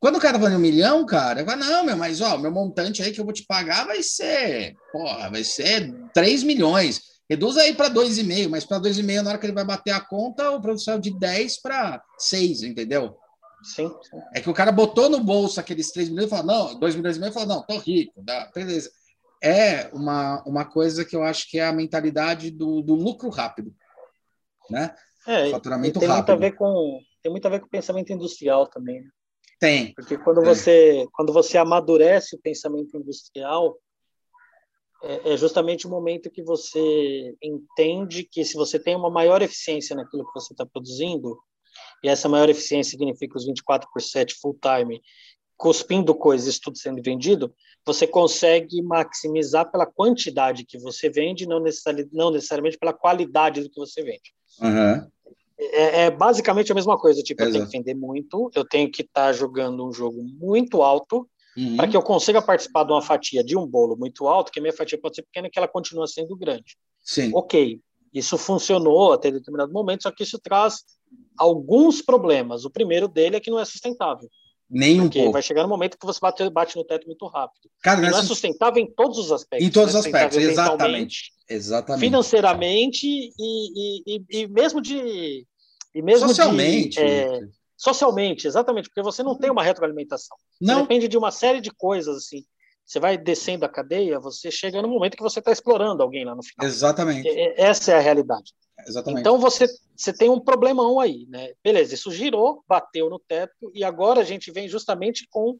Quando 0.00 0.16
o 0.16 0.20
cara 0.20 0.38
vai 0.38 0.54
um 0.54 0.60
milhão, 0.60 1.04
cara, 1.04 1.44
vai, 1.44 1.56
não, 1.56 1.84
meu, 1.84 1.96
mas 1.96 2.20
ó, 2.20 2.38
meu 2.38 2.52
montante 2.52 3.02
aí 3.02 3.10
que 3.10 3.20
eu 3.20 3.24
vou 3.24 3.32
te 3.32 3.44
pagar 3.44 3.84
vai 3.84 4.00
ser, 4.00 4.76
porra, 4.92 5.28
vai 5.28 5.42
ser 5.42 5.92
3 6.14 6.44
milhões. 6.44 7.00
Reduz 7.28 7.56
aí 7.56 7.74
para 7.74 7.90
2,5, 7.90 8.48
mas 8.48 8.64
para 8.64 8.80
2,5, 8.80 9.22
na 9.22 9.30
hora 9.30 9.38
que 9.38 9.46
ele 9.46 9.52
vai 9.52 9.64
bater 9.64 9.90
a 9.90 10.00
conta, 10.00 10.52
o 10.52 10.62
produto 10.62 10.84
saiu 10.84 11.00
de 11.00 11.18
10 11.18 11.60
para 11.60 12.00
6, 12.16 12.62
entendeu? 12.62 13.16
Sim, 13.62 13.88
sim, 13.88 14.20
É 14.32 14.40
que 14.40 14.48
o 14.48 14.54
cara 14.54 14.70
botou 14.70 15.10
no 15.10 15.22
bolso 15.22 15.58
aqueles 15.58 15.90
3 15.90 16.10
milhões 16.10 16.28
e 16.28 16.30
falou, 16.30 16.46
não, 16.46 16.78
2 16.78 16.94
milhões 16.94 17.16
e 17.16 17.20
meio, 17.20 17.32
falou, 17.32 17.48
não, 17.48 17.62
tô 17.62 17.76
rico, 17.78 18.22
dá, 18.22 18.48
beleza. 18.54 18.88
É 19.42 19.88
uma, 19.94 20.42
uma 20.44 20.64
coisa 20.64 21.04
que 21.04 21.14
eu 21.14 21.22
acho 21.22 21.48
que 21.50 21.58
é 21.58 21.66
a 21.66 21.72
mentalidade 21.72 22.50
do, 22.50 22.82
do 22.82 22.94
lucro 22.94 23.28
rápido, 23.28 23.74
né? 24.70 24.94
É, 25.26 25.50
Faturamento 25.50 26.00
tem 26.00 26.08
muito 26.08 26.12
a 26.12 26.32
rápido. 26.32 26.38
ver 26.40 26.52
com 26.52 27.00
tem 27.22 27.30
muito 27.30 27.46
a 27.46 27.50
ver 27.50 27.60
com 27.60 27.66
o 27.66 27.70
pensamento 27.70 28.12
industrial 28.12 28.66
também, 28.68 29.02
né? 29.02 29.10
Tem, 29.60 29.92
Porque 29.94 30.16
quando 30.18 30.42
É. 30.42 30.44
você 30.54 31.06
quando 31.12 31.32
você 31.32 31.58
amadurece 31.58 32.36
o 32.36 32.40
pensamento 32.40 32.96
industrial 32.96 33.76
é, 35.02 35.34
é 35.34 35.36
justamente 35.36 35.86
o 35.86 35.90
momento 35.90 36.30
que 36.30 36.42
você 36.42 37.34
entende 37.42 38.24
que 38.24 38.44
se 38.44 38.54
você 38.54 38.78
tem 38.78 38.96
uma 38.96 39.10
maior 39.10 39.42
eficiência 39.42 39.94
naquilo 39.94 40.26
que 40.26 40.32
você 40.34 40.52
está 40.52 40.64
produzindo 40.66 41.38
e 42.02 42.08
essa 42.08 42.28
maior 42.28 42.48
eficiência 42.48 42.92
significa 42.92 43.36
os 43.36 43.46
24 43.46 43.88
por 43.92 44.00
7 44.02 44.34
full 44.40 44.58
time 44.60 45.00
cuspindo 45.58 46.14
coisas, 46.14 46.58
tudo 46.58 46.78
sendo 46.78 47.02
vendido, 47.02 47.52
você 47.84 48.06
consegue 48.06 48.80
maximizar 48.80 49.70
pela 49.70 49.84
quantidade 49.84 50.64
que 50.64 50.78
você 50.78 51.10
vende, 51.10 51.46
não, 51.46 51.58
necessari 51.58 52.08
não 52.12 52.30
necessariamente 52.30 52.78
pela 52.78 52.92
qualidade 52.92 53.62
do 53.62 53.68
que 53.68 53.78
você 53.78 54.02
vende. 54.02 54.32
Aham. 54.62 55.10
É, 55.58 56.04
é 56.04 56.10
basicamente 56.10 56.70
a 56.70 56.74
mesma 56.74 56.96
coisa. 56.96 57.20
Tipo, 57.20 57.42
eu 57.42 57.46
tenho 57.50 57.56
Exato. 57.62 57.72
que 57.72 57.78
vender 57.78 57.94
muito, 57.94 58.50
eu 58.54 58.64
tenho 58.64 58.88
que 58.90 59.02
estar 59.02 59.32
jogando 59.32 59.84
um 59.86 59.92
jogo 59.92 60.22
muito 60.22 60.80
alto 60.82 61.28
Uhum. 61.58 61.76
para 61.76 61.88
que 61.88 61.96
eu 61.96 62.02
consiga 62.02 62.40
participar 62.40 62.84
de 62.84 62.92
uma 62.92 63.02
fatia 63.02 63.42
de 63.42 63.56
um 63.56 63.66
bolo 63.66 63.96
muito 63.96 64.28
alto, 64.28 64.52
que 64.52 64.60
a 64.60 64.62
minha 64.62 64.72
fatia 64.72 64.96
pode 64.96 65.16
ser 65.16 65.22
pequena 65.22 65.50
que 65.50 65.58
ela 65.58 65.66
continua 65.66 66.06
sendo 66.06 66.36
grande. 66.36 66.76
Sim, 67.02 67.32
Ok, 67.34 67.80
isso 68.14 68.38
funcionou 68.38 69.12
até 69.12 69.28
determinado 69.32 69.72
momento, 69.72 70.04
só 70.04 70.12
que 70.12 70.22
isso 70.22 70.38
traz 70.38 70.84
alguns 71.36 72.00
problemas. 72.00 72.64
O 72.64 72.70
primeiro 72.70 73.08
dele 73.08 73.36
é 73.36 73.40
que 73.40 73.50
não 73.50 73.58
é 73.58 73.64
sustentável, 73.64 74.28
nem 74.70 75.00
um 75.00 75.04
porque 75.04 75.18
pouco. 75.20 75.32
vai 75.32 75.42
chegar 75.42 75.62
no 75.62 75.68
momento 75.68 75.96
que 75.98 76.04
você 76.06 76.18
bate, 76.20 76.48
bate 76.50 76.76
no 76.76 76.84
teto 76.84 77.06
muito 77.06 77.26
rápido. 77.26 77.70
Cara, 77.82 77.98
E 77.98 78.02
não 78.02 78.08
é 78.08 78.12
nessa- 78.12 78.26
sustentável 78.26 78.82
em 78.82 78.86
todos 78.90 79.18
os 79.18 79.32
aspectos. 79.32 79.66
Em 79.66 79.70
todos 79.70 79.94
Não 79.94 80.00
os 80.00 80.06
aspectos, 80.06 80.36
exatamente. 80.38 81.32
Exatamente. 81.48 82.04
financeiramente 82.04 83.06
e, 83.06 83.32
e, 83.38 84.02
e, 84.06 84.24
e 84.42 84.48
mesmo 84.48 84.80
de 84.82 85.46
e 85.94 86.02
mesmo 86.02 86.28
Socialmente. 86.28 86.96
de, 86.98 87.02
é, 87.02 87.40
socialmente, 87.76 88.46
exatamente, 88.46 88.88
porque 88.90 89.02
você 89.02 89.22
não 89.22 89.36
tem 89.36 89.50
uma 89.50 89.62
retroalimentação. 89.62 90.36
Você 90.60 90.70
Não, 90.72 90.82
depende 90.82 91.08
de 91.08 91.16
uma 91.16 91.30
série 91.30 91.60
de 91.60 91.70
coisas 91.70 92.16
assim. 92.18 92.44
Você 92.84 93.00
vai 93.00 93.16
descendo 93.18 93.64
a 93.64 93.68
cadeia, 93.68 94.18
você 94.20 94.50
chega 94.50 94.80
no 94.82 94.88
momento 94.88 95.16
que 95.16 95.22
você 95.22 95.38
está 95.40 95.50
explorando 95.52 96.02
alguém 96.02 96.24
lá 96.24 96.34
no 96.34 96.42
final. 96.42 96.66
exatamente. 96.66 97.26
É- 97.28 97.60
Essa 97.62 97.92
é 97.92 97.94
a 97.96 98.00
realidade. 98.00 98.52
Exatamente. 98.86 99.20
Então 99.20 99.38
você, 99.38 99.66
você 99.96 100.12
tem 100.12 100.30
um 100.30 100.40
problemão 100.40 101.00
aí, 101.00 101.26
né? 101.28 101.52
Beleza, 101.62 101.94
isso 101.94 102.10
girou, 102.10 102.62
bateu 102.68 103.10
no 103.10 103.18
teto 103.18 103.70
e 103.74 103.82
agora 103.84 104.20
a 104.20 104.24
gente 104.24 104.50
vem 104.50 104.68
justamente 104.68 105.26
com, 105.30 105.58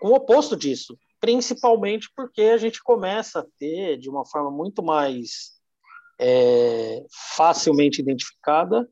com 0.00 0.08
o 0.08 0.14
oposto 0.14 0.56
disso, 0.56 0.98
principalmente 1.20 2.10
porque 2.16 2.42
a 2.42 2.56
gente 2.56 2.82
começa 2.82 3.40
a 3.40 3.46
ter 3.58 3.98
de 3.98 4.08
uma 4.08 4.24
forma 4.24 4.50
muito 4.50 4.82
mais 4.82 5.58
é, 6.18 7.04
facilmente 7.36 8.00
identificada 8.00 8.88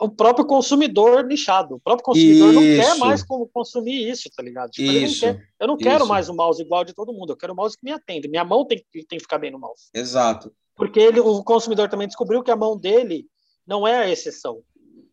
o 0.00 0.08
próprio 0.08 0.46
consumidor 0.46 1.24
nichado. 1.24 1.76
O 1.76 1.80
próprio 1.80 2.04
consumidor 2.04 2.52
não 2.52 2.62
quer 2.62 2.90
Isso. 2.92 2.98
mais 3.00 3.22
como 3.22 3.48
consumir 3.48 4.08
isso, 4.08 4.30
tá 4.34 4.42
ligado? 4.42 4.70
Tipo, 4.70 4.90
Isso, 4.92 5.20
quer- 5.20 5.46
eu 5.58 5.66
não 5.66 5.76
quero 5.76 6.04
isso. 6.04 6.08
mais 6.08 6.28
um 6.28 6.34
mouse 6.34 6.62
igual 6.62 6.84
de 6.84 6.94
todo 6.94 7.12
mundo, 7.12 7.32
eu 7.32 7.36
quero 7.36 7.52
um 7.52 7.56
mouse 7.56 7.76
que 7.76 7.84
me 7.84 7.92
atenda. 7.92 8.28
Minha 8.28 8.44
mão 8.44 8.64
tem, 8.64 8.84
tem 8.92 9.04
que 9.06 9.20
ficar 9.20 9.38
bem 9.38 9.50
no 9.50 9.58
mouse 9.58 9.90
exato. 9.94 10.54
Porque 10.80 10.98
ele, 10.98 11.20
o 11.20 11.44
consumidor 11.44 11.88
também 11.90 12.06
descobriu 12.08 12.42
que 12.42 12.50
a 12.50 12.56
mão 12.56 12.74
dele 12.76 13.26
não 13.66 13.86
é 13.86 13.98
a 13.98 14.08
exceção. 14.10 14.62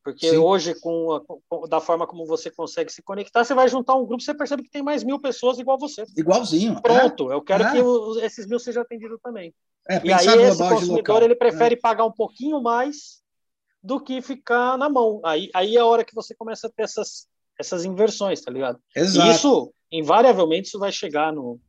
Porque 0.03 0.29
Sim. 0.29 0.37
hoje, 0.37 0.73
com, 0.79 1.11
a- 1.11 1.21
com- 1.49 1.67
da 1.67 1.81
forma 1.81 2.07
como 2.07 2.25
você 2.25 2.49
consegue 2.49 2.89
se 2.89 3.01
conectar, 3.03 3.43
você 3.43 3.53
vai 3.53 3.67
juntar 3.67 3.95
um 3.95 4.05
grupo, 4.05 4.23
você 4.23 4.33
percebe 4.33 4.63
que 4.63 4.69
tem 4.71 4.81
mais 4.81 5.03
mil 5.03 5.19
pessoas 5.19 5.59
igual 5.59 5.77
você. 5.77 6.05
Igualzinho. 6.15 6.81
Pronto, 6.81 7.29
eu 7.29 7.41
quero 7.41 7.65
É. 7.65 7.71
que 7.73 7.81
os- 7.81 8.15
esses 8.23 8.47
mil 8.47 8.57
sejam 8.59 8.81
atendidos 8.81 9.19
também. 9.21 9.53
É, 9.89 9.95
é 9.97 10.01
E 10.05 10.13
aí 10.13 10.25
esse 10.43 10.57
consumidor 10.69 11.21
ele 11.21 11.35
prefere 11.35 11.75
pagar 11.75 12.05
um 12.05 12.11
pouquinho 12.11 12.61
mais 12.61 13.21
do 13.83 13.99
que 14.01 14.21
ficar 14.21 14.77
na 14.77 14.87
mão. 14.87 15.19
Aí, 15.25 15.49
aí 15.53 15.75
é 15.75 15.79
a 15.81 15.85
hora 15.85 16.05
que 16.05 16.15
você 16.15 16.33
começa 16.33 16.67
a 16.67 16.69
ter 16.69 16.83
essas, 16.83 17.27
essas 17.59 17.83
inversões, 17.83 18.39
tá 18.41 18.49
ligado? 18.49 18.79
É, 18.95 19.01
E 19.01 19.03
exato. 19.03 19.29
isso, 19.29 19.73
invariavelmente, 19.91 20.67
isso 20.69 20.79
vai 20.79 20.91
chegar 20.93 21.33
no, 21.33 21.59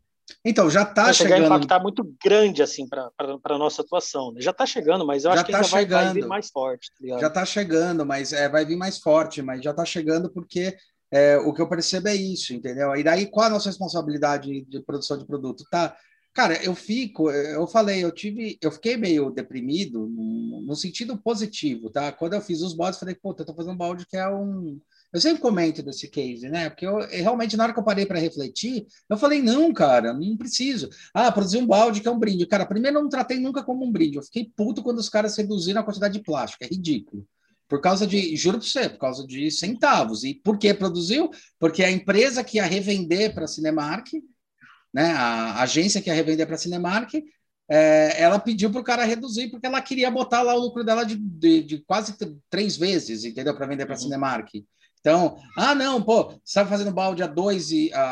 Então, 0.45 0.69
já 0.71 0.83
está 0.83 1.05
vai 1.05 1.15
chegar 1.15 1.35
a 1.35 1.39
chegando. 1.39 1.57
impactar 1.57 1.81
muito 1.81 2.17
grande 2.23 2.63
assim 2.63 2.87
para 2.89 3.11
a 3.19 3.59
nossa 3.59 3.83
atuação. 3.83 4.33
né? 4.33 4.41
Já 4.41 4.51
está 4.51 4.67
chegando, 4.67 5.07
mas 5.07 5.25
eu 5.25 5.31
Já 5.31 5.35
acho 5.37 5.45
que 5.47 5.53
tá 5.53 5.59
ainda 5.59 5.69
vai, 5.69 5.87
vai 5.87 5.99
chegando. 6.05 6.15
vir 6.15 6.27
mais 6.27 6.49
forte. 6.51 6.91
Tá? 7.09 7.19
Já 7.19 7.27
está 7.29 7.45
chegando, 7.45 8.07
mas 8.07 8.33
é, 8.33 8.49
vai 8.49 8.65
vir 8.65 8.77
mais 8.77 8.99
forte, 8.99 9.43
mas 9.43 9.63
já 9.63 9.71
está 9.71 9.85
chegando 9.85 10.31
porque 10.31 10.77
é, 11.11 11.37
o 11.39 11.53
que 11.53 11.63
eu 11.63 11.69
percebo 11.69 12.09
é 12.09 12.15
isso, 12.15 12.53
entendeu? 12.53 12.95
E 12.95 13.03
daí, 13.03 13.27
qual 13.27 13.47
a 13.47 13.51
nossa 13.51 13.69
responsabilidade 13.69 14.65
de 14.67 14.81
produção 14.83 15.17
de 15.19 15.27
produto? 15.27 15.65
Tá, 15.71 15.97
cara, 16.35 16.63
eu 16.63 16.75
fico, 16.75 17.31
eu 17.31 17.67
falei, 17.67 18.05
eu 18.05 18.13
tive, 18.13 18.59
eu 18.61 18.71
fiquei 18.71 18.97
meio 18.97 19.31
deprimido 19.31 20.07
no, 20.07 20.61
no 20.63 20.77
sentido 20.77 21.17
positivo, 21.17 21.91
tá? 21.91 22.13
Quando 22.13 22.35
eu 22.35 22.41
fiz 22.41 22.61
os 22.61 22.77
eu 22.79 22.93
falei, 22.93 23.15
pô, 23.15 23.35
eu 23.39 23.45
tô 23.47 23.55
fazendo 23.55 23.73
um 23.73 23.77
balde 23.79 24.07
que 24.07 24.17
é 24.17 24.29
um. 24.29 24.79
Eu 25.13 25.21
sempre 25.21 25.41
comento 25.41 25.83
desse 25.83 26.09
case, 26.09 26.49
né? 26.49 26.69
Porque 26.69 26.87
eu 26.87 27.01
eu 27.01 27.23
realmente, 27.23 27.57
na 27.57 27.65
hora 27.65 27.73
que 27.73 27.79
eu 27.79 27.85
parei 27.85 28.05
para 28.05 28.19
refletir, 28.19 28.87
eu 29.09 29.17
falei, 29.17 29.41
não, 29.41 29.73
cara, 29.73 30.13
não 30.13 30.37
preciso. 30.37 30.91
Ah, 31.15 31.33
produzir 31.33 31.59
um 31.59 31.67
balde 31.67 32.01
que 32.01 32.09
é 32.09 32.11
um 32.11 32.19
brinde. 32.19 32.47
Cara, 32.47 32.67
primeiro 32.67 32.99
eu 32.99 33.03
não 33.03 33.09
tratei 33.09 33.39
nunca 33.41 33.63
como 33.63 33.85
um 33.87 33.91
brinde. 33.93 34.17
Eu 34.19 34.23
fiquei 34.23 34.51
puto 34.55 34.83
quando 34.83 34.99
os 34.99 35.09
caras 35.09 35.37
reduziram 35.37 35.81
a 35.81 35.85
quantidade 35.85 36.15
de 36.19 36.23
plástico. 36.25 36.65
É 36.65 36.67
ridículo. 36.67 37.27
Por 37.69 37.81
causa 37.81 38.07
de, 38.07 38.35
juro 38.37 38.59
para 38.59 38.67
você, 38.67 38.89
por 38.89 38.99
causa 38.99 39.27
de 39.27 39.51
centavos. 39.51 40.25
E 40.25 40.35
por 40.35 40.59
que 40.59 40.73
produziu? 40.75 41.31
Porque 41.59 41.83
a 41.85 41.91
empresa 41.91 42.43
que 42.45 42.57
ia 42.59 42.65
revender 42.67 43.35
para 43.35 43.45
a 43.45 43.49
Cinemark, 43.49 44.09
né, 44.93 45.13
a 45.13 45.63
agência 45.63 46.01
que 46.01 46.09
ia 46.09 46.15
revender 46.15 46.47
para 46.47 46.55
a 46.57 46.59
Cinemark, 46.59 47.13
é, 47.71 48.23
ela 48.23 48.39
pediu 48.39 48.71
para 48.71 48.81
o 48.81 48.85
cara 48.85 49.05
reduzir, 49.05 49.51
porque 49.51 49.67
ela 49.67 49.83
queria 49.83 50.11
botar 50.11 50.41
lá 50.43 50.55
o 50.55 50.59
lucro 50.61 50.83
dela 50.85 51.05
de, 51.05 51.17
de, 51.17 51.63
de 51.63 51.79
quase 51.85 52.15
três 52.49 52.77
vezes, 52.77 53.25
entendeu? 53.25 53.55
Para 53.55 53.67
vender 53.67 53.85
para 53.85 53.95
a 53.95 53.99
Uhum. 53.99 54.03
Cinemark. 54.05 54.49
Então, 55.09 55.39
ah, 55.57 55.75
não, 55.75 56.03
pô, 56.03 56.35
está 56.45 56.67
fazendo 56.67 56.93
balde 56.93 57.23
a 57.23 57.27
2 57.27 57.71
e 57.71 57.91
a, 57.95 58.03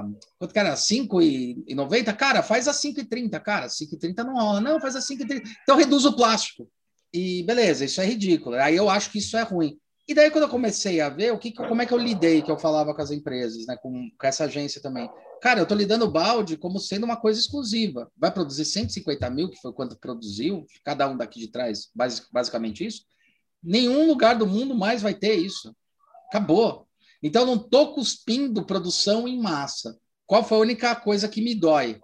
a. 0.00 0.08
Quanto 0.36 0.52
que 0.52 0.58
era? 0.58 0.74
5,90? 0.74 2.16
Cara, 2.16 2.42
faz 2.42 2.66
a 2.66 2.72
5,30, 2.72 3.40
cara. 3.40 3.68
5,30 3.68 4.24
não 4.24 4.34
rola. 4.34 4.60
Não, 4.60 4.80
faz 4.80 4.96
a 4.96 4.98
5,30. 4.98 5.42
Então 5.62 5.76
reduz 5.76 6.04
o 6.04 6.16
plástico. 6.16 6.68
E 7.12 7.44
beleza, 7.44 7.84
isso 7.84 8.00
é 8.00 8.04
ridículo. 8.04 8.56
Aí 8.56 8.74
eu 8.74 8.90
acho 8.90 9.12
que 9.12 9.18
isso 9.18 9.36
é 9.36 9.42
ruim. 9.42 9.78
E 10.08 10.12
daí, 10.12 10.28
quando 10.28 10.42
eu 10.42 10.48
comecei 10.48 11.00
a 11.00 11.08
ver 11.08 11.32
o 11.32 11.38
que, 11.38 11.52
como 11.52 11.80
é 11.80 11.86
que 11.86 11.94
eu 11.94 11.98
lidei, 11.98 12.42
que 12.42 12.50
eu 12.50 12.58
falava 12.58 12.92
com 12.92 13.00
as 13.00 13.12
empresas, 13.12 13.64
né, 13.66 13.76
com, 13.80 14.10
com 14.18 14.26
essa 14.26 14.44
agência 14.46 14.82
também. 14.82 15.08
Cara, 15.40 15.60
eu 15.60 15.62
estou 15.62 15.78
lidando 15.78 16.04
o 16.04 16.10
balde 16.10 16.56
como 16.56 16.80
sendo 16.80 17.04
uma 17.04 17.16
coisa 17.16 17.38
exclusiva. 17.38 18.10
Vai 18.16 18.32
produzir 18.32 18.64
150 18.64 19.30
mil, 19.30 19.48
que 19.48 19.60
foi 19.62 19.72
quanto 19.72 19.96
produziu, 19.96 20.66
cada 20.84 21.08
um 21.08 21.16
daqui 21.16 21.38
de 21.38 21.46
trás, 21.46 21.90
basic, 21.94 22.26
basicamente 22.32 22.84
isso. 22.84 23.04
Nenhum 23.62 24.08
lugar 24.08 24.36
do 24.36 24.48
mundo 24.48 24.74
mais 24.74 25.00
vai 25.00 25.14
ter 25.14 25.36
isso. 25.36 25.72
Acabou. 26.34 26.88
Então, 27.22 27.46
não 27.46 27.54
estou 27.54 27.94
cuspindo 27.94 28.66
produção 28.66 29.28
em 29.28 29.40
massa. 29.40 29.96
Qual 30.26 30.42
foi 30.42 30.58
a 30.58 30.62
única 30.62 30.96
coisa 30.96 31.28
que 31.28 31.40
me 31.40 31.54
dói? 31.54 32.00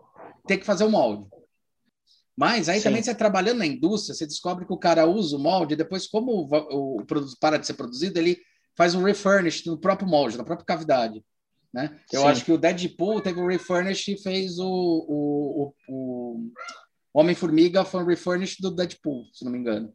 Ter 0.47 0.59
que 0.59 0.65
fazer 0.65 0.85
o 0.85 0.89
molde. 0.89 1.29
Mas 2.37 2.69
aí 2.69 2.79
Sim. 2.79 2.85
também 2.85 3.03
você 3.03 3.13
trabalhando 3.13 3.59
na 3.59 3.67
indústria, 3.67 4.15
você 4.15 4.25
descobre 4.25 4.65
que 4.65 4.73
o 4.73 4.79
cara 4.79 5.05
usa 5.05 5.37
o 5.37 5.41
molde, 5.41 5.75
depois, 5.75 6.07
como 6.07 6.49
o, 6.49 7.05
produto 7.05 7.37
para 7.41 7.59
de 7.59 7.67
ser 7.67 7.75
produzido, 7.75 8.21
ele 8.21 8.39
faz 8.77 8.95
um 8.95 9.03
refurnish 9.03 9.67
no 9.67 9.77
próprio 9.77 10.09
molde, 10.09 10.39
na 10.39 10.45
própria 10.45 10.65
cavidade. 10.65 11.25
Né? 11.75 12.01
Eu 12.13 12.21
Sim. 12.21 12.27
acho 12.29 12.45
que 12.45 12.53
o 12.53 12.59
Deadpool 12.59 13.21
teve 13.21 13.41
um 13.41 13.49
refurnish 13.49 14.07
e 14.09 14.17
fez 14.17 14.61
o, 14.61 14.65
o, 14.65 15.75
o, 15.89 16.51
o 17.13 17.21
Homem-Formiga 17.21 17.85
foi 17.85 18.01
um 18.01 18.07
refurnish 18.07 18.59
do 18.61 18.71
Deadpool, 18.71 19.25
se 19.33 19.45
não 19.45 19.51
me 19.51 19.59
engano. 19.59 19.93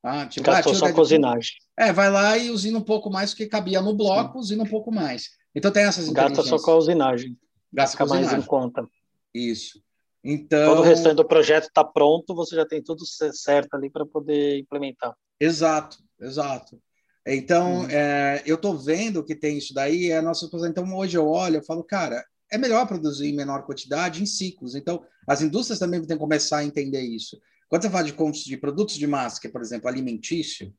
Ah, 0.00 0.26
tipo, 0.26 0.48
ah, 0.48 0.54
Gastou 0.54 0.74
o 0.74 0.76
só 0.76 0.92
cozinagem. 0.92 1.63
É, 1.76 1.92
vai 1.92 2.10
lá 2.10 2.38
e 2.38 2.50
usina 2.50 2.78
um 2.78 2.82
pouco 2.84 3.10
mais, 3.10 3.30
porque 3.30 3.46
cabia 3.46 3.80
no 3.80 3.94
bloco, 3.94 4.38
usina 4.38 4.62
um 4.62 4.68
pouco 4.68 4.92
mais. 4.92 5.30
Então 5.54 5.70
tem 5.70 5.84
essas 5.84 6.08
Gasta 6.08 6.42
só 6.42 6.58
com 6.58 6.70
a 6.70 6.76
usinagem. 6.76 7.36
Gasta 7.72 7.92
Fica 7.92 8.04
com 8.04 8.10
mais 8.10 8.22
em 8.22 8.26
usinagem. 8.26 8.48
conta. 8.48 8.88
Isso. 9.34 9.82
Então, 10.22 10.72
Quando 10.74 10.78
o 10.78 10.88
restante 10.88 11.16
do 11.16 11.24
projeto 11.26 11.64
está 11.64 11.84
pronto, 11.84 12.34
você 12.34 12.56
já 12.56 12.64
tem 12.64 12.82
tudo 12.82 13.04
certo 13.06 13.74
ali 13.74 13.90
para 13.90 14.06
poder 14.06 14.58
implementar. 14.58 15.14
Exato, 15.38 15.98
exato. 16.20 16.80
Então, 17.26 17.80
Uhum. 17.82 17.90
é, 17.90 18.42
eu 18.46 18.54
estou 18.54 18.76
vendo 18.78 19.24
que 19.24 19.34
tem 19.34 19.58
isso 19.58 19.74
daí, 19.74 20.10
é 20.10 20.18
a 20.18 20.22
nossa. 20.22 20.48
Então, 20.66 20.94
hoje 20.96 21.16
eu 21.16 21.26
olho, 21.28 21.56
eu 21.56 21.64
falo, 21.64 21.82
cara, 21.82 22.24
é 22.50 22.56
melhor 22.56 22.86
produzir 22.86 23.28
em 23.28 23.36
menor 23.36 23.64
quantidade 23.66 24.22
em 24.22 24.26
ciclos. 24.26 24.74
Então, 24.74 25.04
as 25.26 25.42
indústrias 25.42 25.78
também 25.78 26.00
têm 26.00 26.16
que 26.16 26.20
começar 26.22 26.58
a 26.58 26.64
entender 26.64 27.00
isso. 27.02 27.38
Quando 27.68 27.82
você 27.82 27.90
fala 27.90 28.04
de, 28.04 28.44
de 28.44 28.56
produtos 28.56 28.94
de 28.96 29.06
massa, 29.06 29.40
que 29.40 29.46
é, 29.46 29.50
por 29.50 29.60
exemplo, 29.60 29.88
alimentício, 29.88 30.72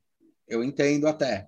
eu 0.47 0.63
entendo 0.63 1.07
até. 1.07 1.47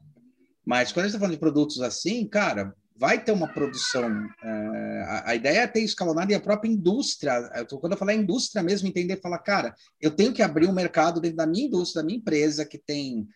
Mas 0.65 0.91
quando 0.91 1.05
a 1.05 1.07
gente 1.07 1.15
está 1.15 1.19
falando 1.19 1.35
de 1.35 1.39
produtos 1.39 1.81
assim, 1.81 2.27
cara, 2.27 2.73
vai 2.97 3.23
ter 3.23 3.31
uma 3.31 3.47
produção. 3.47 4.09
É, 4.43 5.03
a, 5.07 5.29
a, 5.31 5.35
ideia 5.35 5.59
é 5.59 5.67
ter 5.67 5.81
escalonado 5.81 6.31
e 6.31 6.35
a 6.35 6.39
própria 6.39 6.69
indústria. 6.69 7.49
Eu 7.55 7.65
tô, 7.65 7.79
quando 7.79 7.93
eu 7.93 7.97
falar 7.97 8.13
indústria 8.13 8.63
mesmo, 8.63 8.87
entender, 8.87 9.21
falar, 9.21 9.39
cara, 9.39 9.75
eu 10.01 10.11
tenho 10.11 10.33
que 10.33 10.41
abrir 10.41 10.67
um 10.67 10.73
mercado 10.73 11.21
dentro 11.21 11.37
da 11.37 11.45
minha 11.45 11.65
indústria, 11.65 12.01
da 12.01 12.05
minha 12.05 12.17
empresa, 12.17 12.65
que 12.65 12.77
tem 12.77 13.27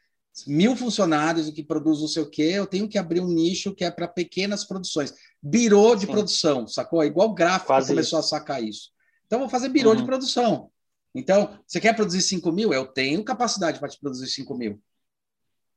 mil 0.47 0.75
funcionários 0.75 1.47
e 1.47 1.51
que 1.51 1.63
produz 1.63 1.99
não 1.99 2.07
sei 2.07 2.23
o 2.23 2.29
quê, 2.29 2.51
eu 2.53 2.65
tenho 2.65 2.87
que 2.87 2.97
abrir 2.97 3.19
um 3.19 3.27
nicho 3.27 3.75
que 3.75 3.83
é 3.83 3.91
para 3.91 4.07
pequenas 4.07 4.63
produções. 4.63 5.13
Birô 5.41 5.95
de 5.95 6.05
Sim. 6.05 6.11
produção, 6.11 6.67
sacou? 6.67 7.03
Igual 7.03 7.29
o 7.29 7.33
gráfico 7.33 7.67
Quase 7.67 7.89
começou 7.89 8.19
isso. 8.19 8.35
a 8.35 8.39
sacar 8.39 8.63
isso. 8.63 8.91
Então, 9.25 9.39
vou 9.39 9.49
fazer 9.49 9.69
birô 9.69 9.91
uhum. 9.91 9.97
de 9.97 10.05
produção. 10.05 10.69
Então, 11.13 11.57
você 11.67 11.79
quer 11.79 11.95
produzir 11.95 12.21
5 12.21 12.51
mil? 12.51 12.73
Eu 12.73 12.85
tenho 12.85 13.23
capacidade 13.23 13.79
para 13.79 13.89
te 13.89 13.99
produzir 13.99 14.27
5 14.27 14.55
mil. 14.55 14.81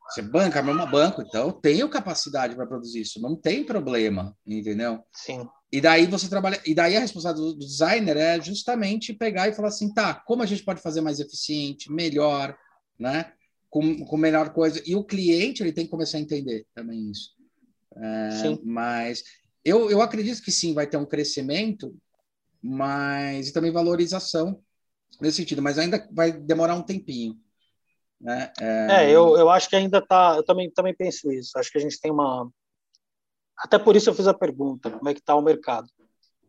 Você 0.09 0.21
banca 0.23 0.63
mesmo 0.63 0.87
banco, 0.87 1.23
então 1.23 1.49
eu 1.49 1.53
tenho 1.53 1.89
capacidade 1.89 2.55
para 2.55 2.67
produzir 2.67 3.01
isso, 3.01 3.21
não 3.21 3.35
tem 3.35 3.65
problema, 3.65 4.37
entendeu? 4.47 5.03
Sim. 5.13 5.49
E 5.73 5.81
daí 5.81 6.07
você 6.07 6.29
trabalha, 6.29 6.61
e 6.65 6.75
daí 6.75 6.97
a 6.97 7.01
responsabilidade 7.01 7.55
do 7.55 7.59
designer 7.59 8.17
é 8.17 8.41
justamente 8.41 9.15
pegar 9.15 9.49
e 9.49 9.55
falar 9.55 9.69
assim, 9.69 9.93
tá, 9.93 10.15
como 10.15 10.43
a 10.43 10.47
gente 10.47 10.63
pode 10.63 10.81
fazer 10.81 11.01
mais 11.01 11.21
eficiente, 11.21 11.91
melhor, 11.91 12.57
né? 12.99 13.33
Com, 13.71 14.05
com 14.05 14.17
melhor 14.17 14.53
coisa. 14.53 14.81
E 14.87 14.95
o 14.95 15.03
cliente 15.03 15.63
ele 15.63 15.73
tem 15.73 15.85
que 15.85 15.91
começar 15.91 16.19
a 16.19 16.21
entender 16.21 16.65
também 16.75 17.11
isso. 17.11 17.31
É, 17.97 18.31
sim. 18.43 18.61
Mas 18.63 19.25
eu, 19.65 19.91
eu 19.91 20.01
acredito 20.01 20.43
que 20.43 20.53
sim, 20.53 20.75
vai 20.75 20.87
ter 20.87 20.97
um 20.97 21.07
crescimento, 21.07 21.97
mas 22.63 23.49
e 23.49 23.53
também 23.53 23.73
valorização 23.73 24.61
nesse 25.21 25.39
sentido, 25.39 25.63
mas 25.63 25.79
ainda 25.79 26.09
vai 26.13 26.31
demorar 26.33 26.75
um 26.77 26.83
tempinho. 26.83 27.37
Né? 28.25 28.51
É... 28.59 29.05
é, 29.05 29.11
eu, 29.11 29.37
eu 29.37 29.51
acho 29.51 29.69
que 29.69 29.77
ainda 29.77 29.99
está. 29.99 30.37
Eu 30.37 30.43
também, 30.43 30.71
também 30.71 30.95
penso 30.95 31.31
isso. 31.31 31.59
Acho 31.59 31.71
que 31.71 31.77
a 31.77 31.81
gente 31.81 32.01
tem 32.01 32.11
uma. 32.11 32.51
Até 33.59 33.79
por 33.79 33.95
isso 33.95 34.09
eu 34.09 34.15
fiz 34.15 34.27
a 34.27 34.33
pergunta: 34.33 34.91
como 34.91 35.09
é 35.11 35.13
que 35.13 35.21
está 35.21 35.37
o 35.37 35.43
mercado? 35.43 35.87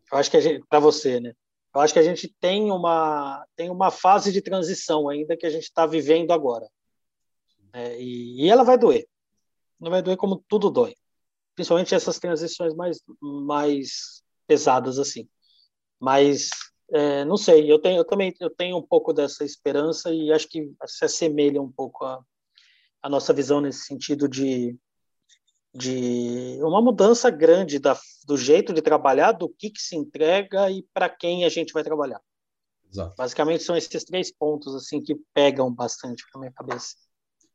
Eu 0.09 0.17
acho 0.17 0.32
que 0.32 0.38
a 0.38 0.39
gente, 0.39 0.65
para 0.69 0.80
você, 0.80 1.19
né? 1.19 1.34
Eu 1.76 1.82
acho 1.82 1.91
que 1.91 1.99
a 1.99 2.03
gente 2.03 2.34
tem 2.39 2.71
uma 2.71 3.45
tem 3.57 3.69
uma 3.69 3.91
fase 3.91 4.32
de 4.32 4.41
transição 4.41 5.09
ainda 5.09 5.36
que 5.36 5.45
a 5.45 5.49
gente 5.49 5.63
está 5.63 5.86
vivendo 5.86 6.32
agora, 6.32 6.65
é, 7.73 8.01
e, 8.01 8.45
e 8.45 8.49
ela 8.49 8.63
vai 8.63 8.78
doer. 8.78 9.05
Não 9.78 9.91
vai 9.91 10.01
doer 10.01 10.15
como 10.15 10.41
tudo 10.47 10.69
dói, 10.69 10.95
principalmente 11.53 11.93
essas 11.93 12.17
transições 12.17 12.73
mais 12.73 12.99
mais 13.21 14.23
pesadas 14.47 14.97
assim. 14.97 15.28
Mas 15.99 16.49
é, 16.91 17.25
não 17.25 17.38
sei, 17.38 17.71
eu, 17.71 17.79
tenho, 17.79 17.97
eu 17.97 18.05
também 18.05 18.33
eu 18.39 18.49
tenho 18.49 18.77
um 18.77 18.81
pouco 18.81 19.11
dessa 19.11 19.43
esperança 19.43 20.13
e 20.13 20.31
acho 20.31 20.47
que 20.47 20.71
se 20.86 21.05
assemelha 21.05 21.61
um 21.61 21.71
pouco 21.71 22.05
a, 22.05 22.23
a 23.01 23.09
nossa 23.09 23.33
visão 23.33 23.59
nesse 23.59 23.86
sentido 23.86 24.27
de, 24.27 24.77
de 25.73 26.57
uma 26.61 26.81
mudança 26.81 27.29
grande 27.29 27.79
da, 27.79 27.97
do 28.25 28.38
jeito 28.38 28.73
de 28.73 28.81
trabalhar, 28.81 29.31
do 29.31 29.49
que, 29.49 29.69
que 29.69 29.81
se 29.81 29.95
entrega 29.95 30.69
e 30.69 30.83
para 30.93 31.09
quem 31.09 31.43
a 31.43 31.49
gente 31.49 31.73
vai 31.73 31.83
trabalhar. 31.83 32.21
Exato. 32.91 33.15
Basicamente 33.17 33.63
são 33.63 33.75
esses 33.75 34.03
três 34.03 34.31
pontos 34.31 34.73
assim 34.75 35.01
que 35.01 35.15
pegam 35.33 35.73
bastante 35.73 36.23
na 36.33 36.39
minha 36.39 36.53
cabeça. 36.53 36.95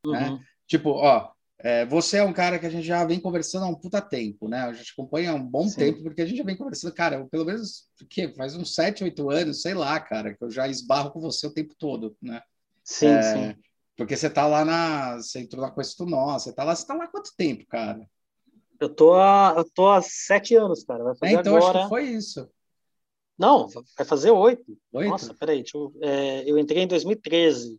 É, 0.04 0.08
uhum. 0.08 0.36
É, 0.36 0.40
tipo, 0.66 0.90
ó, 0.90 1.30
é, 1.62 1.84
você 1.86 2.18
é 2.18 2.24
um 2.24 2.32
cara 2.32 2.58
que 2.58 2.66
a 2.66 2.70
gente 2.70 2.86
já 2.86 3.04
vem 3.04 3.20
conversando 3.20 3.64
há 3.64 3.68
um 3.68 3.74
puta 3.74 4.00
tempo, 4.00 4.48
né? 4.48 4.62
A 4.62 4.72
gente 4.72 4.92
acompanha 4.92 5.32
há 5.32 5.34
um 5.34 5.46
bom 5.46 5.68
Sim. 5.68 5.76
tempo, 5.76 6.02
porque 6.02 6.22
a 6.22 6.26
gente 6.26 6.38
já 6.38 6.44
vem 6.44 6.56
conversando, 6.56 6.94
cara, 6.94 7.26
pelo 7.26 7.44
menos 7.44 7.88
que 8.08 8.28
faz 8.34 8.56
uns 8.56 8.74
7, 8.74 9.04
8 9.04 9.30
anos, 9.30 9.62
sei 9.62 9.74
lá, 9.74 9.98
cara, 10.00 10.34
que 10.34 10.42
eu 10.42 10.50
já 10.50 10.66
esbarro 10.68 11.10
com 11.10 11.20
você 11.20 11.46
o 11.46 11.52
tempo 11.52 11.74
todo, 11.78 12.16
né? 12.20 12.42
Sim, 12.82 13.08
é, 13.08 13.22
sim. 13.22 13.62
Porque 13.96 14.16
você 14.16 14.30
tá 14.30 14.46
lá 14.46 14.64
na. 14.64 15.16
Você 15.16 15.40
entrou 15.40 15.62
na 15.62 15.70
Coisa 15.70 15.94
Nossa, 16.00 16.46
você 16.46 16.54
tá 16.54 16.64
lá, 16.64 16.74
você 16.74 16.86
tá 16.86 16.94
lá 16.94 17.04
há 17.04 17.08
quanto 17.08 17.36
tempo, 17.36 17.66
cara? 17.66 18.08
Eu 18.80 18.88
tô 18.88 19.14
há, 19.14 19.54
eu 19.58 19.64
tô 19.74 19.90
há 19.90 20.00
sete 20.00 20.54
anos, 20.54 20.82
cara. 20.84 21.04
Vai 21.04 21.14
fazer 21.16 21.36
é, 21.36 21.40
então 21.40 21.56
agora... 21.56 21.80
acho 21.80 21.82
que 21.84 21.88
foi 21.90 22.04
isso. 22.04 22.50
Não, 23.38 23.68
vai 23.96 24.06
fazer 24.06 24.30
oito. 24.30 24.76
Nossa, 24.92 25.34
peraí, 25.34 25.62
eu, 25.74 25.92
é, 26.02 26.50
eu 26.50 26.58
entrei 26.58 26.82
em 26.82 26.86
2013. 26.86 27.78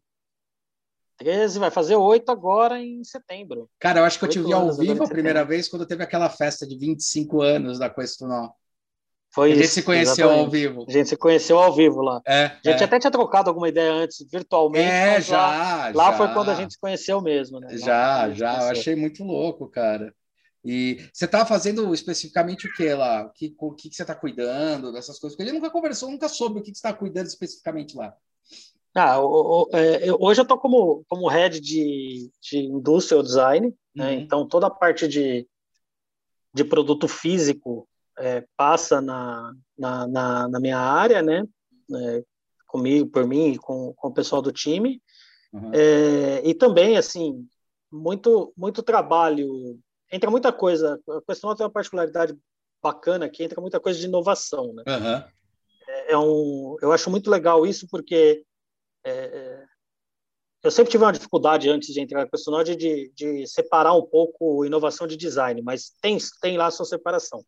13, 1.21 1.59
vai 1.59 1.69
fazer 1.69 1.95
8 1.95 2.31
agora 2.31 2.81
em 2.81 3.03
setembro. 3.03 3.69
Cara, 3.79 3.99
eu 3.99 4.05
acho 4.05 4.17
que 4.17 4.25
eu 4.25 4.29
te 4.29 4.39
vi 4.39 4.51
ao 4.51 4.73
vivo 4.73 5.03
a 5.03 5.07
primeira 5.07 5.45
vez 5.45 5.67
quando 5.67 5.85
teve 5.85 6.03
aquela 6.03 6.29
festa 6.29 6.67
de 6.67 6.77
25 6.77 7.41
anos 7.41 7.77
da 7.77 7.89
Questunó. 7.89 8.49
Foi 9.33 9.51
a 9.51 9.55
gente 9.55 9.65
isso, 9.65 9.75
se 9.75 9.83
conheceu 9.83 10.25
exatamente. 10.25 10.39
ao 10.43 10.49
vivo. 10.49 10.85
A 10.89 10.91
gente 10.91 11.09
se 11.09 11.15
conheceu 11.15 11.57
ao 11.57 11.73
vivo 11.73 12.01
lá. 12.01 12.21
É, 12.27 12.45
a 12.45 12.69
gente 12.69 12.81
é. 12.81 12.83
até 12.83 12.99
tinha 12.99 13.11
trocado 13.11 13.49
alguma 13.49 13.69
ideia 13.69 13.91
antes, 13.93 14.25
virtualmente. 14.29 14.89
É, 14.89 15.21
já. 15.21 15.37
Lá, 15.37 15.91
lá 15.93 16.17
foi 16.17 16.33
quando 16.33 16.49
a 16.49 16.55
gente 16.55 16.73
se 16.73 16.79
conheceu 16.79 17.21
mesmo, 17.21 17.59
né? 17.59 17.77
Já, 17.77 18.29
já. 18.31 18.63
Eu 18.63 18.69
achei 18.71 18.95
muito 18.95 19.23
louco, 19.23 19.69
cara. 19.69 20.13
E 20.63 21.07
você 21.13 21.25
está 21.25 21.45
fazendo 21.45 21.93
especificamente 21.93 22.67
o 22.67 22.73
que 22.73 22.93
lá? 22.93 23.25
O 23.25 23.31
que, 23.31 23.55
o 23.57 23.73
que 23.73 23.89
você 23.91 24.03
está 24.03 24.13
cuidando 24.13 24.91
dessas 24.91 25.17
coisas? 25.17 25.35
Porque 25.35 25.49
ele 25.49 25.57
nunca 25.57 25.71
conversou, 25.71 26.11
nunca 26.11 26.27
soube 26.27 26.59
o 26.59 26.61
que 26.61 26.67
você 26.67 26.73
está 26.73 26.93
cuidando 26.93 27.27
especificamente 27.27 27.95
lá. 27.95 28.13
Ah, 28.93 29.19
o, 29.19 29.63
o, 29.63 29.69
é, 29.71 30.11
hoje 30.19 30.41
eu 30.41 30.43
estou 30.43 30.57
como, 30.57 31.05
como 31.07 31.29
head 31.29 31.59
de, 31.61 32.29
de 32.41 32.57
industrial 32.57 33.23
design, 33.23 33.73
né? 33.95 34.11
uhum. 34.11 34.19
então 34.19 34.47
toda 34.47 34.67
a 34.67 34.71
parte 34.71 35.07
de, 35.07 35.47
de 36.53 36.63
produto 36.65 37.07
físico 37.07 37.87
é, 38.17 38.45
passa 38.57 38.99
na, 38.99 39.53
na, 39.77 40.07
na, 40.07 40.47
na, 40.49 40.59
minha 40.59 40.77
área, 40.77 41.21
né? 41.21 41.43
É, 41.93 42.23
comigo, 42.67 43.09
por 43.09 43.25
mim 43.25 43.53
e 43.53 43.57
com, 43.57 43.93
com 43.93 44.07
o 44.09 44.13
pessoal 44.13 44.41
do 44.41 44.51
time. 44.51 45.01
Uhum. 45.53 45.71
É, 45.73 46.41
e 46.47 46.53
também, 46.53 46.97
assim, 46.97 47.47
muito, 47.91 48.53
muito 48.55 48.83
trabalho, 48.83 49.79
entra 50.11 50.29
muita 50.29 50.51
coisa, 50.51 50.99
a 51.09 51.21
questão 51.21 51.55
tem 51.55 51.65
uma 51.65 51.71
particularidade 51.71 52.37
bacana 52.81 53.29
que 53.29 53.43
entra 53.43 53.61
muita 53.61 53.79
coisa 53.79 53.99
de 53.99 54.05
inovação, 54.05 54.73
né? 54.73 54.83
Uhum. 54.87 55.23
É, 56.07 56.17
um, 56.17 56.77
eu 56.81 56.91
acho 56.91 57.09
muito 57.09 57.29
legal 57.29 57.65
isso 57.65 57.87
porque 57.89 58.43
é, 59.03 59.11
é, 59.11 59.65
eu 60.63 60.71
sempre 60.71 60.91
tive 60.91 61.03
uma 61.03 61.11
dificuldade 61.11 61.69
antes 61.69 61.93
de 61.93 61.99
entrar 61.99 62.21
na 62.21 62.29
questão 62.29 62.63
de, 62.63 63.11
de 63.15 63.47
separar 63.47 63.93
um 63.93 64.05
pouco 64.05 64.63
inovação 64.63 65.07
de 65.07 65.17
design, 65.17 65.61
mas 65.61 65.91
tem, 66.01 66.17
tem 66.41 66.57
lá 66.57 66.67
a 66.67 66.71
sua 66.71 66.85
separação. 66.85 67.43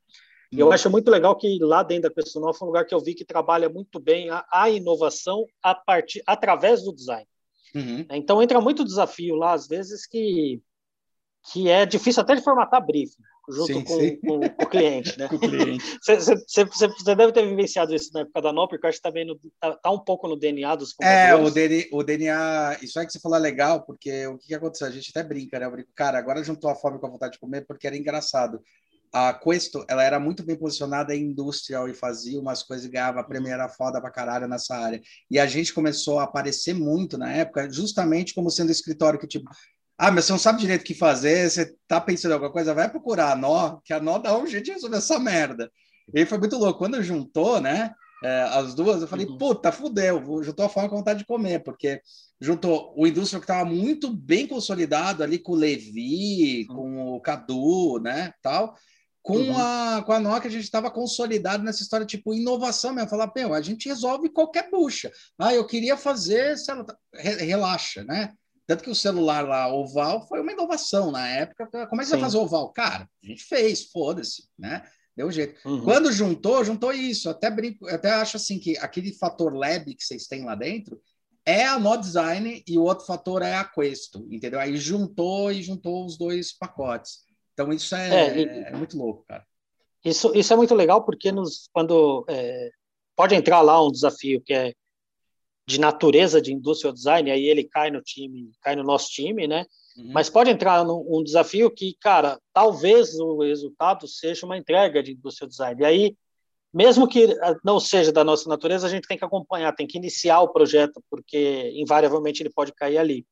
E 0.52 0.60
eu 0.60 0.68
uhum. 0.68 0.74
acho 0.74 0.90
muito 0.90 1.10
legal 1.10 1.36
que 1.36 1.58
lá 1.60 1.82
dentro 1.82 2.10
da 2.10 2.14
Questional 2.14 2.54
foi 2.54 2.68
um 2.68 2.70
lugar 2.70 2.86
que 2.86 2.94
eu 2.94 3.00
vi 3.00 3.16
que 3.16 3.26
trabalha 3.26 3.70
muito 3.70 4.00
bem 4.00 4.30
a, 4.30 4.46
a 4.52 4.70
inovação 4.70 5.46
a 5.64 5.74
partir, 5.74 6.22
através 6.28 6.84
do 6.84 6.94
design. 6.94 7.28
Uhum. 7.76 8.06
Então 8.12 8.42
entra 8.42 8.62
muito 8.62 8.86
desafio 8.86 9.36
lá, 9.36 9.54
às 9.54 9.68
vezes, 9.68 10.06
que, 10.06 10.62
que 11.52 11.70
é 11.70 11.86
difícil 11.86 12.22
até 12.22 12.36
de 12.36 12.44
formatar 12.44 12.86
briefing 12.86 13.24
junto 13.50 13.74
sim, 13.74 13.84
com, 13.84 14.00
sim. 14.00 14.16
Com, 14.18 14.40
com, 14.40 14.64
o 14.64 14.70
cliente, 14.70 15.18
né? 15.18 15.28
Você 16.02 16.66
deve 17.16 17.32
ter 17.32 17.48
vivenciado 17.48 17.94
isso 17.94 18.12
na 18.14 18.22
época 18.22 18.42
da 18.42 18.54
NOP, 18.54 18.72
porque 18.72 18.86
eu 18.86 18.90
acho 18.90 19.00
que 19.00 19.04
também 19.04 19.28
está 19.32 19.76
tá 19.76 19.92
um 19.92 20.00
pouco 20.00 20.28
no 20.28 20.38
DNA 20.38 20.76
dos 20.76 20.96
É, 21.02 21.36
o, 21.36 21.50
DNA, 21.50 21.86
o 21.92 22.04
DNA, 22.04 22.78
isso 22.82 23.00
é 23.00 23.06
que 23.06 23.12
você 23.12 23.20
falou 23.20 23.38
é 23.38 23.42
legal, 23.42 23.84
porque 23.86 24.28
o 24.28 24.38
que, 24.38 24.48
que 24.48 24.56
aconteceu? 24.56 24.88
A 24.88 24.92
gente 24.92 25.12
até 25.14 25.28
brinca, 25.28 25.60
né? 25.60 25.66
Eu 25.66 25.72
brinco, 25.72 25.90
cara, 25.96 26.18
agora 26.18 26.44
juntou 26.44 26.70
a 26.70 26.76
fome 26.76 27.00
com 27.00 27.08
a 27.08 27.12
vontade 27.12 27.34
de 27.34 27.40
comer, 27.40 27.66
porque 27.68 27.88
era 27.88 27.98
engraçado. 27.98 28.62
A 29.14 29.32
Questo, 29.32 29.86
ela 29.88 30.04
era 30.04 30.20
muito 30.20 30.44
bem 30.44 30.56
posicionada 30.56 31.16
em 31.16 31.26
industrial 31.26 31.88
e 31.88 31.94
fazia 31.94 32.40
umas 32.40 32.64
coisas 32.64 32.84
e 32.84 32.90
ganhava 32.90 33.20
a 33.20 33.24
primeira 33.24 33.70
foda 33.70 34.02
pra 34.02 34.10
caralho 34.10 34.48
nessa 34.48 34.76
área. 34.76 35.00
E 35.30 35.38
a 35.38 35.46
gente 35.46 35.72
começou 35.72 36.18
a 36.18 36.24
aparecer 36.24 36.74
muito 36.74 37.16
na 37.16 37.32
época, 37.32 37.72
justamente 37.72 38.34
como 38.34 38.50
sendo 38.50 38.72
escritório 38.72 39.20
que, 39.20 39.28
tipo, 39.28 39.48
ah, 40.04 40.12
mas 40.12 40.26
você 40.26 40.34
não 40.34 40.40
sabe 40.40 40.60
direito 40.60 40.82
o 40.82 40.84
que 40.84 40.94
fazer, 40.94 41.50
você 41.50 41.78
tá 41.88 42.02
pensando 42.02 42.32
em 42.32 42.34
alguma 42.34 42.52
coisa, 42.52 42.74
vai 42.74 42.90
procurar 42.90 43.32
a 43.32 43.36
nó, 43.38 43.78
que 43.86 43.94
a 43.94 44.02
nó 44.02 44.18
dá 44.18 44.38
um 44.38 44.46
jeito 44.46 44.66
de 44.66 44.72
resolver 44.74 44.98
essa 44.98 45.18
merda. 45.18 45.72
E 46.14 46.26
foi 46.26 46.38
muito 46.38 46.58
louco. 46.58 46.78
Quando 46.78 47.02
juntou, 47.02 47.62
né, 47.62 47.94
é, 48.22 48.42
as 48.52 48.74
duas, 48.74 49.02
eu 49.02 49.08
falei, 49.08 49.26
uhum. 49.26 49.38
puta, 49.38 49.72
fudeu, 49.72 50.44
juntou 50.44 50.66
a 50.66 50.70
fome 50.70 50.90
com 50.90 50.98
vontade 50.98 51.20
de 51.20 51.26
comer, 51.26 51.64
porque 51.64 52.02
juntou 52.42 52.94
o 52.98 53.08
indústria 53.08 53.40
que 53.40 53.46
estava 53.46 53.64
muito 53.64 54.12
bem 54.14 54.46
consolidado 54.46 55.24
ali 55.24 55.40
com 55.40 55.54
o 55.54 55.56
Levi, 55.56 56.68
uhum. 56.70 56.76
com 56.76 57.16
o 57.16 57.22
Cadu, 57.22 57.98
né, 58.00 58.34
tal, 58.42 58.76
com 59.22 59.38
uhum. 59.38 59.58
a 59.58 60.04
com 60.06 60.12
a 60.12 60.20
nó 60.20 60.38
que 60.42 60.50
a 60.50 60.52
gente 60.52 60.66
estava 60.66 60.92
consolidado 60.92 61.64
nessa 61.64 61.82
história 61.82 62.06
tipo 62.06 62.34
inovação 62.34 62.94
mesmo, 62.94 63.10
falar, 63.10 63.32
meu, 63.34 63.54
a 63.54 63.62
gente 63.62 63.88
resolve 63.88 64.28
qualquer 64.28 64.70
bucha. 64.70 65.10
Ah, 65.40 65.54
eu 65.54 65.66
queria 65.66 65.96
fazer, 65.96 66.58
sei 66.58 66.76
lá, 66.76 66.86
relaxa, 67.14 68.04
né? 68.04 68.34
Tanto 68.66 68.84
que 68.84 68.90
o 68.90 68.96
celular 68.96 69.46
lá, 69.46 69.74
oval, 69.74 70.26
foi 70.28 70.40
uma 70.40 70.52
inovação 70.52 71.12
na 71.12 71.28
época. 71.28 71.68
Como 71.88 72.02
é 72.02 72.06
que 72.06 72.12
Sim. 72.12 72.16
você 72.16 72.20
fazer 72.20 72.38
oval? 72.38 72.72
Cara, 72.72 73.10
a 73.22 73.28
gente 73.28 73.44
fez, 73.44 73.92
foda-se, 73.92 74.48
né? 74.58 74.84
Deu 75.16 75.32
jeito. 75.32 75.60
Uhum. 75.68 75.84
Quando 75.84 76.12
juntou, 76.12 76.64
juntou 76.64 76.92
isso. 76.92 77.30
Até 77.30 77.52
brinco, 77.52 77.88
até 77.88 78.12
acho 78.12 78.38
assim 78.38 78.58
que 78.60 78.78
aquele 78.78 79.14
fator 79.14 79.54
lab 79.54 79.94
que 79.94 80.04
vocês 80.04 80.28
têm 80.28 80.46
lá 80.46 80.56
dentro 80.56 81.00
é 81.46 81.66
a 81.66 81.78
No 81.78 81.98
Design 81.98 82.64
e 82.66 82.78
o 82.78 82.84
outro 82.84 83.06
fator 83.06 83.42
é 83.42 83.56
a 83.56 83.66
Questo, 83.66 84.26
entendeu? 84.32 84.60
Aí 84.60 84.78
juntou 84.78 85.52
e 85.52 85.62
juntou 85.62 86.06
os 86.06 86.18
dois 86.18 86.54
pacotes. 86.54 87.20
Então 87.54 87.72
isso 87.72 87.94
é, 87.96 88.10
é, 88.10 88.38
e, 88.38 88.44
é 88.44 88.76
muito 88.76 88.98
louco, 88.98 89.26
cara. 89.28 89.46
Isso, 90.04 90.32
isso 90.36 90.52
é 90.52 90.56
muito 90.56 90.74
legal 90.74 91.04
porque 91.04 91.32
nos, 91.32 91.70
quando 91.72 92.26
é, 92.28 92.72
pode 93.16 93.36
entrar 93.36 93.62
lá 93.62 93.86
um 93.86 93.92
desafio 93.92 94.42
que 94.42 94.54
é 94.54 94.74
de 95.66 95.80
natureza 95.80 96.42
de 96.42 96.54
industrial 96.54 96.94
design, 96.94 97.32
aí 97.32 97.46
ele 97.46 97.64
cai 97.64 97.90
no 97.90 98.02
time, 98.02 98.52
cai 98.62 98.76
no 98.76 98.84
nosso 98.84 99.10
time, 99.10 99.48
né? 99.48 99.66
Uhum. 99.98 100.12
Mas 100.12 100.30
pode 100.30 100.50
entrar 100.50 100.84
num 100.84 101.06
um 101.08 101.24
desafio 101.24 101.72
que, 101.72 101.96
cara, 102.02 102.40
talvez 102.52 103.18
o 103.20 103.42
resultado 103.42 104.08
seja 104.08 104.46
uma 104.46 104.58
entrega 104.58 105.02
de 105.02 105.14
industrial 105.14 105.50
design. 105.50 105.82
E 105.82 105.86
aí, 105.86 106.18
mesmo 106.74 107.08
que 107.08 107.28
não 107.64 107.80
seja 107.80 108.12
da 108.12 108.24
nossa 108.24 108.50
natureza, 108.50 108.88
a 108.88 108.90
gente 108.90 109.08
tem 109.08 109.18
que 109.18 109.24
acompanhar, 109.24 109.74
tem 109.74 109.88
que 109.88 109.98
iniciar 109.98 110.42
o 110.42 110.52
projeto, 110.52 111.02
porque 111.10 111.72
invariavelmente 111.76 112.42
ele 112.42 112.50
pode 112.50 112.74
cair 112.74 112.98
ali. 112.98 113.26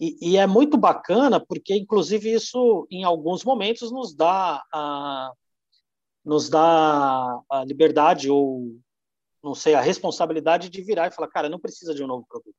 E, 0.00 0.32
e 0.32 0.36
é 0.36 0.46
muito 0.48 0.76
bacana, 0.76 1.38
porque, 1.38 1.76
inclusive, 1.76 2.32
isso, 2.32 2.88
em 2.90 3.04
alguns 3.04 3.44
momentos, 3.44 3.92
nos 3.92 4.12
dá 4.14 4.60
a, 4.72 5.30
nos 6.24 6.48
dá 6.48 7.40
a 7.48 7.64
liberdade 7.64 8.28
ou 8.28 8.80
não 9.42 9.54
sei, 9.54 9.74
a 9.74 9.80
responsabilidade 9.80 10.68
de 10.68 10.82
virar 10.82 11.08
e 11.08 11.10
falar, 11.10 11.28
cara, 11.28 11.48
não 11.48 11.58
precisa 11.58 11.94
de 11.94 12.02
um 12.02 12.06
novo 12.06 12.26
produto. 12.28 12.54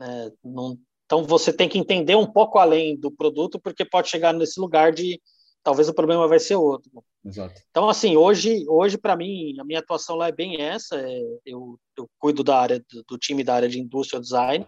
É, 0.00 0.32
não, 0.42 0.78
então 1.04 1.24
você 1.24 1.52
tem 1.52 1.68
que 1.68 1.78
entender 1.78 2.14
um 2.14 2.30
pouco 2.30 2.58
além 2.58 2.96
do 2.96 3.10
produto, 3.10 3.60
porque 3.60 3.84
pode 3.84 4.08
chegar 4.08 4.32
nesse 4.32 4.58
lugar 4.60 4.92
de 4.92 5.20
talvez 5.62 5.88
o 5.88 5.94
problema 5.94 6.26
vai 6.26 6.38
ser 6.38 6.56
outro. 6.56 6.90
Exato. 7.24 7.60
Então, 7.70 7.88
assim, 7.88 8.16
hoje, 8.16 8.64
hoje 8.68 8.96
para 8.96 9.16
mim, 9.16 9.58
a 9.58 9.64
minha 9.64 9.80
atuação 9.80 10.16
lá 10.16 10.28
é 10.28 10.32
bem 10.32 10.60
essa. 10.60 10.96
É, 10.96 11.20
eu, 11.44 11.78
eu 11.96 12.08
cuido 12.18 12.42
da 12.42 12.58
área 12.58 12.80
do, 12.90 13.04
do 13.08 13.18
time 13.18 13.44
da 13.44 13.54
área 13.54 13.68
de 13.68 13.78
industrial 13.78 14.22
design. 14.22 14.66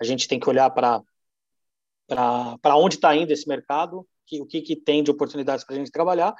A 0.00 0.04
gente 0.04 0.28
tem 0.28 0.38
que 0.38 0.48
olhar 0.48 0.68
para 0.70 1.02
para 2.06 2.76
onde 2.76 2.96
está 2.96 3.16
indo 3.16 3.32
esse 3.32 3.48
mercado, 3.48 4.06
que, 4.26 4.40
o 4.40 4.46
que, 4.46 4.60
que 4.60 4.76
tem 4.76 5.02
de 5.02 5.10
oportunidades 5.10 5.64
para 5.64 5.74
a 5.74 5.78
gente 5.78 5.90
trabalhar, 5.90 6.34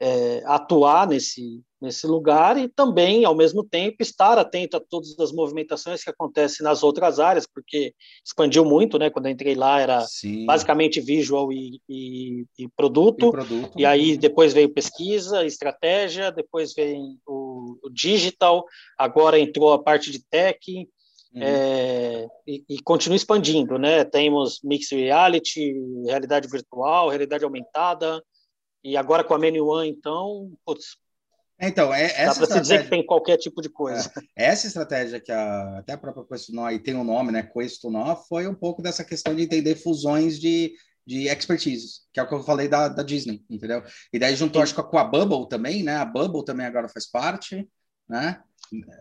é, 0.00 0.42
atuar 0.46 1.06
nesse, 1.06 1.62
nesse 1.80 2.06
lugar 2.06 2.56
e 2.56 2.68
também, 2.68 3.24
ao 3.24 3.34
mesmo 3.34 3.64
tempo, 3.64 3.96
estar 4.00 4.38
atento 4.38 4.76
a 4.76 4.80
todas 4.80 5.18
as 5.18 5.32
movimentações 5.32 6.02
que 6.02 6.10
acontecem 6.10 6.64
nas 6.64 6.82
outras 6.82 7.18
áreas, 7.18 7.46
porque 7.46 7.94
expandiu 8.24 8.64
muito, 8.64 8.98
né? 8.98 9.10
Quando 9.10 9.26
eu 9.26 9.32
entrei 9.32 9.54
lá 9.54 9.80
era 9.80 10.00
Sim. 10.02 10.46
basicamente 10.46 11.00
visual 11.00 11.52
e, 11.52 11.80
e, 11.88 12.44
e, 12.58 12.68
produto, 12.76 13.26
e, 13.26 13.30
produto, 13.30 13.70
e 13.76 13.84
aí 13.84 14.16
depois 14.16 14.52
veio 14.52 14.72
pesquisa, 14.72 15.44
estratégia, 15.44 16.30
depois 16.30 16.72
veio 16.72 17.16
o, 17.26 17.78
o 17.82 17.90
digital, 17.90 18.64
agora 18.98 19.38
entrou 19.38 19.72
a 19.72 19.82
parte 19.82 20.10
de 20.10 20.24
tech, 20.24 20.88
Uhum. 21.34 21.42
É, 21.42 22.26
e, 22.46 22.62
e, 22.68 22.82
continua 22.82 23.16
expandindo, 23.16 23.78
né? 23.78 24.04
Temos 24.04 24.60
mixed 24.62 24.94
reality, 24.94 25.74
realidade 26.04 26.46
virtual, 26.46 27.08
realidade 27.08 27.42
aumentada, 27.42 28.22
e 28.82 28.96
agora 28.96 29.24
com 29.24 29.34
a 29.34 29.38
Menu 29.38 29.66
One, 29.66 29.88
então, 29.88 30.52
putz, 30.64 30.96
então, 31.64 31.94
é, 31.94 32.06
essa 32.16 32.40
Dá 32.40 32.46
para 32.48 32.60
dizer 32.60 32.82
que 32.82 32.90
tem 32.90 33.06
qualquer 33.06 33.36
tipo 33.36 33.62
de 33.62 33.68
coisa. 33.68 34.10
É, 34.36 34.46
essa 34.46 34.66
estratégia 34.66 35.20
que 35.20 35.30
a, 35.30 35.78
até 35.78 35.92
a 35.92 35.98
própria 35.98 36.24
Questionó, 36.24 36.68
e 36.70 36.80
tem 36.80 36.96
um 36.96 37.04
nome, 37.04 37.30
né, 37.30 37.44
Questionó, 37.44 38.16
foi 38.16 38.48
um 38.48 38.54
pouco 38.54 38.82
dessa 38.82 39.04
questão 39.04 39.32
de 39.32 39.42
entender 39.42 39.76
fusões 39.76 40.40
de, 40.40 40.74
de 41.06 41.28
expertise, 41.28 42.00
que 42.12 42.18
é 42.18 42.22
o 42.24 42.28
que 42.28 42.34
eu 42.34 42.42
falei 42.42 42.66
da, 42.66 42.88
da 42.88 43.04
Disney, 43.04 43.44
entendeu? 43.48 43.80
E 44.12 44.18
daí 44.18 44.34
juntou, 44.34 44.60
Sim. 44.60 44.64
acho 44.64 44.74
que 44.74 44.82
com 44.82 44.98
a 44.98 45.04
Bubble 45.04 45.48
também, 45.48 45.84
né? 45.84 45.96
A 45.96 46.04
Bubble 46.04 46.44
também 46.44 46.66
agora 46.66 46.88
faz 46.88 47.08
parte, 47.08 47.68
né? 48.08 48.42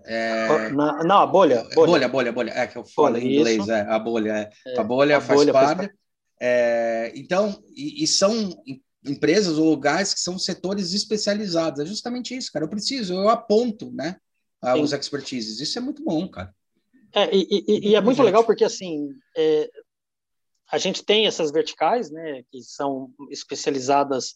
É... 0.05 0.69
Na, 0.69 1.03
não, 1.03 1.21
a 1.21 1.25
bolha, 1.25 1.63
bolha. 1.73 1.87
Bolha, 1.87 2.07
bolha, 2.09 2.31
bolha. 2.31 2.51
É 2.51 2.67
que 2.67 2.77
eu 2.77 2.85
falo 2.85 3.17
em 3.17 3.37
inglês, 3.37 3.67
é, 3.69 3.81
a 3.81 3.97
bolha. 3.97 4.49
É. 4.67 4.79
a 4.79 4.83
bolha 4.83 5.17
a 5.17 5.21
faz 5.21 5.39
bolha 5.39 5.53
parte. 5.53 5.77
Faz... 5.77 5.89
É, 6.39 7.11
então, 7.15 7.63
e, 7.75 8.03
e, 8.03 8.07
são 8.07 8.49
empresas 9.05 9.57
ou 9.57 9.69
lugares 9.69 10.13
que 10.13 10.19
são 10.19 10.37
setores 10.37 10.93
especializados. 10.93 11.79
É 11.79 11.85
justamente 11.85 12.35
isso, 12.35 12.51
cara. 12.51 12.65
Eu 12.65 12.69
preciso, 12.69 13.13
eu 13.13 13.29
aponto, 13.29 13.91
né, 13.91 14.17
os 14.79 14.93
expertises. 14.93 15.59
Isso 15.59 15.77
é 15.77 15.81
muito 15.81 16.03
bom, 16.03 16.27
cara. 16.27 16.53
É, 17.13 17.35
e, 17.35 17.47
e, 17.49 17.89
e 17.89 17.95
é 17.95 18.01
muito 18.01 18.21
legal 18.23 18.43
porque, 18.43 18.63
assim, 18.63 19.09
é, 19.35 19.69
a 20.71 20.77
gente 20.77 21.03
tem 21.03 21.27
essas 21.27 21.51
verticais, 21.51 22.09
né, 22.09 22.43
que 22.49 22.61
são 22.63 23.11
especializadas 23.29 24.35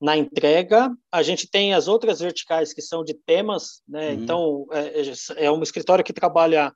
na 0.00 0.16
entrega. 0.16 0.94
A 1.10 1.22
gente 1.22 1.48
tem 1.48 1.72
as 1.72 1.86
outras 1.88 2.20
verticais 2.20 2.74
que 2.74 2.82
são 2.82 3.04
de 3.04 3.14
temas, 3.14 3.82
né? 3.88 4.08
Uhum. 4.08 4.14
Então, 4.14 4.66
é, 4.72 5.44
é 5.46 5.50
um 5.50 5.62
escritório 5.62 6.04
que 6.04 6.12
trabalha 6.12 6.74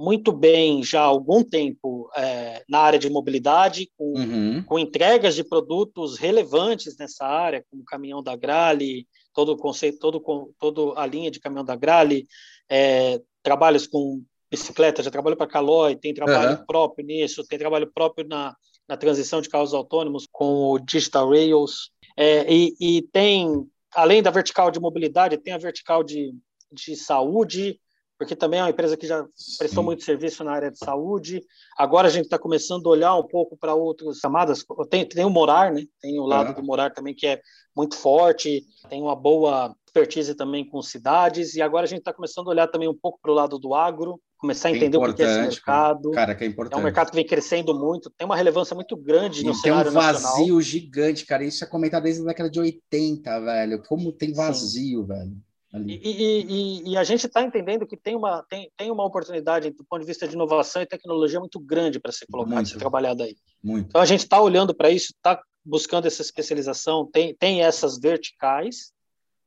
muito 0.00 0.32
bem 0.32 0.82
já 0.82 1.02
há 1.02 1.04
algum 1.04 1.44
tempo 1.44 2.10
é, 2.16 2.64
na 2.66 2.78
área 2.78 2.98
de 2.98 3.10
mobilidade, 3.10 3.90
com, 3.98 4.14
uhum. 4.16 4.62
com, 4.64 4.78
entregas 4.78 5.34
de 5.34 5.44
produtos 5.44 6.16
relevantes 6.16 6.96
nessa 6.96 7.26
área, 7.26 7.62
como 7.70 7.82
o 7.82 7.84
caminhão 7.84 8.22
da 8.22 8.34
Grale, 8.34 9.06
todo 9.34 9.52
o 9.52 9.58
conceito, 9.58 9.98
todo, 9.98 10.22
todo 10.58 10.94
a 10.96 11.04
linha 11.04 11.30
de 11.30 11.38
caminhão 11.38 11.64
da 11.64 11.76
Grale, 11.76 12.26
é, 12.66 13.20
trabalhos 13.42 13.86
com 13.86 14.22
bicicleta, 14.50 15.02
já 15.02 15.10
trabalho 15.10 15.36
para 15.36 15.46
Caloi, 15.46 15.94
tem 15.94 16.14
trabalho 16.14 16.58
uhum. 16.58 16.66
próprio 16.66 17.06
nisso, 17.06 17.44
tem 17.46 17.58
trabalho 17.58 17.90
próprio 17.92 18.26
na, 18.26 18.56
na 18.88 18.96
transição 18.96 19.42
de 19.42 19.50
carros 19.50 19.74
autônomos 19.74 20.26
com 20.32 20.70
o 20.70 20.78
Digital 20.78 21.28
Rails, 21.28 21.90
é, 22.16 22.50
e, 22.50 22.74
e 22.80 23.02
tem, 23.12 23.66
além 23.94 24.22
da 24.22 24.30
vertical 24.30 24.70
de 24.70 24.80
mobilidade, 24.80 25.36
tem 25.36 25.52
a 25.52 25.58
vertical 25.58 26.02
de, 26.02 26.34
de 26.72 26.96
saúde, 26.96 27.78
porque 28.20 28.36
também 28.36 28.60
é 28.60 28.62
uma 28.64 28.68
empresa 28.68 28.98
que 28.98 29.06
já 29.06 29.24
prestou 29.56 29.82
Sim. 29.82 29.86
muito 29.86 30.04
serviço 30.04 30.44
na 30.44 30.52
área 30.52 30.70
de 30.70 30.76
saúde. 30.76 31.42
Agora 31.74 32.06
a 32.06 32.10
gente 32.10 32.24
está 32.24 32.38
começando 32.38 32.86
a 32.86 32.90
olhar 32.90 33.16
um 33.16 33.26
pouco 33.26 33.56
para 33.56 33.74
outras 33.74 34.20
camadas. 34.20 34.62
Tem, 34.90 35.08
tem 35.08 35.24
o 35.24 35.30
Morar, 35.30 35.72
né? 35.72 35.86
Tem 36.02 36.20
o 36.20 36.26
lado 36.26 36.50
é. 36.50 36.54
do 36.54 36.62
Morar 36.62 36.90
também 36.90 37.14
que 37.14 37.26
é 37.26 37.40
muito 37.74 37.96
forte, 37.96 38.62
tem 38.90 39.00
uma 39.00 39.16
boa 39.16 39.74
expertise 39.86 40.34
também 40.34 40.68
com 40.68 40.82
cidades. 40.82 41.54
E 41.54 41.62
agora 41.62 41.84
a 41.84 41.88
gente 41.88 42.00
está 42.00 42.12
começando 42.12 42.48
a 42.48 42.50
olhar 42.50 42.66
também 42.66 42.90
um 42.90 42.94
pouco 42.94 43.18
para 43.22 43.30
o 43.30 43.34
lado 43.34 43.58
do 43.58 43.74
agro, 43.74 44.20
começar 44.36 44.68
a 44.68 44.72
entender 44.72 44.98
é 44.98 45.00
o 45.00 45.14
que 45.14 45.22
é 45.22 45.24
esse 45.24 45.40
mercado. 45.40 46.10
Cara, 46.10 46.34
que 46.34 46.44
é 46.44 46.46
importante. 46.46 46.76
É 46.76 46.78
um 46.78 46.84
mercado 46.84 47.08
que 47.08 47.16
vem 47.16 47.26
crescendo 47.26 47.74
muito, 47.74 48.10
tem 48.10 48.26
uma 48.26 48.36
relevância 48.36 48.74
muito 48.74 48.98
grande 48.98 49.42
no 49.42 49.52
tem 49.52 49.62
cenário 49.62 49.92
nacional. 49.92 50.12
Tem 50.12 50.20
um 50.20 50.26
vazio 50.26 50.56
nacional. 50.56 50.60
gigante, 50.60 51.24
cara. 51.24 51.42
Isso 51.42 51.64
é 51.64 51.66
comentado 51.66 52.02
desde 52.02 52.20
a 52.20 52.26
década 52.26 52.50
de 52.50 52.60
80, 52.60 53.40
velho. 53.40 53.82
Como 53.88 54.12
tem 54.12 54.34
vazio, 54.34 55.00
Sim. 55.00 55.06
velho. 55.06 55.49
E, 55.72 56.00
e, 56.02 56.90
e, 56.90 56.96
a 56.96 57.04
gente 57.04 57.26
está 57.26 57.42
entendendo 57.42 57.86
que 57.86 57.96
tem 57.96 58.16
uma, 58.16 58.42
tem, 58.48 58.68
tem 58.76 58.90
uma 58.90 59.04
oportunidade 59.04 59.70
do 59.70 59.84
ponto 59.84 60.00
de 60.00 60.06
vista 60.06 60.26
de 60.26 60.34
inovação 60.34 60.82
e 60.82 60.86
tecnologia 60.86 61.38
muito 61.38 61.60
grande 61.60 62.00
para 62.00 62.10
ser 62.10 62.26
colocada, 62.26 62.64
ser 62.64 62.78
trabalhada 62.78 63.22
aí. 63.22 63.36
Muito. 63.62 63.86
Então 63.88 64.00
a 64.00 64.04
gente 64.04 64.20
está 64.20 64.40
olhando 64.40 64.74
para 64.74 64.90
isso, 64.90 65.12
está 65.12 65.40
buscando 65.64 66.06
essa 66.06 66.22
especialização, 66.22 67.06
tem, 67.06 67.34
tem 67.36 67.62
essas 67.62 68.00
verticais. 68.00 68.92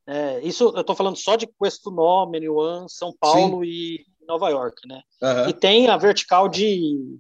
É, 0.08 0.40
isso 0.42 0.72
eu 0.74 0.82
estou 0.82 0.96
falando 0.96 1.18
só 1.18 1.36
de 1.36 1.46
Questunó, 1.46 2.26
Menuan, 2.26 2.88
São 2.88 3.14
Paulo 3.20 3.66
Sim. 3.66 3.70
e 3.70 4.06
Nova 4.26 4.50
York, 4.50 4.88
né? 4.88 5.02
Uhum. 5.22 5.50
E 5.50 5.54
tem 5.54 5.88
a 5.88 5.98
vertical 5.98 6.48
de 6.48 7.20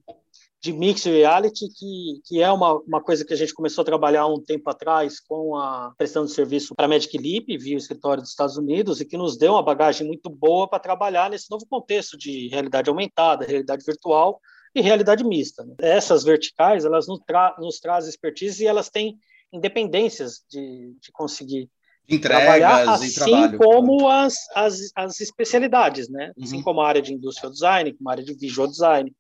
de 0.63 0.71
mixed 0.71 1.11
reality, 1.11 1.67
que, 1.77 2.21
que 2.23 2.41
é 2.41 2.49
uma, 2.49 2.79
uma 2.87 3.03
coisa 3.03 3.25
que 3.25 3.33
a 3.33 3.35
gente 3.35 3.53
começou 3.53 3.81
a 3.81 3.85
trabalhar 3.85 4.25
um 4.27 4.41
tempo 4.41 4.69
atrás 4.69 5.19
com 5.19 5.57
a 5.57 5.93
prestação 5.97 6.23
de 6.23 6.31
serviço 6.31 6.73
para 6.73 6.85
a 6.85 6.87
Magic 6.87 7.17
Leap, 7.17 7.61
via 7.61 7.75
o 7.75 7.77
escritório 7.77 8.23
dos 8.23 8.29
Estados 8.29 8.55
Unidos, 8.55 9.01
e 9.01 9.05
que 9.05 9.17
nos 9.17 9.37
deu 9.37 9.51
uma 9.51 9.61
bagagem 9.61 10.07
muito 10.07 10.29
boa 10.29 10.65
para 10.65 10.79
trabalhar 10.79 11.29
nesse 11.29 11.51
novo 11.51 11.65
contexto 11.69 12.17
de 12.17 12.47
realidade 12.47 12.89
aumentada, 12.89 13.45
realidade 13.45 13.83
virtual 13.85 14.39
e 14.73 14.79
realidade 14.79 15.21
mista. 15.25 15.65
Né? 15.65 15.75
Essas 15.79 16.23
verticais, 16.23 16.85
elas 16.85 17.09
nos, 17.09 17.19
tra 17.27 17.53
nos 17.59 17.81
trazem 17.81 18.09
expertise 18.09 18.63
e 18.63 18.67
elas 18.67 18.89
têm 18.89 19.17
independências 19.51 20.45
de, 20.49 20.95
de 20.97 21.11
conseguir 21.11 21.69
Entregas 22.07 22.41
trabalhar, 22.41 22.89
assim 22.89 23.13
trabalho. 23.13 23.57
como 23.57 24.09
as, 24.09 24.35
as, 24.55 24.79
as 24.95 25.19
especialidades, 25.19 26.07
né? 26.09 26.25
Assim 26.25 26.33
uhum. 26.37 26.43
Assim 26.45 26.61
como 26.61 26.79
a 26.81 26.87
área 26.87 27.01
de 27.01 27.13
industrial 27.13 27.51
design, 27.51 27.93
como 27.93 28.09
a 28.09 28.13
área 28.13 28.23
de 28.23 28.33
visual 28.33 28.67
design, 28.67 29.13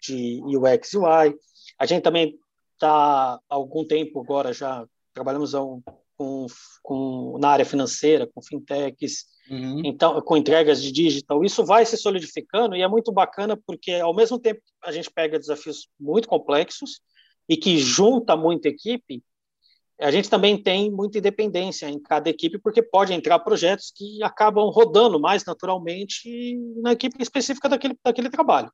de 0.00 0.40
UX 0.44 0.94
UI. 0.94 1.34
A 1.78 1.86
gente 1.86 2.02
também 2.02 2.38
está 2.74 3.34
há 3.34 3.40
algum 3.48 3.84
tempo 3.84 4.20
agora 4.20 4.52
já 4.52 4.86
trabalhamos 5.12 5.52
com, 6.16 6.46
com, 6.82 7.38
na 7.40 7.50
área 7.50 7.64
financeira, 7.64 8.26
com 8.26 8.42
fintechs, 8.42 9.26
uhum. 9.50 9.82
então 9.84 10.20
com 10.22 10.36
entregas 10.36 10.82
de 10.82 10.90
digital. 10.90 11.44
Isso 11.44 11.64
vai 11.64 11.84
se 11.84 11.96
solidificando 11.96 12.74
e 12.74 12.82
é 12.82 12.88
muito 12.88 13.12
bacana 13.12 13.56
porque 13.66 13.92
ao 13.92 14.14
mesmo 14.14 14.38
tempo 14.38 14.60
a 14.82 14.92
gente 14.92 15.10
pega 15.10 15.38
desafios 15.38 15.88
muito 15.98 16.28
complexos 16.28 17.00
e 17.48 17.56
que 17.56 17.78
junta 17.78 18.36
muita 18.36 18.68
equipe, 18.68 19.22
a 20.00 20.10
gente 20.10 20.30
também 20.30 20.56
tem 20.56 20.90
muita 20.90 21.18
independência 21.18 21.86
em 21.86 22.00
cada 22.00 22.30
equipe, 22.30 22.58
porque 22.58 22.80
pode 22.80 23.12
entrar 23.12 23.38
projetos 23.40 23.92
que 23.94 24.22
acabam 24.22 24.70
rodando 24.70 25.20
mais 25.20 25.44
naturalmente 25.44 26.56
na 26.80 26.92
equipe 26.92 27.22
específica 27.22 27.68
daquele, 27.68 27.98
daquele 28.02 28.30
trabalho 28.30 28.72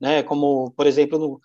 né? 0.00 0.22
Como, 0.22 0.70
por 0.72 0.86
exemplo, 0.86 1.18
no, 1.18 1.40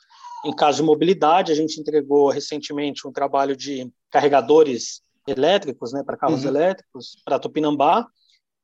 em 0.45 0.55
caso 0.55 0.77
de 0.77 0.83
mobilidade, 0.83 1.51
a 1.51 1.55
gente 1.55 1.79
entregou 1.79 2.29
recentemente 2.29 3.07
um 3.07 3.11
trabalho 3.11 3.55
de 3.55 3.91
carregadores 4.09 5.01
elétricos, 5.25 5.93
né, 5.93 6.03
para 6.03 6.17
carros 6.17 6.43
uhum. 6.43 6.49
elétricos, 6.49 7.15
para 7.23 7.39
Tupinambá, 7.39 8.05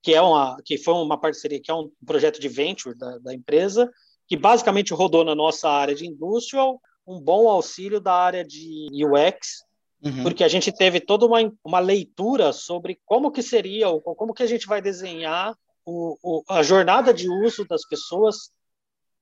que 0.04 0.14
é 0.14 0.22
uma, 0.22 0.58
que 0.64 0.78
foi 0.78 0.94
uma 0.94 1.20
parceria, 1.20 1.62
que 1.62 1.72
é 1.72 1.74
um 1.74 1.90
projeto 2.06 2.40
de 2.40 2.50
venture 2.50 2.98
da, 2.98 3.18
da 3.20 3.34
empresa, 3.34 3.90
que 4.28 4.36
basicamente 4.36 4.94
rodou 4.94 5.24
na 5.24 5.34
nossa 5.34 5.70
área 5.70 5.96
de 5.96 6.06
industrial, 6.06 6.82
um 7.08 7.20
bom 7.20 7.48
auxílio 7.50 8.00
da 8.00 8.14
área 8.14 8.44
de 8.44 8.88
UX 8.94 9.64
uhum. 10.04 10.24
porque 10.24 10.44
a 10.44 10.48
gente 10.48 10.72
teve 10.72 11.00
toda 11.00 11.26
uma, 11.26 11.40
uma 11.64 11.80
leitura 11.80 12.52
sobre 12.54 13.00
como 13.06 13.32
que 13.32 13.42
seria, 13.42 13.90
ou 13.90 14.02
como 14.02 14.34
que 14.34 14.44
a 14.44 14.48
gente 14.48 14.68
vai 14.68 14.82
desenhar 14.82 15.56
o, 15.86 16.18
o, 16.22 16.44
a 16.50 16.62
jornada 16.64 17.14
de 17.14 17.30
uso 17.30 17.66
das 17.68 17.88
pessoas 17.88 18.52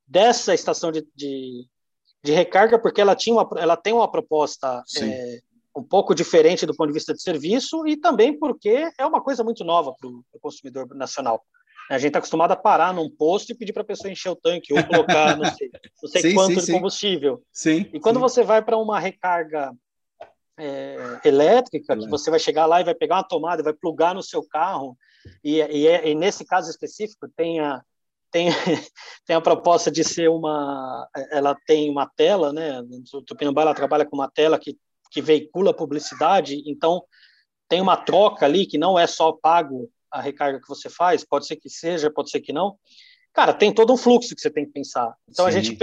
dessa 0.07 0.53
estação 0.53 0.91
de, 0.91 1.05
de, 1.15 1.67
de 2.23 2.31
recarga, 2.31 2.79
porque 2.79 3.01
ela, 3.01 3.15
tinha 3.15 3.35
uma, 3.35 3.49
ela 3.57 3.75
tem 3.75 3.93
uma 3.93 4.09
proposta 4.09 4.83
é, 5.01 5.39
um 5.75 5.83
pouco 5.83 6.15
diferente 6.15 6.65
do 6.65 6.75
ponto 6.75 6.87
de 6.87 6.93
vista 6.93 7.13
de 7.13 7.21
serviço 7.21 7.85
e 7.85 7.97
também 7.97 8.37
porque 8.37 8.89
é 8.97 9.05
uma 9.05 9.21
coisa 9.21 9.43
muito 9.43 9.63
nova 9.63 9.93
para 9.93 10.07
o 10.07 10.23
consumidor 10.41 10.87
nacional. 10.95 11.43
A 11.89 11.97
gente 11.97 12.07
está 12.07 12.19
acostumado 12.19 12.51
a 12.51 12.55
parar 12.55 12.93
num 12.93 13.09
posto 13.09 13.51
e 13.51 13.55
pedir 13.55 13.71
para 13.71 13.81
a 13.81 13.85
pessoa 13.85 14.11
encher 14.11 14.29
o 14.29 14.35
tanque 14.35 14.73
ou 14.73 14.83
colocar 14.83 15.37
não 15.37 15.45
sei, 15.45 15.69
não 16.03 16.09
sei 16.09 16.21
sim, 16.21 16.33
quanto 16.33 16.59
sim, 16.59 16.65
de 16.65 16.71
combustível. 16.73 17.43
Sim, 17.51 17.89
e 17.93 17.99
quando 17.99 18.19
você 18.19 18.43
vai 18.43 18.61
para 18.61 18.77
uma 18.77 18.99
recarga 18.99 19.71
é, 20.57 21.19
elétrica, 21.23 21.95
que 21.95 22.07
você 22.07 22.29
vai 22.29 22.39
chegar 22.39 22.65
lá 22.65 22.81
e 22.81 22.83
vai 22.83 22.95
pegar 22.95 23.17
uma 23.17 23.27
tomada, 23.27 23.63
vai 23.63 23.73
plugar 23.73 24.15
no 24.15 24.23
seu 24.23 24.43
carro, 24.43 24.97
e, 25.43 25.61
e, 25.61 25.87
e 25.87 26.15
nesse 26.15 26.43
caso 26.43 26.69
específico 26.69 27.29
tem 27.35 27.59
a, 27.59 27.81
tem, 28.31 28.49
tem 29.25 29.35
a 29.35 29.41
proposta 29.41 29.91
de 29.91 30.03
ser 30.03 30.29
uma. 30.29 31.07
Ela 31.31 31.55
tem 31.65 31.89
uma 31.89 32.09
tela, 32.15 32.53
né? 32.53 32.81
O 33.13 33.21
Tupinambá 33.21 33.61
ela 33.61 33.73
trabalha 33.73 34.05
com 34.05 34.15
uma 34.15 34.29
tela 34.29 34.59
que, 34.59 34.77
que 35.11 35.21
veicula 35.21 35.73
publicidade, 35.73 36.61
então 36.65 37.03
tem 37.67 37.81
uma 37.81 37.97
troca 37.97 38.45
ali 38.45 38.65
que 38.65 38.77
não 38.77 38.97
é 38.97 39.05
só 39.07 39.31
pago 39.31 39.91
a 40.11 40.21
recarga 40.21 40.61
que 40.61 40.67
você 40.67 40.89
faz, 40.89 41.25
pode 41.25 41.45
ser 41.45 41.57
que 41.57 41.69
seja, 41.69 42.11
pode 42.11 42.29
ser 42.29 42.39
que 42.41 42.53
não. 42.53 42.77
Cara, 43.33 43.53
tem 43.53 43.73
todo 43.73 43.93
um 43.93 43.97
fluxo 43.97 44.33
que 44.33 44.41
você 44.41 44.49
tem 44.49 44.65
que 44.65 44.71
pensar. 44.71 45.13
Então 45.29 45.45
Sim. 45.45 45.49
a 45.49 45.61
gente 45.61 45.77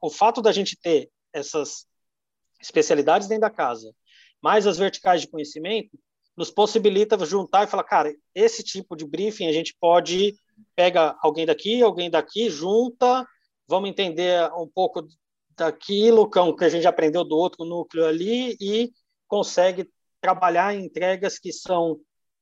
o 0.00 0.10
fato 0.10 0.42
da 0.42 0.50
gente 0.50 0.76
ter 0.76 1.10
essas 1.32 1.86
especialidades 2.60 3.28
dentro 3.28 3.42
da 3.42 3.50
casa, 3.50 3.92
mais 4.42 4.66
as 4.66 4.78
verticais 4.78 5.20
de 5.20 5.28
conhecimento, 5.28 5.98
nos 6.36 6.50
possibilita 6.50 7.22
juntar 7.24 7.64
e 7.64 7.66
falar, 7.66 7.84
cara, 7.84 8.14
esse 8.34 8.62
tipo 8.62 8.96
de 8.96 9.06
briefing 9.06 9.46
a 9.46 9.52
gente 9.52 9.74
pode 9.80 10.34
pega 10.74 11.16
alguém 11.22 11.46
daqui, 11.46 11.82
alguém 11.82 12.10
daqui, 12.10 12.50
junta, 12.50 13.26
vamos 13.66 13.88
entender 13.88 14.50
um 14.54 14.68
pouco 14.68 15.06
daquilo 15.56 16.28
que 16.28 16.64
a 16.64 16.68
gente 16.68 16.86
aprendeu 16.86 17.24
do 17.24 17.36
outro 17.36 17.64
núcleo 17.64 18.06
ali 18.06 18.56
e 18.60 18.92
consegue 19.26 19.90
trabalhar 20.20 20.74
em 20.74 20.84
entregas 20.84 21.38
que 21.38 21.52
são 21.52 21.98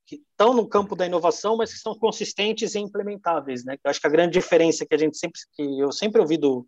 que 0.07 0.17
estão 0.17 0.53
no 0.53 0.69
campo 0.69 0.95
da 0.95 1.07
inovação, 1.07 1.57
mas 1.57 1.73
que 1.73 1.79
são 1.79 1.99
consistentes 1.99 2.75
e 2.75 2.79
implementáveis, 2.79 3.65
né? 3.65 3.79
Eu 3.83 3.91
acho 3.91 3.99
que 3.99 4.07
a 4.07 4.11
grande 4.11 4.35
diferença 4.35 4.85
que 4.85 4.95
a 4.95 4.99
gente 4.99 5.17
sempre 5.17 5.41
que 5.55 5.79
eu 5.79 5.91
sempre 5.91 6.21
ouvi 6.21 6.37
do 6.37 6.67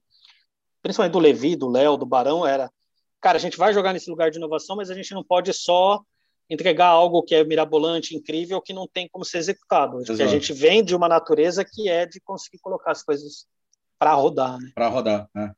principalmente 0.82 1.12
do 1.12 1.18
Levi, 1.18 1.57
do 1.57 1.68
Léo, 1.68 1.97
do 1.97 2.07
Barão 2.07 2.47
era, 2.47 2.70
cara, 3.20 3.36
a 3.36 3.40
gente 3.40 3.59
vai 3.59 3.74
jogar 3.74 3.92
nesse 3.92 4.09
lugar 4.09 4.30
de 4.30 4.38
inovação, 4.38 4.76
mas 4.76 4.88
a 4.88 4.94
gente 4.94 5.12
não 5.12 5.22
pode 5.22 5.53
só 5.53 6.01
entregar 6.49 6.86
algo 6.86 7.22
que 7.22 7.34
é 7.34 7.44
mirabolante, 7.44 8.16
incrível, 8.16 8.62
que 8.62 8.72
não 8.72 8.86
tem 8.86 9.09
como 9.09 9.24
ser 9.24 9.38
executado. 9.38 9.99
Porque 10.05 10.22
a 10.22 10.26
gente 10.26 10.53
vem 10.53 10.84
de 10.84 10.94
uma 10.94 11.09
natureza 11.09 11.64
que 11.64 11.88
é 11.88 12.07
de 12.07 12.20
conseguir 12.20 12.59
colocar 12.59 12.92
as 12.92 13.03
coisas 13.03 13.47
para 13.99 14.14
rodar. 14.14 14.59
Né? 14.59 14.70
Para 14.74 14.88
rodar, 14.88 15.28
né? 15.34 15.53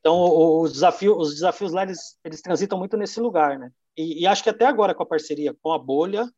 Então, 0.00 0.18
o, 0.18 0.68
desafio, 0.68 1.16
os 1.18 1.34
desafios 1.34 1.72
lá, 1.72 1.82
eles, 1.82 2.18
eles 2.24 2.40
transitam 2.40 2.78
muito 2.78 2.96
nesse 2.96 3.20
lugar, 3.20 3.58
né? 3.58 3.70
E, 3.96 4.22
e, 4.22 4.26
acho 4.26 4.42
que 4.42 4.50
até 4.50 4.64
agora, 4.64 4.94
com 4.94 5.02
a 5.02 5.06
parceria 5.06 5.54
com 5.62 5.72
a 5.72 5.78
Bolha 5.78 6.30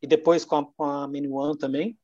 e 0.00 0.06
depois 0.06 0.44
com 0.44 0.56
a, 0.56 0.64
com 0.64 0.84
a 0.84 1.08
Mini 1.08 1.28
One 1.28 1.58
também, 1.58 1.98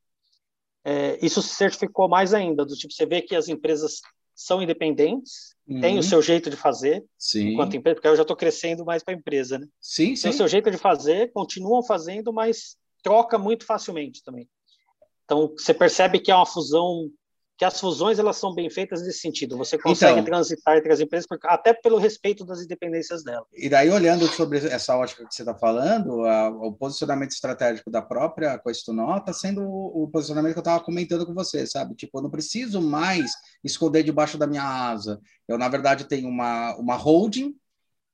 é, 0.83 1.17
isso 1.25 1.41
se 1.41 1.55
certificou 1.55 2.09
mais 2.09 2.33
ainda, 2.33 2.65
do 2.65 2.75
tipo, 2.75 2.93
você 2.93 3.05
vê 3.05 3.21
que 3.21 3.35
as 3.35 3.47
empresas 3.47 4.01
são 4.35 4.61
independentes, 4.61 5.55
uhum. 5.67 5.81
têm 5.81 5.99
o 5.99 6.03
seu 6.03 6.21
jeito 6.21 6.49
de 6.49 6.55
fazer, 6.55 7.03
sim. 7.17 7.49
enquanto 7.49 7.75
empresa, 7.75 7.95
porque 7.95 8.07
eu 8.07 8.15
já 8.15 8.21
estou 8.23 8.35
crescendo 8.35 8.83
mais 8.83 9.03
para 9.03 9.13
a 9.13 9.17
empresa, 9.17 9.59
né? 9.59 9.67
Sim, 9.79 10.15
sim. 10.15 10.23
Tem 10.23 10.31
o 10.31 10.33
seu 10.33 10.47
jeito 10.47 10.71
de 10.71 10.77
fazer, 10.77 11.31
continuam 11.31 11.83
fazendo, 11.83 12.33
mas 12.33 12.77
troca 13.03 13.37
muito 13.37 13.65
facilmente 13.65 14.23
também. 14.23 14.49
Então, 15.25 15.53
você 15.57 15.73
percebe 15.73 16.19
que 16.19 16.31
é 16.31 16.35
uma 16.35 16.45
fusão 16.45 17.09
que 17.63 17.65
as 17.65 17.79
fusões 17.79 18.19
elas 18.19 18.35
são 18.35 18.53
bem 18.53 18.69
feitas 18.69 19.01
nesse 19.01 19.19
sentido. 19.19 19.57
Você 19.57 19.77
consegue 19.77 20.19
então, 20.19 20.25
transitar 20.25 20.77
entre 20.77 20.91
as 20.91 20.99
empresas, 20.99 21.25
até 21.45 21.73
pelo 21.73 21.97
respeito 21.97 22.43
das 22.43 22.61
independências 22.61 23.23
delas. 23.23 23.47
E 23.55 23.69
daí, 23.69 23.89
olhando 23.89 24.27
sobre 24.27 24.57
essa 24.57 24.97
ótica 24.97 25.25
que 25.25 25.33
você 25.33 25.43
está 25.43 25.55
falando, 25.55 26.25
a, 26.25 26.49
o 26.49 26.73
posicionamento 26.73 27.31
estratégico 27.31 27.89
da 27.89 28.01
própria 28.01 28.57
Coestunó 28.57 29.17
está 29.17 29.31
sendo 29.31 29.61
o, 29.61 30.03
o, 30.03 30.07
posicionamento 30.09 30.51
que 30.51 30.59
eu 30.59 30.61
estava 30.61 30.83
comentando 30.83 31.25
com 31.25 31.33
você, 31.33 31.65
sabe? 31.65 31.95
Tipo, 31.95 32.17
eu 32.17 32.23
não 32.23 32.29
preciso 32.29 32.81
mais 32.81 33.31
esconder 33.63 34.03
debaixo 34.03 34.37
da 34.37 34.45
minha 34.45 34.63
asa. 34.63 35.21
Eu, 35.47 35.57
na 35.57 35.69
verdade, 35.69 36.03
tenho 36.03 36.27
uma, 36.27 36.75
uma 36.75 36.95
holding, 36.95 37.55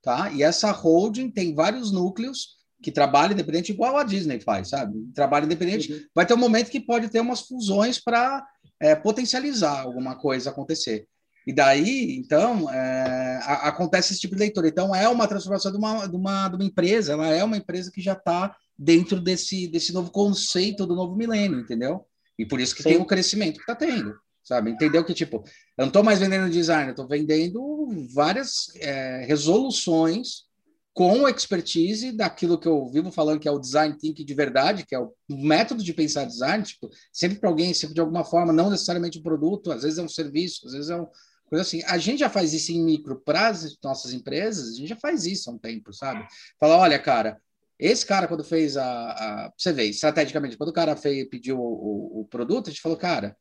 tá? 0.03 0.31
E 0.31 0.43
essa 0.43 0.69
holding 0.69 1.31
tem 1.31 1.55
vários 1.55 1.91
núcleos 1.91 2.59
que 2.81 2.91
trabalha 2.91 3.33
independente, 3.33 3.71
igual 3.71 3.97
a 3.97 4.03
Disney 4.03 4.39
faz, 4.39 4.69
sabe? 4.69 4.95
Trabalho 5.13 5.45
independente. 5.45 5.91
Uhum. 5.91 5.99
Vai 6.15 6.25
ter 6.25 6.33
um 6.33 6.37
momento 6.37 6.69
que 6.69 6.79
pode 6.79 7.09
ter 7.09 7.19
umas 7.19 7.41
fusões 7.41 7.99
para 7.99 8.45
é, 8.79 8.95
potencializar 8.95 9.81
alguma 9.81 10.15
coisa 10.15 10.49
acontecer. 10.49 11.07
E 11.45 11.53
daí, 11.53 12.15
então, 12.17 12.69
é, 12.69 13.39
a, 13.43 13.69
acontece 13.69 14.13
esse 14.13 14.21
tipo 14.21 14.35
de 14.35 14.41
leitura. 14.41 14.67
Então, 14.67 14.93
é 14.93 15.07
uma 15.09 15.27
transformação 15.27 15.71
de 15.71 15.77
uma, 15.77 16.05
de 16.05 16.15
uma, 16.15 16.47
de 16.47 16.55
uma 16.55 16.63
empresa, 16.63 17.13
ela 17.13 17.27
é 17.27 17.43
uma 17.43 17.57
empresa 17.57 17.91
que 17.91 18.01
já 18.01 18.13
está 18.13 18.55
dentro 18.77 19.19
desse, 19.19 19.67
desse 19.67 19.91
novo 19.91 20.11
conceito 20.11 20.85
do 20.85 20.95
novo 20.95 21.15
milênio, 21.15 21.59
entendeu? 21.59 22.05
E 22.37 22.45
por 22.45 22.61
isso 22.61 22.75
que 22.75 22.83
Sim. 22.83 22.89
tem 22.89 22.97
o 22.99 23.05
crescimento 23.05 23.55
que 23.55 23.61
está 23.61 23.75
tendo, 23.75 24.15
sabe? 24.43 24.71
Entendeu 24.71 25.03
que, 25.03 25.13
tipo, 25.13 25.43
eu 25.77 25.81
não 25.81 25.87
estou 25.87 26.03
mais 26.03 26.19
vendendo 26.19 26.49
design, 26.49 26.85
eu 26.85 26.91
estou 26.91 27.07
vendendo 27.07 27.87
várias 28.13 28.73
é, 28.77 29.25
resoluções 29.25 30.48
com 30.93 31.27
expertise 31.27 32.11
daquilo 32.11 32.59
que 32.59 32.67
eu 32.67 32.89
vivo 32.89 33.11
falando 33.11 33.39
que 33.39 33.47
é 33.47 33.51
o 33.51 33.59
design 33.59 33.95
thinking 33.97 34.25
de 34.25 34.33
verdade, 34.33 34.85
que 34.85 34.95
é 34.95 34.99
o 34.99 35.13
método 35.29 35.83
de 35.83 35.93
pensar 35.93 36.25
design, 36.25 36.63
tipo, 36.63 36.89
sempre 37.11 37.39
para 37.39 37.49
alguém, 37.49 37.73
sempre 37.73 37.93
de 37.93 38.01
alguma 38.01 38.23
forma, 38.23 38.51
não 38.51 38.69
necessariamente 38.69 39.19
um 39.19 39.23
produto, 39.23 39.71
às 39.71 39.83
vezes 39.83 39.97
é 39.97 40.01
um 40.01 40.09
serviço, 40.09 40.67
às 40.67 40.73
vezes 40.73 40.89
é 40.89 40.95
um 40.95 41.07
coisa 41.45 41.63
assim. 41.63 41.81
A 41.85 41.97
gente 41.97 42.19
já 42.19 42.29
faz 42.29 42.53
isso 42.53 42.71
em 42.71 42.83
micro 42.83 43.19
para 43.19 43.47
as 43.47 43.77
nossas 43.83 44.13
empresas, 44.13 44.69
a 44.69 44.75
gente 44.75 44.89
já 44.89 44.95
faz 44.95 45.25
isso 45.25 45.49
há 45.49 45.53
um 45.53 45.57
tempo, 45.57 45.91
sabe? 45.91 46.27
Fala, 46.59 46.77
olha, 46.77 46.99
cara, 46.99 47.41
esse 47.77 48.05
cara 48.05 48.27
quando 48.27 48.43
fez 48.43 48.77
a, 48.77 48.83
a 48.85 49.53
você 49.57 49.73
vê, 49.73 49.85
estrategicamente, 49.85 50.57
quando 50.57 50.69
o 50.69 50.73
cara 50.73 50.95
fez, 50.95 51.27
pediu 51.27 51.59
o, 51.59 52.19
o, 52.19 52.21
o 52.21 52.25
produto, 52.25 52.67
a 52.67 52.71
gente 52.71 52.81
falou, 52.81 52.97
cara, 52.97 53.35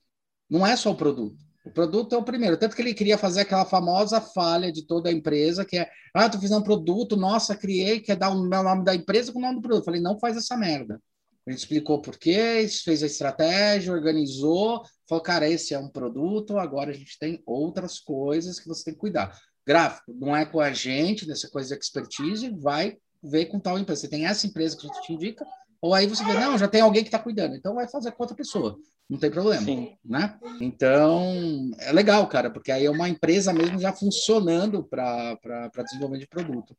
não 0.48 0.66
é 0.66 0.76
só 0.76 0.90
o 0.90 0.96
produto 0.96 1.47
o 1.64 1.70
produto 1.70 2.14
é 2.14 2.18
o 2.18 2.22
primeiro. 2.22 2.56
Tanto 2.56 2.74
que 2.74 2.82
ele 2.82 2.94
queria 2.94 3.18
fazer 3.18 3.40
aquela 3.40 3.64
famosa 3.64 4.20
falha 4.20 4.72
de 4.72 4.86
toda 4.86 5.10
a 5.10 5.12
empresa, 5.12 5.64
que 5.64 5.76
é, 5.76 5.90
ah, 6.14 6.28
tu 6.28 6.40
fiz 6.40 6.50
um 6.50 6.62
produto, 6.62 7.16
nossa, 7.16 7.56
criei, 7.56 8.00
quer 8.00 8.16
dar 8.16 8.30
o 8.30 8.44
nome 8.44 8.84
da 8.84 8.94
empresa 8.94 9.32
com 9.32 9.38
o 9.38 9.42
nome 9.42 9.56
do 9.56 9.62
produto. 9.62 9.80
Eu 9.80 9.84
falei, 9.84 10.00
não 10.00 10.18
faz 10.18 10.36
essa 10.36 10.56
merda. 10.56 11.00
Gente 11.48 11.60
explicou 11.60 12.00
por 12.02 12.18
quê, 12.18 12.68
fez 12.84 13.02
a 13.02 13.06
estratégia, 13.06 13.92
organizou, 13.92 14.82
falou, 15.08 15.22
cara, 15.22 15.48
esse 15.48 15.72
é 15.72 15.78
um 15.78 15.88
produto, 15.88 16.58
agora 16.58 16.90
a 16.90 16.94
gente 16.94 17.18
tem 17.18 17.42
outras 17.46 17.98
coisas 17.98 18.60
que 18.60 18.68
você 18.68 18.84
tem 18.84 18.94
que 18.94 19.00
cuidar. 19.00 19.34
Gráfico, 19.66 20.12
não 20.14 20.36
é 20.36 20.44
com 20.44 20.60
a 20.60 20.72
gente, 20.72 21.26
nessa 21.26 21.48
coisa 21.48 21.74
de 21.74 21.82
expertise, 21.82 22.50
vai 22.50 22.98
ver 23.22 23.46
com 23.46 23.58
tal 23.58 23.78
empresa. 23.78 24.02
Você 24.02 24.08
tem 24.08 24.26
essa 24.26 24.46
empresa 24.46 24.76
que 24.76 24.86
a 24.86 24.92
gente 24.92 25.06
te 25.06 25.12
indica, 25.12 25.46
ou 25.80 25.94
aí 25.94 26.06
você 26.06 26.24
vê, 26.24 26.34
não, 26.34 26.58
já 26.58 26.68
tem 26.68 26.80
alguém 26.80 27.02
que 27.02 27.08
está 27.08 27.18
cuidando, 27.18 27.54
então 27.54 27.74
vai 27.74 27.88
fazer 27.88 28.12
com 28.12 28.22
outra 28.22 28.36
pessoa 28.36 28.78
não 29.08 29.18
tem 29.18 29.30
problema, 29.30 29.62
Sim. 29.62 29.96
né? 30.04 30.38
Então, 30.60 31.70
é 31.80 31.92
legal, 31.92 32.26
cara, 32.28 32.50
porque 32.50 32.70
aí 32.70 32.84
é 32.84 32.90
uma 32.90 33.08
empresa 33.08 33.54
mesmo 33.54 33.78
já 33.78 33.90
funcionando 33.90 34.84
para 34.84 35.38
desenvolvimento 35.82 36.20
de 36.20 36.28
produto. 36.28 36.76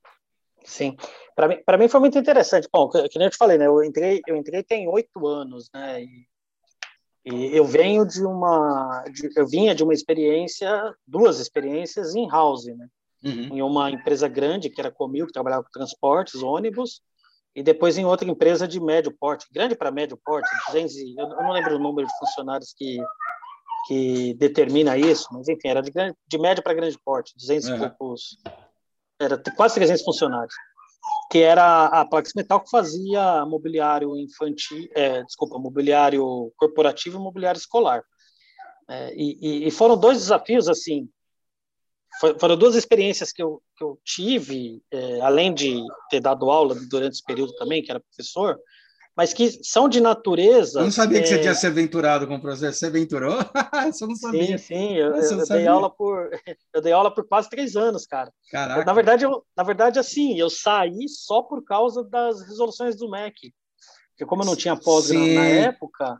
Sim, 0.64 0.96
para 1.36 1.48
mim, 1.48 1.58
mim 1.80 1.88
foi 1.88 2.00
muito 2.00 2.20
interessante. 2.20 2.68
Bom, 2.72 2.88
que, 2.88 3.10
que 3.10 3.18
nem 3.18 3.28
eu 3.28 3.32
te 3.32 3.38
falei, 3.38 3.58
né? 3.58 3.66
Eu 3.66 3.84
entrei, 3.84 4.22
eu 4.28 4.36
entrei 4.36 4.62
tem 4.62 4.88
oito 4.88 5.26
anos, 5.26 5.70
né? 5.74 6.04
E, 6.04 6.28
e, 7.26 7.58
eu 7.58 7.66
venho 7.66 8.06
de 8.06 8.24
uma, 8.24 9.04
de, 9.12 9.30
eu 9.36 9.48
vinha 9.48 9.74
de 9.74 9.84
uma 9.84 9.94
experiência, 9.94 10.94
duas 11.08 11.40
experiências 11.40 12.14
in 12.14 12.28
house, 12.28 12.66
né? 12.66 12.88
Uhum. 13.24 13.58
Em 13.58 13.62
uma 13.64 13.90
empresa 13.90 14.28
grande 14.28 14.70
que 14.70 14.80
era 14.80 14.92
Comil, 14.92 15.26
que 15.26 15.34
trabalhava 15.34 15.64
com 15.64 15.72
transportes, 15.72 16.44
ônibus, 16.44 17.02
e 17.56 17.64
depois 17.64 17.98
em 17.98 18.06
outra 18.06 18.30
empresa 18.30 18.68
de 18.68 18.80
médio 18.80 19.12
porte, 19.12 19.48
grande 19.52 19.76
para 19.76 19.92
médio 19.92 20.18
porte, 20.24 20.50
200, 20.68 20.96
eu 21.18 21.28
não 21.30 21.52
lembro 21.52 21.76
o 21.76 21.80
número 21.80 22.08
de 22.08 22.18
funcionários 22.20 22.74
que, 22.74 23.00
que 23.88 24.34
determina 24.36 24.98
isso, 24.98 25.28
mas 25.32 25.48
enfim, 25.48 25.68
era 25.68 25.82
de, 25.82 25.92
grande, 25.92 26.16
de 26.28 26.38
médio 26.38 26.64
para 26.64 26.74
grande 26.74 26.98
porte, 27.04 27.36
200 27.36 27.70
uhum. 27.70 27.76
e 27.76 27.90
poucos, 27.90 28.38
era 29.20 29.42
quase 29.56 29.76
300 29.76 30.04
funcionários, 30.04 30.54
que 31.32 31.40
era 31.40 31.86
a 31.86 32.06
Plax 32.06 32.34
Metal 32.36 32.62
que 32.62 32.70
fazia 32.70 33.46
mobiliário 33.46 34.16
infantil, 34.16 34.88
é, 34.96 35.24
desculpa, 35.24 35.60
mobiliário 35.60 36.52
corporativo 36.56 37.18
e 37.18 37.22
mobiliário 37.22 37.60
escolar. 37.60 38.04
É, 38.88 39.14
e, 39.16 39.68
e 39.68 39.72
foram 39.72 39.98
dois 39.98 40.18
desafios, 40.18 40.68
assim, 40.68 41.08
foram 42.20 42.58
duas 42.58 42.76
experiências 42.76 43.32
que 43.32 43.42
eu, 43.42 43.62
que 43.78 43.84
eu 43.84 44.00
tive, 44.04 44.82
é, 44.92 45.22
além 45.22 45.54
de 45.54 45.82
ter 46.10 46.20
dado 46.20 46.50
aula 46.50 46.76
durante 46.90 47.14
esse 47.14 47.24
período 47.24 47.54
também, 47.56 47.82
que 47.82 47.90
era 47.90 48.00
professor, 48.00 48.60
mas 49.20 49.34
que 49.34 49.60
são 49.64 49.90
de 49.90 50.00
natureza. 50.00 50.80
Eu 50.80 50.86
não 50.86 50.92
sabia 50.92 51.20
é... 51.20 51.22
que 51.22 51.28
você 51.28 51.36
é 51.36 51.40
tinha 51.40 51.54
se 51.54 51.68
aventurado 51.68 52.26
com 52.26 52.36
o 52.36 52.42
processo. 52.42 52.80
Você 52.80 52.86
aventurou? 52.86 53.38
Isso 53.90 54.04
eu 54.04 54.08
não 54.08 54.16
sabia. 54.16 54.58
Sim, 54.58 54.58
sim. 54.58 54.94
Eu, 54.96 55.16
eu, 55.16 55.40
eu 55.40 55.46
dei 55.46 55.68
aula 55.68 55.90
por, 55.90 56.30
eu 56.74 56.82
dei 56.82 56.94
aula 56.94 57.14
por 57.14 57.28
quase 57.28 57.50
três 57.50 57.76
anos, 57.76 58.06
cara. 58.06 58.32
Caraca. 58.50 58.86
Na 58.86 58.94
verdade, 58.94 59.26
eu, 59.26 59.44
na 59.58 59.64
verdade, 59.64 60.00
assim, 60.00 60.40
eu 60.40 60.50
saí 60.50 61.08
só 61.10 61.42
por 61.42 61.64
causa 61.66 62.02
das 62.02 62.42
resoluções 62.48 62.96
do 62.96 63.10
MEC. 63.10 63.54
Porque 64.12 64.26
como 64.26 64.44
eu 64.44 64.46
não 64.46 64.56
tinha 64.56 64.76
pós 64.78 65.10
na, 65.10 65.20
na, 65.20 65.46
época, 65.46 66.18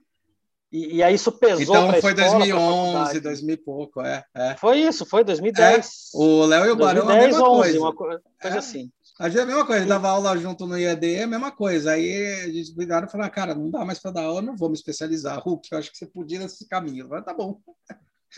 e, 0.72 0.98
e, 0.98 1.04
aí 1.04 1.16
isso 1.16 1.32
pesou 1.32 1.62
Então 1.62 1.90
foi 2.00 2.12
escola, 2.14 2.46
2011, 2.46 3.20
2000 3.20 3.54
e 3.54 3.58
pouco, 3.58 4.02
é, 4.02 4.24
é. 4.36 4.56
Foi 4.56 4.78
isso, 4.78 5.06
foi 5.06 5.24
2010. 5.24 5.86
É, 6.14 6.18
o 6.18 6.46
Léo 6.46 6.66
e 6.66 6.72
o 6.72 6.76
Barão 6.76 7.06
2010, 7.06 7.24
a 7.24 7.28
mesma 7.28 7.50
11, 7.50 7.60
coisa. 7.60 7.80
Uma 7.80 7.96
coisa 7.96 8.22
é. 8.44 8.58
assim. 8.58 8.92
A 9.20 9.28
gente 9.28 9.40
é 9.40 9.44
a 9.44 9.46
mesma 9.46 9.66
coisa, 9.66 9.86
dava 9.86 10.10
aula 10.10 10.38
junto 10.38 10.66
no 10.66 10.78
IAD, 10.78 11.16
é 11.16 11.24
a 11.24 11.28
mesma 11.28 11.52
coisa. 11.52 11.92
Aí 11.92 12.52
gente 12.54 12.74
viraram 12.74 13.06
e 13.06 13.12
falou: 13.12 13.30
cara, 13.30 13.54
não 13.54 13.70
dá 13.70 13.84
mais 13.84 14.00
para 14.00 14.12
dar 14.12 14.24
aula, 14.24 14.42
não 14.42 14.56
vou 14.56 14.70
me 14.70 14.76
especializar. 14.76 15.40
Hulk, 15.40 15.68
eu 15.72 15.78
acho 15.78 15.92
que 15.92 15.98
você 15.98 16.06
podia 16.06 16.40
nesse 16.40 16.68
caminho. 16.68 17.10
Mas 17.10 17.26
tá 17.26 17.34
bom. 17.34 17.60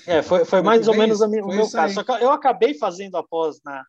É, 0.08 0.24
foi, 0.24 0.44
foi 0.46 0.62
mais 0.62 0.88
ou 0.88 0.96
menos 0.96 1.22
o 1.22 1.28
meu 1.28 1.70
caso. 1.70 1.94
Só 1.94 2.04
que 2.04 2.12
eu 2.12 2.32
acabei 2.32 2.74
fazendo 2.74 3.16
após, 3.18 3.58
na, 3.64 3.84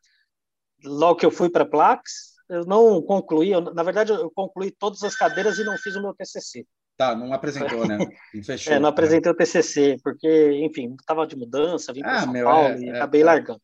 logo 0.84 1.16
que 1.16 1.24
eu 1.24 1.30
fui 1.30 1.49
para 1.49 1.64
Plax, 1.64 2.32
eu 2.49 2.66
não 2.66 3.01
concluí, 3.01 3.53
eu, 3.53 3.61
na 3.61 3.82
verdade, 3.82 4.12
eu 4.12 4.30
concluí 4.30 4.70
todas 4.70 5.03
as 5.03 5.16
cadeiras 5.16 5.59
e 5.59 5.64
não 5.64 5.78
fiz 5.78 5.97
o 5.97 6.03
meu 6.03 6.12
TCC. 6.12 6.66
Tá, 6.97 7.14
não 7.16 7.32
apresentou, 7.32 7.86
né? 7.86 7.99
Não 8.34 8.45
fechou. 8.45 8.72
É, 8.72 8.78
não 8.78 8.88
apresentei 8.88 9.30
né? 9.30 9.34
o 9.34 9.36
TCC, 9.36 9.97
porque, 10.03 10.53
enfim, 10.64 10.95
estava 10.99 11.26
de 11.26 11.36
mudança, 11.36 11.93
vim 11.93 12.01
para 12.01 12.16
ah, 12.16 12.20
São 12.20 12.32
meu, 12.32 12.45
Paulo 12.47 12.68
é, 12.68 12.78
e 12.80 12.88
é, 12.88 12.97
acabei 12.97 13.22
é. 13.22 13.24
largando. 13.24 13.62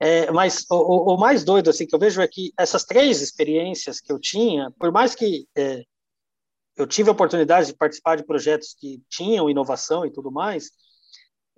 É, 0.00 0.30
mas 0.30 0.64
o, 0.70 1.14
o, 1.14 1.16
mais 1.18 1.42
doido 1.42 1.70
assim 1.70 1.84
que 1.84 1.94
eu 1.94 1.98
vejo 1.98 2.20
é 2.20 2.28
que 2.28 2.52
essas 2.56 2.84
três 2.84 3.20
experiências 3.20 4.00
que 4.00 4.12
eu 4.12 4.18
tinha, 4.18 4.70
por 4.78 4.92
mais 4.92 5.14
que 5.14 5.46
é, 5.56 5.82
eu 6.76 6.86
tive 6.86 7.08
a 7.08 7.12
oportunidade 7.12 7.66
de 7.68 7.76
participar 7.76 8.16
de 8.16 8.24
projetos 8.24 8.74
que 8.78 9.02
tinham 9.10 9.50
inovação 9.50 10.06
e 10.06 10.12
tudo 10.12 10.30
mais, 10.30 10.70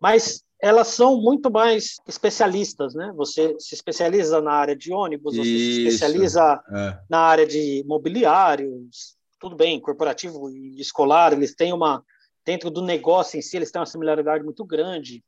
mas 0.00 0.42
elas 0.62 0.88
são 0.88 1.20
muito 1.20 1.50
mais 1.50 1.96
especialistas, 2.06 2.94
né? 2.94 3.12
Você 3.16 3.54
se 3.58 3.74
especializa 3.74 4.40
na 4.40 4.52
área 4.52 4.76
de 4.76 4.92
ônibus, 4.92 5.36
você 5.36 5.42
Isso, 5.42 5.74
se 5.74 5.86
especializa 5.88 6.62
é. 6.72 6.98
na 7.08 7.18
área 7.18 7.46
de 7.46 7.84
mobiliários, 7.86 9.16
tudo 9.40 9.56
bem, 9.56 9.80
corporativo 9.80 10.50
e 10.50 10.78
escolar, 10.80 11.32
eles 11.32 11.54
têm 11.54 11.72
uma 11.72 12.04
dentro 12.44 12.70
do 12.70 12.82
negócio 12.82 13.38
em 13.38 13.42
si, 13.42 13.56
eles 13.56 13.70
têm 13.70 13.80
uma 13.80 13.86
similaridade 13.86 14.44
muito 14.44 14.64
grande 14.64 15.24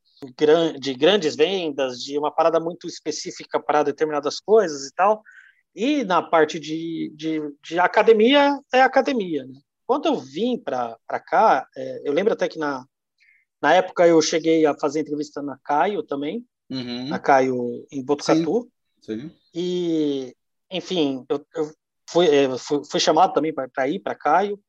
de 0.79 0.93
grandes 0.93 1.35
vendas, 1.35 1.99
de 2.01 2.17
uma 2.17 2.31
parada 2.31 2.59
muito 2.59 2.87
específica 2.87 3.59
para 3.59 3.83
determinadas 3.83 4.39
coisas 4.39 4.87
e 4.87 4.93
tal. 4.93 5.21
E 5.75 6.03
na 6.03 6.21
parte 6.21 6.59
de, 6.59 7.11
de, 7.15 7.41
de 7.61 7.79
academia, 7.79 8.57
é 8.73 8.81
academia. 8.81 9.45
Né? 9.45 9.59
Quando 9.85 10.05
eu 10.05 10.15
vim 10.15 10.57
para 10.57 10.97
cá, 11.27 11.67
é, 11.75 12.01
eu 12.07 12.13
lembro 12.13 12.33
até 12.33 12.47
que 12.47 12.57
na, 12.57 12.85
na 13.61 13.73
época 13.73 14.07
eu 14.07 14.21
cheguei 14.21 14.65
a 14.65 14.77
fazer 14.77 15.01
entrevista 15.01 15.41
na 15.41 15.57
Caio 15.63 16.03
também, 16.03 16.45
uhum. 16.69 17.09
na 17.09 17.19
Caio 17.19 17.85
em 17.91 18.03
Botucatu. 18.03 18.69
Sim. 19.01 19.19
Sim. 19.19 19.31
E, 19.53 20.35
enfim, 20.71 21.25
eu, 21.27 21.45
eu 21.55 21.71
fui, 22.13 22.27
é, 22.27 22.57
fui, 22.57 22.81
fui 22.89 22.99
chamado 22.99 23.33
também 23.33 23.53
para 23.53 23.87
ir 23.87 23.99
para 23.99 24.15
Caio, 24.15 24.59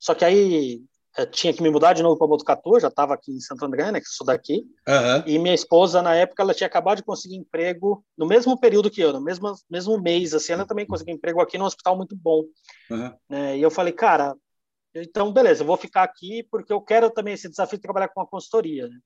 só 0.00 0.14
que 0.14 0.24
aí 0.24 0.82
eu 1.16 1.30
tinha 1.30 1.52
que 1.52 1.62
me 1.62 1.70
mudar 1.70 1.92
de 1.92 2.02
novo 2.02 2.18
para 2.18 2.26
Botucatu, 2.26 2.80
já 2.80 2.88
estava 2.88 3.14
aqui 3.14 3.30
em 3.30 3.40
Santo 3.40 3.64
André, 3.64 3.92
né, 3.92 4.00
que 4.00 4.08
sou 4.08 4.26
daqui. 4.26 4.66
Uhum. 4.88 5.22
E 5.26 5.38
minha 5.38 5.54
esposa, 5.54 6.02
na 6.02 6.14
época, 6.14 6.42
ela 6.42 6.54
tinha 6.54 6.66
acabado 6.66 6.96
de 6.96 7.04
conseguir 7.04 7.36
emprego 7.36 8.04
no 8.18 8.26
mesmo 8.26 8.58
período 8.58 8.90
que 8.90 9.00
eu, 9.00 9.12
no 9.12 9.20
mesmo, 9.20 9.54
mesmo 9.70 10.00
mês, 10.00 10.34
assim, 10.34 10.54
ela 10.54 10.66
também 10.66 10.86
conseguiu 10.86 11.14
emprego 11.14 11.40
aqui 11.40 11.56
num 11.56 11.66
hospital 11.66 11.96
muito 11.96 12.16
bom. 12.16 12.42
Uhum. 12.90 13.12
Né, 13.28 13.58
e 13.58 13.62
eu 13.62 13.70
falei, 13.70 13.92
cara, 13.92 14.34
então, 14.94 15.32
beleza, 15.32 15.62
eu 15.62 15.66
vou 15.66 15.76
ficar 15.76 16.02
aqui 16.02 16.46
porque 16.50 16.72
eu 16.72 16.80
quero 16.80 17.10
também 17.10 17.34
esse 17.34 17.48
desafio 17.48 17.78
de 17.78 17.82
trabalhar 17.82 18.08
com 18.08 18.20
a 18.20 18.26
consultoria. 18.26 18.88
Né? 18.88 18.98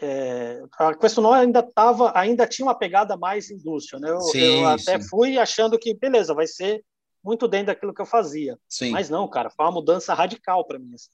É, 0.00 0.62
a 0.78 0.94
questão 0.94 1.32
ainda 1.32 1.62
tava, 1.62 2.12
ainda 2.16 2.46
tinha 2.46 2.66
uma 2.66 2.78
pegada 2.78 3.16
mais 3.16 3.50
indústria, 3.50 3.98
né? 3.98 4.10
Eu, 4.10 4.20
sim, 4.20 4.60
eu 4.60 4.66
até 4.68 5.00
sim. 5.00 5.08
fui 5.08 5.38
achando 5.38 5.76
que, 5.78 5.92
beleza, 5.94 6.32
vai 6.32 6.46
ser 6.46 6.84
muito 7.22 7.48
dentro 7.48 7.68
daquilo 7.68 7.94
que 7.94 8.00
eu 8.00 8.06
fazia. 8.06 8.58
Sim. 8.68 8.90
Mas 8.90 9.10
não, 9.10 9.28
cara, 9.28 9.50
foi 9.50 9.64
uma 9.66 9.72
mudança 9.72 10.14
radical 10.14 10.64
para 10.66 10.78
mim. 10.78 10.94
Assim. 10.94 11.10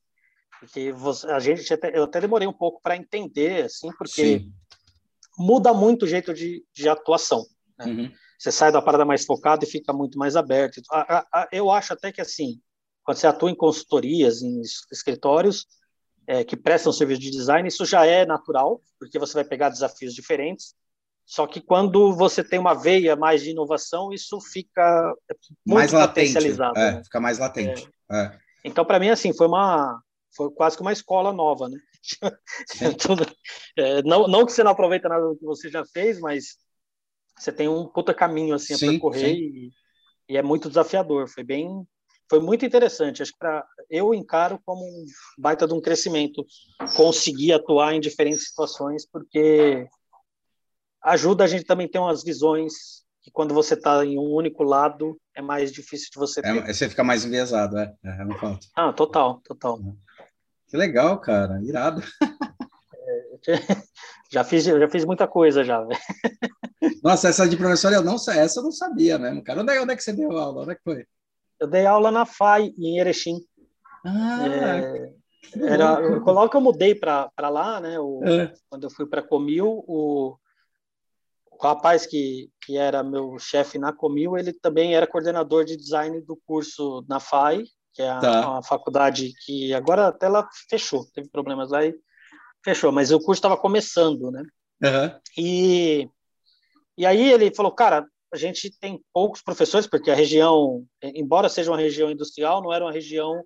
Porque 0.61 0.93
você, 0.93 1.27
a 1.29 1.39
gente, 1.39 1.67
eu 1.93 2.05
até 2.05 2.21
demorei 2.21 2.47
um 2.47 2.53
pouco 2.53 2.81
para 2.83 2.97
entender, 2.97 3.65
assim, 3.65 3.91
porque 3.99 4.39
Sim. 4.39 4.53
muda 5.39 5.73
muito 5.73 6.05
o 6.05 6.09
jeito 6.09 6.33
de, 6.33 6.65
de 6.73 6.89
atuação. 6.89 7.45
Né? 7.79 7.87
Uhum. 7.87 8.13
Você 8.39 8.53
sai 8.53 8.71
da 8.71 8.83
parada 8.83 9.05
mais 9.05 9.25
focada 9.25 9.65
e 9.65 9.69
fica 9.69 9.93
muito 9.93 10.19
mais 10.19 10.37
aberto. 10.37 10.81
Eu 11.51 11.71
acho 11.71 11.93
até 11.93 12.13
que, 12.13 12.21
assim, 12.21 12.61
quando 13.03 13.19
você 13.19 13.27
atua 13.27 13.51
em 13.51 13.55
consultorias, 13.55 14.43
em 14.43 14.61
escritórios 14.93 15.67
é, 16.27 16.45
que 16.45 16.57
prestam 16.57 16.93
serviço 16.93 17.21
de 17.21 17.31
design, 17.31 17.67
isso 17.69 17.85
já 17.85 18.07
é 18.07 18.25
natural, 18.27 18.83
porque 18.99 19.19
você 19.19 19.35
vai 19.35 19.45
pegar 19.45 19.69
desafios 19.69 20.15
diferentes. 20.15 20.75
Só 21.27 21.47
que 21.47 21.61
quando 21.61 22.15
você 22.15 22.45
tem 22.45 22.59
uma 22.59 22.75
veia 22.75 23.17
mais 23.17 23.43
de 23.43 23.51
inovação, 23.51 24.13
isso 24.13 24.41
fica 24.41 25.15
muito 25.67 25.75
mais 25.75 25.91
potencializado. 25.91 26.75
Latente, 26.75 26.95
é, 26.95 26.97
né? 26.99 27.05
Fica 27.05 27.21
mais 27.21 27.39
latente. 27.39 27.89
É. 28.11 28.17
É. 28.17 28.39
Então, 28.65 28.85
para 28.85 29.01
mim, 29.01 29.09
assim, 29.09 29.33
foi 29.33 29.47
uma 29.47 30.01
foi 30.37 30.51
quase 30.51 30.77
que 30.77 30.83
uma 30.83 30.93
escola 30.93 31.33
nova, 31.33 31.69
né? 31.69 31.79
é, 33.79 34.03
não, 34.03 34.27
não 34.27 34.45
que 34.45 34.53
você 34.53 34.65
não 34.65 34.73
aproveita 34.73 35.09
nada 35.09 35.25
do 35.25 35.37
que 35.37 35.45
você 35.45 35.71
já 35.71 35.85
fez, 35.87 36.19
mas 36.19 36.57
você 37.39 37.53
tem 37.53 37.69
um 37.69 37.87
puta 37.87 38.13
caminho 38.13 38.55
assim 38.55 38.75
a 38.75 38.79
percorrer 38.79 39.35
e, 39.35 39.71
e, 40.29 40.37
é 40.37 40.43
muito 40.43 40.69
desafiador. 40.69 41.29
Foi 41.29 41.45
bem, 41.45 41.87
foi 42.29 42.41
muito 42.41 42.67
interessante. 42.67 43.23
Acho 43.23 43.33
que 43.33 43.39
para 43.39 43.65
eu 43.89 44.13
encaro 44.13 44.61
como 44.65 44.85
um 44.85 45.05
baita 45.39 45.67
de 45.67 45.75
um 45.75 45.81
crescimento 45.81 46.45
conseguir 46.97 47.53
atuar 47.53 47.95
em 47.95 48.01
diferentes 48.01 48.49
situações, 48.49 49.07
porque 49.09 49.87
ajuda 51.05 51.45
a 51.45 51.47
gente 51.47 51.65
também 51.65 51.89
ter 51.89 51.99
umas 51.99 52.25
visões 52.25 53.05
que 53.23 53.31
quando 53.31 53.55
você 53.55 53.75
está 53.75 54.05
em 54.05 54.19
um 54.19 54.35
único 54.35 54.63
lado 54.63 55.19
é 55.35 55.41
mais 55.41 55.73
difícil 55.73 56.09
de 56.13 56.19
você 56.19 56.41
é, 56.41 56.43
ter. 56.43 56.71
É, 56.71 56.73
você 56.73 56.89
fica 56.89 57.05
mais 57.05 57.25
enviesado, 57.25 57.79
é. 57.79 57.95
é, 58.05 58.09
é 58.09 58.59
Ah, 58.75 58.93
total, 58.93 59.41
total. 59.45 59.79
Uhum. 59.79 59.97
Que 60.69 60.77
legal, 60.77 61.19
cara, 61.21 61.61
irado. 61.63 62.03
É, 63.47 63.55
já 64.31 64.45
fiz, 64.45 64.65
já 64.65 64.89
fiz 64.89 65.05
muita 65.05 65.27
coisa 65.27 65.63
já. 65.63 65.87
Nossa, 67.03 67.29
essa 67.29 67.49
de 67.49 67.57
professor 67.57 67.93
eu 67.93 68.03
não 68.03 68.17
essa 68.17 68.61
eu 68.61 68.65
não 68.65 68.73
sabia 68.73 69.19
mesmo, 69.19 69.43
cara. 69.43 69.61
Onde 69.61 69.73
é, 69.73 69.81
onde 69.81 69.93
é 69.93 69.97
que 69.97 70.03
você 70.03 70.13
deu 70.13 70.37
aula? 70.37 70.63
Onde 70.63 70.73
é 70.73 70.75
que 70.75 70.83
foi? 70.83 71.07
Eu 71.61 71.69
dei 71.69 71.87
aula 71.87 72.11
na 72.11 72.27
FAI, 72.27 72.75
em 72.77 72.99
Erechim. 72.99 73.39
Ah, 74.05 74.47
é, 74.47 75.13
era, 75.63 76.01
eu, 76.01 76.21
logo 76.21 76.49
que 76.51 76.57
eu 76.57 76.61
mudei 76.61 76.95
para 76.95 77.31
lá, 77.39 77.81
né? 77.81 77.99
O, 77.99 78.23
é. 78.25 78.53
Quando 78.69 78.85
eu 78.85 78.91
fui 78.91 79.07
para 79.07 79.23
Comil, 79.23 79.85
o, 79.87 80.37
o 81.59 81.63
rapaz 81.63 82.07
que, 82.07 82.51
que 82.65 82.77
era 82.77 83.03
meu 83.03 83.39
chefe 83.39 83.79
na 83.79 83.93
Comil, 83.93 84.37
ele 84.37 84.53
também 84.53 84.95
era 84.95 85.07
coordenador 85.07 85.65
de 85.65 85.77
design 85.77 86.21
do 86.21 86.37
curso 86.47 87.05
na 87.09 87.21
FAI, 87.21 87.65
que 87.93 88.03
é 88.03 88.11
a, 88.11 88.19
tá. 88.19 88.51
uma 88.51 88.63
faculdade 88.63 89.33
que 89.45 89.73
agora 89.73 90.09
até 90.09 90.27
ela 90.27 90.49
fechou, 90.69 91.07
teve 91.15 91.29
problemas 91.29 91.71
lá 91.71 91.85
e 91.85 91.95
fechou, 92.65 92.91
mas 92.91 93.11
o 93.11 93.19
curso 93.19 93.39
estava 93.39 93.57
começando, 93.57 94.31
né? 94.31 94.43
Uhum. 94.83 95.21
E, 95.39 96.09
e 96.99 97.07
aí 97.07 97.33
ele 97.33 97.55
falou, 97.55 97.73
cara, 97.73 98.07
a 98.33 98.37
gente 98.37 98.71
tem 98.81 99.01
poucos 99.13 99.41
professores, 99.41 99.87
porque 99.87 100.11
a 100.11 100.15
região, 100.15 100.85
embora 101.03 101.49
seja 101.49 101.71
uma 101.71 101.79
região 101.79 102.11
industrial, 102.11 102.63
não 102.63 102.73
era 102.73 102.85
uma 102.85 102.93
região 102.93 103.45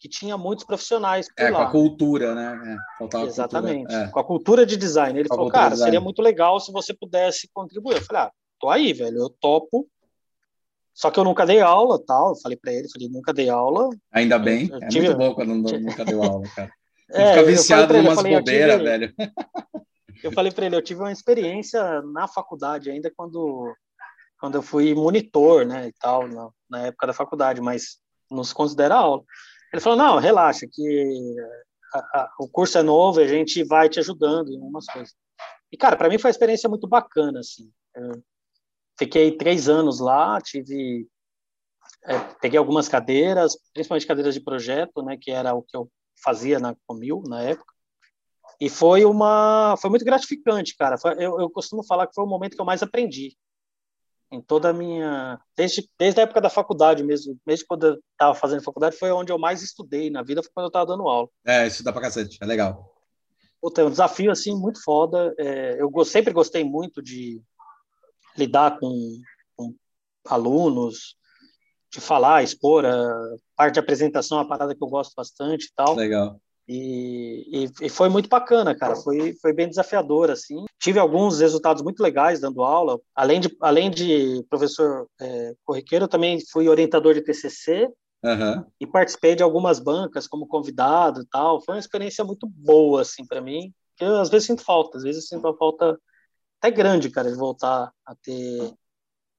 que 0.00 0.08
tinha 0.08 0.36
muitos 0.38 0.64
profissionais 0.64 1.28
por 1.28 1.44
é, 1.44 1.50
lá. 1.50 1.58
com 1.58 1.64
a 1.64 1.70
cultura, 1.70 2.34
né? 2.34 2.78
É, 3.00 3.22
Exatamente, 3.26 3.86
cultura, 3.86 4.02
é. 4.02 4.08
com 4.08 4.18
a 4.18 4.24
cultura 4.24 4.66
de 4.66 4.76
design. 4.76 5.18
Ele 5.20 5.28
com 5.28 5.36
falou, 5.36 5.50
cara, 5.50 5.76
seria 5.76 6.00
muito 6.00 6.22
legal 6.22 6.58
se 6.58 6.72
você 6.72 6.94
pudesse 6.94 7.48
contribuir. 7.52 7.96
Eu 7.96 8.02
falei, 8.02 8.22
ah, 8.22 8.32
tô 8.58 8.70
aí, 8.70 8.94
velho, 8.94 9.18
eu 9.18 9.28
topo, 9.28 9.86
só 10.94 11.10
que 11.10 11.20
eu 11.20 11.24
nunca 11.24 11.44
dei 11.44 11.60
aula, 11.60 12.02
tal. 12.04 12.30
Eu 12.30 12.36
falei 12.36 12.56
para 12.56 12.72
ele, 12.72 12.90
falei, 12.90 13.08
nunca 13.10 13.32
dei 13.32 13.50
aula. 13.50 13.90
Ainda 14.10 14.38
bem. 14.38 14.68
Eu, 14.68 14.78
eu 14.78 14.82
é 14.82 14.88
tive... 14.88 15.06
muito 15.06 15.18
bom 15.18 15.34
quando 15.34 15.54
não, 15.54 15.80
nunca 15.80 16.04
deu 16.04 16.22
aula, 16.22 16.48
cara. 16.54 16.72
É, 17.12 17.32
fica 17.32 17.44
viciado 17.44 17.96
em 17.96 18.02
umas 18.02 18.22
bobeiras, 18.22 18.76
tive... 18.76 18.84
velho. 18.84 19.14
Eu 20.22 20.30
falei 20.30 20.52
para 20.52 20.66
ele, 20.66 20.76
eu 20.76 20.82
tive 20.82 21.00
uma 21.00 21.10
experiência 21.10 22.02
na 22.02 22.28
faculdade 22.28 22.90
ainda 22.90 23.10
quando 23.16 23.74
quando 24.38 24.56
eu 24.56 24.62
fui 24.62 24.94
monitor, 24.94 25.64
né, 25.64 25.88
e 25.88 25.92
tal, 25.94 26.28
na, 26.28 26.48
na 26.68 26.86
época 26.86 27.06
da 27.06 27.12
faculdade, 27.14 27.60
mas 27.60 27.98
não 28.30 28.44
se 28.44 28.54
considera 28.54 28.96
aula. 28.96 29.22
Ele 29.72 29.80
falou, 29.80 29.98
não, 29.98 30.18
relaxa, 30.18 30.66
que 30.70 31.36
a, 31.94 31.98
a, 31.98 32.34
o 32.40 32.48
curso 32.48 32.78
é 32.78 32.82
novo, 32.82 33.20
a 33.20 33.26
gente 33.26 33.62
vai 33.64 33.88
te 33.88 34.00
ajudando 34.00 34.50
em 34.52 34.58
umas 34.60 34.86
coisas. 34.86 35.14
E, 35.72 35.76
cara, 35.76 35.96
para 35.96 36.08
mim 36.08 36.18
foi 36.18 36.28
uma 36.28 36.32
experiência 36.32 36.68
muito 36.68 36.88
bacana, 36.88 37.40
assim. 37.40 37.70
Eu, 37.94 38.22
Fiquei 39.00 39.34
três 39.34 39.66
anos 39.66 39.98
lá, 39.98 40.38
tive 40.42 41.08
é, 42.04 42.18
peguei 42.40 42.58
algumas 42.58 42.86
cadeiras, 42.86 43.56
principalmente 43.72 44.06
cadeiras 44.06 44.34
de 44.34 44.42
projeto, 44.42 45.02
né, 45.02 45.16
que 45.16 45.30
era 45.30 45.54
o 45.54 45.62
que 45.62 45.74
eu 45.74 45.90
fazia 46.22 46.58
na 46.58 46.76
Comil 46.86 47.22
na 47.26 47.42
época. 47.42 47.72
E 48.60 48.68
foi 48.68 49.06
uma, 49.06 49.74
foi 49.80 49.88
muito 49.88 50.04
gratificante, 50.04 50.76
cara. 50.76 50.98
Foi, 50.98 51.12
eu, 51.12 51.40
eu 51.40 51.48
costumo 51.48 51.82
falar 51.82 52.06
que 52.06 52.14
foi 52.14 52.24
o 52.24 52.26
momento 52.26 52.54
que 52.54 52.60
eu 52.60 52.66
mais 52.66 52.82
aprendi, 52.82 53.34
em 54.32 54.40
toda 54.40 54.70
a 54.70 54.72
minha 54.72 55.40
desde 55.56 55.88
desde 55.98 56.20
a 56.20 56.22
época 56.22 56.40
da 56.40 56.48
faculdade 56.48 57.02
mesmo, 57.02 57.36
mesmo 57.46 57.66
quando 57.68 57.86
eu 57.86 57.98
estava 58.12 58.34
fazendo 58.34 58.62
faculdade 58.62 58.96
foi 58.96 59.10
onde 59.10 59.32
eu 59.32 59.38
mais 59.38 59.62
estudei 59.62 60.10
na 60.10 60.22
vida, 60.22 60.42
foi 60.42 60.52
quando 60.54 60.64
eu 60.64 60.68
estava 60.68 60.86
dando 60.86 61.08
aula. 61.08 61.28
É, 61.44 61.66
isso 61.66 61.82
dá 61.82 61.92
para 61.92 62.02
cacete, 62.02 62.38
é 62.40 62.46
legal. 62.46 62.94
Puta, 63.60 63.82
é 63.82 63.84
um 63.84 63.90
desafio 63.90 64.30
assim 64.30 64.54
muito 64.56 64.82
foda. 64.82 65.34
É, 65.38 65.78
eu 65.80 66.04
sempre 66.04 66.32
gostei 66.32 66.64
muito 66.64 67.02
de 67.02 67.42
lidar 68.36 68.78
com, 68.78 69.20
com 69.54 69.74
alunos, 70.26 71.16
de 71.92 72.00
falar, 72.00 72.42
expor, 72.42 72.86
a 72.86 73.34
parte 73.56 73.74
de 73.74 73.80
apresentação 73.80 74.38
é 74.38 74.40
uma 74.42 74.48
parada 74.48 74.74
que 74.74 74.82
eu 74.82 74.88
gosto 74.88 75.12
bastante 75.14 75.66
e 75.66 75.72
tal. 75.74 75.94
Legal. 75.94 76.40
E, 76.72 77.64
e, 77.64 77.86
e, 77.86 77.88
foi 77.88 78.08
muito 78.08 78.28
bacana, 78.28 78.72
cara. 78.76 78.94
Foi, 78.94 79.32
foi 79.42 79.52
bem 79.52 79.68
desafiador, 79.68 80.30
assim. 80.30 80.66
Tive 80.78 81.00
alguns 81.00 81.40
resultados 81.40 81.82
muito 81.82 82.00
legais 82.00 82.38
dando 82.38 82.62
aula. 82.62 83.00
Além 83.12 83.40
de, 83.40 83.56
além 83.60 83.90
de 83.90 84.46
professor 84.48 85.08
é, 85.20 85.54
corriqueiro, 85.64 86.04
eu 86.04 86.08
também 86.08 86.38
fui 86.52 86.68
orientador 86.68 87.12
de 87.12 87.22
TCC 87.22 87.90
uhum. 88.22 88.64
e 88.78 88.86
participei 88.86 89.34
de 89.34 89.42
algumas 89.42 89.80
bancas 89.80 90.28
como 90.28 90.46
convidado 90.46 91.22
e 91.22 91.26
tal. 91.26 91.60
Foi 91.60 91.74
uma 91.74 91.80
experiência 91.80 92.24
muito 92.24 92.46
boa, 92.46 93.02
assim, 93.02 93.26
para 93.26 93.40
mim. 93.40 93.74
Eu, 93.98 94.20
às 94.20 94.30
vezes 94.30 94.46
sinto 94.46 94.62
falta, 94.62 94.96
às 94.96 95.02
vezes 95.02 95.26
sinto 95.26 95.44
uma 95.44 95.56
falta 95.56 95.98
até 96.60 96.70
grande, 96.70 97.10
cara, 97.10 97.32
de 97.32 97.36
voltar 97.36 97.90
a 98.06 98.14
ter, 98.14 98.72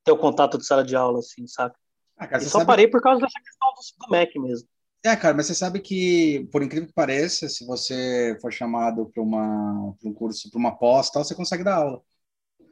ter 0.04 0.12
o 0.12 0.18
contato 0.18 0.58
de 0.58 0.66
sala 0.66 0.84
de 0.84 0.98
aula, 0.98 1.20
assim, 1.20 1.48
sabe? 1.48 1.76
Ah, 2.18 2.28
cara, 2.28 2.44
e 2.44 2.46
só 2.46 2.58
sabe... 2.58 2.66
parei 2.66 2.90
por 2.90 3.02
causa 3.02 3.22
dessa 3.22 3.40
questão 3.42 3.70
do, 3.70 4.06
do 4.06 4.12
MEC 4.12 4.38
mesmo. 4.38 4.68
É, 5.04 5.16
cara, 5.16 5.34
mas 5.36 5.48
você 5.48 5.56
sabe 5.56 5.80
que, 5.80 6.48
por 6.52 6.62
incrível 6.62 6.88
que 6.88 6.94
pareça, 6.94 7.50
se 7.50 7.66
você 7.66 8.38
for 8.40 8.54
chamado 8.54 9.08
para 9.08 9.24
um 9.24 10.14
curso, 10.14 10.50
para 10.52 10.60
uma 10.60 10.78
pós, 10.78 11.10
tal, 11.10 11.24
você 11.24 11.34
consegue 11.34 11.64
dar 11.64 11.76
aula. 11.76 12.02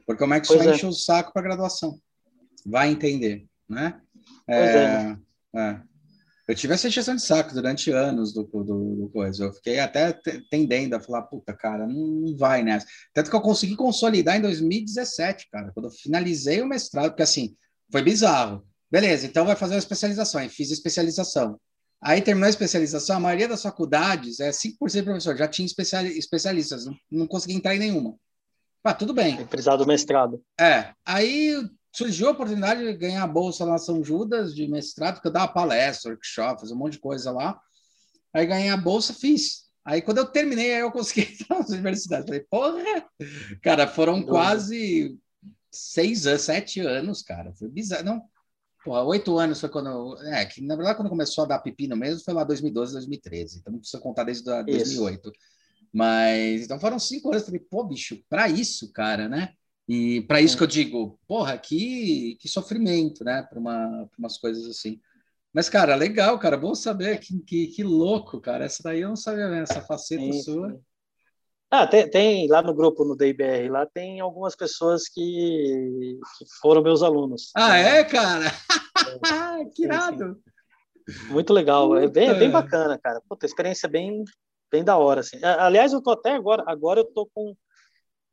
Porque 0.06 0.20
como 0.20 0.34
é 0.34 0.40
que 0.40 0.46
só 0.46 0.54
é. 0.62 0.72
enche 0.72 0.86
o 0.86 0.92
saco 0.92 1.32
para 1.32 1.42
graduação? 1.42 1.98
Vai 2.64 2.88
entender, 2.88 3.46
né? 3.68 4.00
É, 4.46 4.58
é. 4.58 5.16
é. 5.56 5.80
Eu 6.46 6.54
tive 6.54 6.74
essa 6.74 6.88
injeção 6.88 7.14
de 7.14 7.22
saco 7.22 7.54
durante 7.54 7.92
anos 7.92 8.32
do, 8.32 8.42
do, 8.42 8.64
do, 8.64 9.10
coisa. 9.12 9.44
Eu 9.44 9.52
fiquei 9.52 9.78
até 9.78 10.12
tendendo 10.50 10.94
a 10.94 11.00
falar, 11.00 11.22
puta, 11.22 11.52
cara, 11.52 11.86
não 11.86 12.36
vai 12.36 12.62
nessa. 12.62 12.86
Tanto 13.14 13.30
que 13.30 13.36
eu 13.36 13.40
consegui 13.40 13.76
consolidar 13.76 14.36
em 14.36 14.40
2017, 14.40 15.48
cara, 15.50 15.70
quando 15.72 15.86
eu 15.86 15.92
finalizei 15.92 16.60
o 16.60 16.66
mestrado, 16.66 17.10
porque 17.10 17.22
assim, 17.22 17.56
foi 17.90 18.02
bizarro. 18.02 18.66
Beleza, 18.90 19.26
então 19.26 19.46
vai 19.46 19.54
fazer 19.54 19.74
uma 19.74 19.80
especialização. 19.80 20.40
Aí 20.40 20.48
fiz 20.48 20.72
especialização. 20.72 21.56
Aí 22.02 22.22
terminou 22.22 22.46
a 22.46 22.50
especialização, 22.50 23.16
a 23.16 23.20
maioria 23.20 23.48
das 23.48 23.62
faculdades, 23.62 24.40
é 24.40 24.50
5% 24.50 24.92
de 24.92 25.02
professor, 25.02 25.36
já 25.36 25.46
tinha 25.46 25.66
especialistas, 25.66 26.86
não, 26.86 26.96
não 27.10 27.26
consegui 27.26 27.54
entrar 27.54 27.76
em 27.76 27.78
nenhuma. 27.78 28.16
Ah, 28.82 28.94
tudo 28.94 29.12
bem. 29.12 29.36
Tem 29.36 29.46
precisar 29.46 29.76
do 29.76 29.86
mestrado. 29.86 30.42
É. 30.58 30.94
Aí 31.04 31.54
surgiu 31.92 32.28
a 32.28 32.30
oportunidade 32.30 32.82
de 32.82 32.94
ganhar 32.94 33.22
a 33.22 33.26
bolsa 33.26 33.64
lá 33.64 33.72
na 33.72 33.78
São 33.78 34.02
Judas 34.02 34.54
de 34.54 34.66
mestrado, 34.66 35.20
que 35.20 35.28
eu 35.28 35.32
dava 35.32 35.52
palestra, 35.52 36.12
workshop, 36.12 36.62
fiz 36.62 36.70
um 36.70 36.76
monte 36.76 36.92
de 36.92 37.00
coisa 37.00 37.30
lá. 37.30 37.60
Aí 38.32 38.46
ganhei 38.46 38.70
a 38.70 38.76
bolsa, 38.76 39.12
fiz. 39.12 39.68
Aí 39.84 40.00
quando 40.00 40.18
eu 40.18 40.26
terminei, 40.26 40.74
aí 40.74 40.80
eu 40.80 40.90
consegui 40.90 41.32
entrar 41.34 41.58
nas 41.58 41.68
universidades. 41.68 42.26
Falei, 42.26 42.46
porra! 42.48 43.04
Cara, 43.62 43.86
foram 43.86 44.22
quase 44.22 45.18
seis 45.70 46.26
anos, 46.26 46.42
sete 46.42 46.80
anos, 46.80 47.22
cara. 47.22 47.52
Foi 47.54 47.68
bizarro. 47.68 48.04
Não, 48.04 48.22
Porra, 48.84 49.02
oito 49.04 49.38
anos 49.38 49.60
foi 49.60 49.68
quando. 49.68 50.16
É, 50.24 50.44
que 50.46 50.62
na 50.62 50.74
verdade, 50.74 50.96
quando 50.96 51.10
começou 51.10 51.44
a 51.44 51.48
dar 51.48 51.58
pepino 51.58 51.96
mesmo, 51.96 52.24
foi 52.24 52.32
lá 52.32 52.44
2012, 52.44 52.94
2013. 52.94 53.58
Então 53.58 53.72
não 53.72 53.80
precisa 53.80 54.02
contar 54.02 54.24
desde 54.24 54.44
2008. 54.44 55.28
Isso. 55.28 55.32
Mas 55.92 56.62
então 56.64 56.80
foram 56.80 56.98
cinco 56.98 57.30
anos. 57.30 57.44
Falei, 57.44 57.60
pô, 57.60 57.84
bicho, 57.84 58.22
para 58.28 58.48
isso, 58.48 58.90
cara, 58.92 59.28
né? 59.28 59.52
E 59.88 60.20
para 60.22 60.40
isso 60.40 60.56
que 60.56 60.62
eu 60.62 60.68
digo, 60.68 61.18
porra, 61.26 61.58
que, 61.58 62.36
que 62.40 62.48
sofrimento, 62.48 63.24
né? 63.24 63.42
Para 63.42 63.58
uma, 63.58 64.08
umas 64.16 64.38
coisas 64.38 64.66
assim. 64.66 65.00
Mas, 65.52 65.68
cara, 65.68 65.96
legal, 65.96 66.38
cara, 66.38 66.56
bom 66.56 66.74
saber 66.74 67.18
que, 67.18 67.36
que, 67.40 67.66
que 67.66 67.82
louco, 67.82 68.40
cara. 68.40 68.64
Essa 68.64 68.84
daí 68.84 69.00
eu 69.00 69.08
não 69.08 69.16
sabia, 69.16 69.48
né? 69.48 69.62
essa 69.62 69.80
faceta 69.82 70.22
sim, 70.22 70.42
sua. 70.42 70.80
Ah, 71.70 71.86
tem, 71.86 72.10
tem, 72.10 72.48
lá 72.48 72.60
no 72.60 72.74
grupo, 72.74 73.04
no 73.04 73.16
DIBR, 73.16 73.70
lá 73.70 73.86
tem 73.86 74.18
algumas 74.18 74.56
pessoas 74.56 75.08
que, 75.08 76.18
que 76.36 76.44
foram 76.60 76.82
meus 76.82 77.00
alunos. 77.00 77.52
Ah, 77.54 77.76
é, 77.76 78.02
cara? 78.02 78.46
É, 78.46 79.64
que 79.72 79.84
irado! 79.84 80.36
Muito 81.28 81.52
legal, 81.52 81.96
é 81.96 82.08
bem, 82.08 82.28
é 82.28 82.34
bem 82.34 82.50
bacana, 82.50 82.98
cara. 82.98 83.22
Puta, 83.28 83.46
experiência 83.46 83.88
bem, 83.88 84.24
bem 84.70 84.82
da 84.82 84.96
hora, 84.96 85.20
assim. 85.20 85.38
Aliás, 85.44 85.92
eu 85.92 86.02
tô 86.02 86.10
até 86.10 86.32
agora, 86.32 86.64
agora 86.66 87.00
eu 87.00 87.04
tô 87.04 87.30
com, 87.32 87.54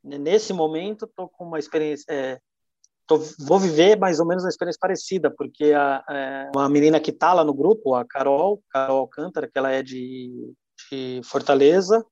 nesse 0.02 0.52
momento, 0.52 1.08
tô 1.14 1.28
com 1.28 1.44
uma 1.44 1.60
experiência, 1.60 2.04
é, 2.08 2.40
tô, 3.06 3.18
vou 3.38 3.60
viver 3.60 3.96
mais 3.96 4.18
ou 4.18 4.26
menos 4.26 4.42
uma 4.42 4.50
experiência 4.50 4.80
parecida, 4.80 5.30
porque 5.30 5.72
a, 5.72 6.04
é, 6.10 6.50
uma 6.56 6.68
menina 6.68 6.98
que 6.98 7.12
tá 7.12 7.32
lá 7.32 7.44
no 7.44 7.54
grupo, 7.54 7.94
a 7.94 8.04
Carol, 8.04 8.60
Carol 8.68 8.98
Alcântara, 8.98 9.48
que 9.48 9.56
ela 9.56 9.70
é 9.70 9.80
de, 9.80 10.52
de 10.90 11.20
Fortaleza, 11.22 12.04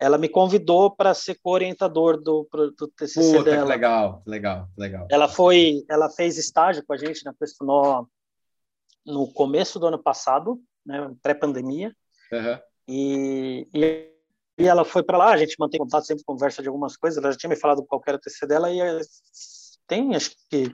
ela 0.00 0.16
me 0.16 0.30
convidou 0.30 0.90
para 0.90 1.12
ser 1.12 1.38
co-orientador 1.42 2.16
do, 2.16 2.48
do 2.50 2.88
TCC 2.88 3.36
Puta, 3.36 3.50
dela. 3.50 3.66
legal, 3.66 4.22
legal, 4.26 4.68
legal. 4.76 5.06
Ela 5.10 5.28
foi, 5.28 5.84
ela 5.90 6.08
fez 6.08 6.38
estágio 6.38 6.82
com 6.86 6.94
a 6.94 6.96
gente 6.96 7.22
na 7.22 7.34
Pestunó 7.34 8.06
no 9.04 9.30
começo 9.30 9.78
do 9.78 9.86
ano 9.86 10.02
passado, 10.02 10.58
né, 10.86 11.14
pré-pandemia. 11.22 11.94
Uhum. 12.32 12.58
E, 12.88 13.68
e, 13.74 14.10
e, 14.58 14.66
ela 14.66 14.86
foi 14.86 15.02
para 15.02 15.18
lá, 15.18 15.32
a 15.32 15.36
gente 15.36 15.56
mantém 15.58 15.78
contato, 15.78 16.06
sempre 16.06 16.24
conversa 16.24 16.62
de 16.62 16.68
algumas 16.68 16.96
coisas. 16.96 17.22
Ela 17.22 17.32
já 17.32 17.38
tinha 17.38 17.50
me 17.50 17.56
falado 17.56 17.84
qual 17.84 18.02
era 18.06 18.16
o 18.16 18.20
TCC 18.20 18.46
dela 18.46 18.72
e 18.72 18.80
tem, 19.86 20.16
acho 20.16 20.30
que 20.48 20.72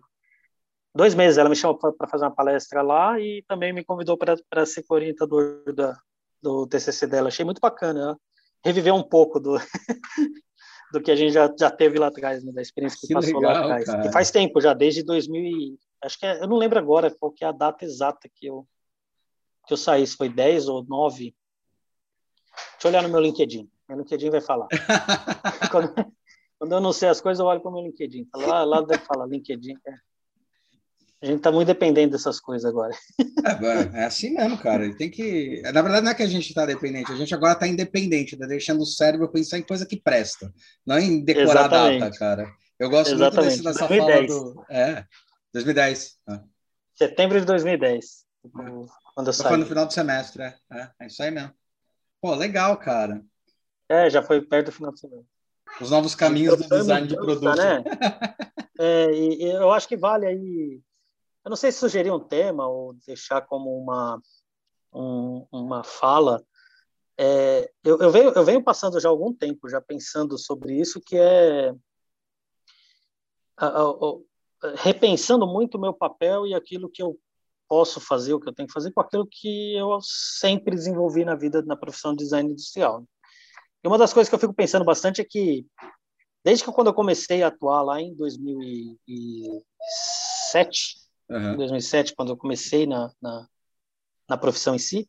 dois 0.95 1.17
meses 1.17 1.37
ela 1.37 1.49
me 1.49 1.57
chamou 1.57 1.77
para 1.77 2.09
fazer 2.09 2.25
uma 2.27 2.35
palestra 2.35 2.81
lá 2.81 3.19
e 3.19 3.43
também 3.49 3.73
me 3.73 3.85
convidou 3.85 4.17
para 4.17 4.67
ser 4.67 4.85
co-orientador 4.85 5.65
do 6.41 6.67
TCC 6.69 7.09
dela. 7.09 7.27
Achei 7.27 7.45
muito 7.45 7.61
bacana. 7.61 8.17
Reviver 8.67 8.95
um 8.95 9.03
pouco 9.03 9.39
do, 9.39 9.57
do 10.93 11.01
que 11.01 11.11
a 11.11 11.17
gente 11.17 11.33
já, 11.33 11.53
já 11.59 11.71
teve 11.71 11.99
lá 11.99 12.09
atrás, 12.09 12.45
né, 12.45 12.53
da 12.53 12.63
experiência 12.63 12.99
que, 13.01 13.07
que 13.07 13.15
passou 13.15 13.41
legal, 13.41 13.53
lá 13.53 13.61
atrás. 13.61 13.85
Cara. 13.85 14.03
Que 14.03 14.13
faz 14.13 14.31
tempo 14.31 14.61
já, 14.61 14.75
desde 14.75 15.03
2000 15.03 15.79
acho 16.03 16.19
que 16.19 16.27
é, 16.27 16.43
eu 16.43 16.47
não 16.47 16.57
lembro 16.57 16.79
agora 16.79 17.11
qual 17.11 17.33
que 17.33 17.45
é 17.45 17.49
a 17.49 17.53
data 17.53 17.85
exata 17.85 18.29
que 18.35 18.47
eu 18.47 18.67
que 19.67 19.73
eu 19.73 19.77
saí, 19.77 20.07
se 20.07 20.17
foi 20.17 20.29
10 20.29 20.69
ou 20.69 20.85
9. 20.85 21.35
Deixa 22.55 22.87
eu 22.87 22.89
olhar 22.89 23.03
no 23.03 23.09
meu 23.09 23.21
LinkedIn. 23.21 23.69
Meu 23.89 23.99
LinkedIn 23.99 24.31
vai 24.31 24.41
falar. 24.41 24.69
quando, 25.73 25.93
quando, 26.59 26.73
eu 26.73 26.81
não 26.81 26.93
sei 26.93 27.09
as 27.09 27.21
coisas, 27.21 27.41
eu 27.41 27.47
olho 27.47 27.61
para 27.61 27.71
o 27.71 27.75
meu 27.75 27.83
LinkedIn. 27.83 28.29
Lá, 28.33 28.65
lá 28.65 28.81
deve 28.81 29.03
falar 29.03 29.27
LinkedIn. 29.27 29.75
É. 29.87 29.95
A 31.23 31.27
gente 31.27 31.39
está 31.39 31.51
muito 31.51 31.69
dependente 31.69 32.13
dessas 32.13 32.39
coisas 32.39 32.69
agora. 32.69 32.95
É, 33.19 34.01
é, 34.01 34.05
assim 34.05 34.35
mesmo, 34.35 34.59
cara. 34.59 34.95
Tem 34.97 35.11
que. 35.11 35.63
Na 35.63 35.81
verdade, 35.81 36.05
não 36.05 36.11
é 36.11 36.15
que 36.15 36.23
a 36.23 36.29
gente 36.29 36.49
está 36.49 36.67
dependente, 36.67 37.11
a 37.11 37.17
gente 37.17 37.35
agora 37.35 37.55
está 37.55 37.67
independente, 37.67 38.37
tá 38.37 38.47
deixando 38.47 38.81
o 38.83 38.87
cérebro 38.87 39.31
pensar 39.31 39.59
em 39.59 39.63
coisa 39.63 39.87
que 39.87 40.01
presta, 40.01 40.53
não 40.85 40.99
em 40.99 41.25
decorar 41.25 41.67
Exatamente. 41.67 42.01
data, 42.01 42.19
cara. 42.19 42.53
Eu 42.79 42.91
gosto 42.91 43.15
Exatamente. 43.15 43.63
muito 43.63 43.65
desse, 43.65 43.79
dessa 43.79 43.89
2010. 43.89 44.33
fala 44.33 44.55
do. 44.55 44.65
É, 44.69 45.05
2010. 45.55 46.19
Ah. 46.29 46.43
Setembro 46.95 47.41
de 47.41 47.47
2010. 47.47 48.27
Quando 49.15 49.29
eu 49.29 49.33
saí. 49.33 49.49
Foi 49.49 49.57
no 49.57 49.67
final 49.67 49.87
do 49.87 49.93
semestre, 49.93 50.43
é. 50.43 50.55
é. 50.73 50.91
É 51.01 51.07
isso 51.07 51.23
aí 51.23 51.31
mesmo. 51.31 51.53
Pô, 52.21 52.35
legal, 52.35 52.77
cara. 52.77 53.23
É, 53.89 54.11
já 54.11 54.23
foi 54.23 54.43
perto 54.43 54.67
do 54.67 54.73
final 54.73 54.93
do 54.93 54.99
semestre. 54.99 55.27
Os 55.81 55.91
novos 55.91 56.15
caminhos 56.15 56.57
do 56.59 56.69
design 56.69 57.07
de 57.07 57.15
produto. 57.15 57.57
Né? 57.57 57.83
é, 58.79 59.11
e, 59.13 59.45
e 59.45 59.51
eu 59.51 59.71
acho 59.73 59.89
que 59.89 59.97
vale 59.97 60.27
aí 60.27 60.81
eu 61.47 61.49
não 61.49 61.57
sei 61.57 61.71
se 61.71 61.79
sugerir 61.79 62.11
um 62.11 62.19
tema 62.19 62.67
ou 62.67 62.95
deixar 63.07 63.41
como 63.41 63.79
uma, 63.79 64.21
um, 64.93 65.47
uma 65.53 65.85
fala. 65.85 66.45
É, 67.17 67.71
eu, 67.85 68.01
eu, 68.01 68.11
venho, 68.11 68.31
eu 68.31 68.45
venho 68.45 68.65
passando 68.65 68.99
já 68.99 69.09
algum 69.09 69.33
tempo 69.33 69.69
já 69.69 69.81
pensando 69.81 70.37
sobre 70.37 70.75
isso, 70.75 71.01
que 71.01 71.17
é 71.17 71.73
a, 73.57 73.65
a, 73.65 73.83
a, 73.85 74.19
repensando 74.75 75.47
muito 75.47 75.79
o 75.79 75.81
meu 75.81 75.95
papel 75.95 76.49
e 76.49 76.55
aquilo 76.55 76.91
que 76.91 77.01
eu 77.01 77.17
posso 77.69 78.01
fazer, 78.01 78.35
o 78.35 78.41
que 78.41 78.49
eu 78.49 78.53
tenho 78.53 78.67
que 78.67 78.75
fazer, 78.75 78.91
com 78.91 79.01
aquilo 79.01 79.25
que 79.25 79.77
eu 79.77 80.01
sempre 80.03 80.75
desenvolvi 80.75 81.25
na 81.25 81.37
vida, 81.37 81.63
na 81.63 81.77
profissão 81.77 82.11
de 82.11 82.25
design 82.25 82.51
industrial. 82.51 83.05
E 83.85 83.89
uma 83.89 83.99
das 83.99 84.13
coisas 84.13 84.29
que 84.29 84.35
eu 84.35 84.41
fico 84.41 84.53
pensando 84.53 84.85
bastante 84.85 85.21
é 85.21 85.25
que, 85.25 85.65
desde 86.45 86.65
que 86.65 86.73
quando 86.73 86.89
eu 86.89 86.95
comecei 86.95 87.45
a 87.45 87.49
atuar 87.49 87.83
lá 87.83 88.01
em 88.01 88.13
2007, 88.17 91.06
uhum. 91.29 91.55
em 91.55 91.57
2007, 91.57 92.15
quando 92.15 92.31
eu 92.31 92.37
comecei 92.37 92.87
na, 92.87 93.13
na, 93.21 93.47
na 94.29 94.37
profissão 94.37 94.75
em 94.75 94.79
si, 94.79 95.09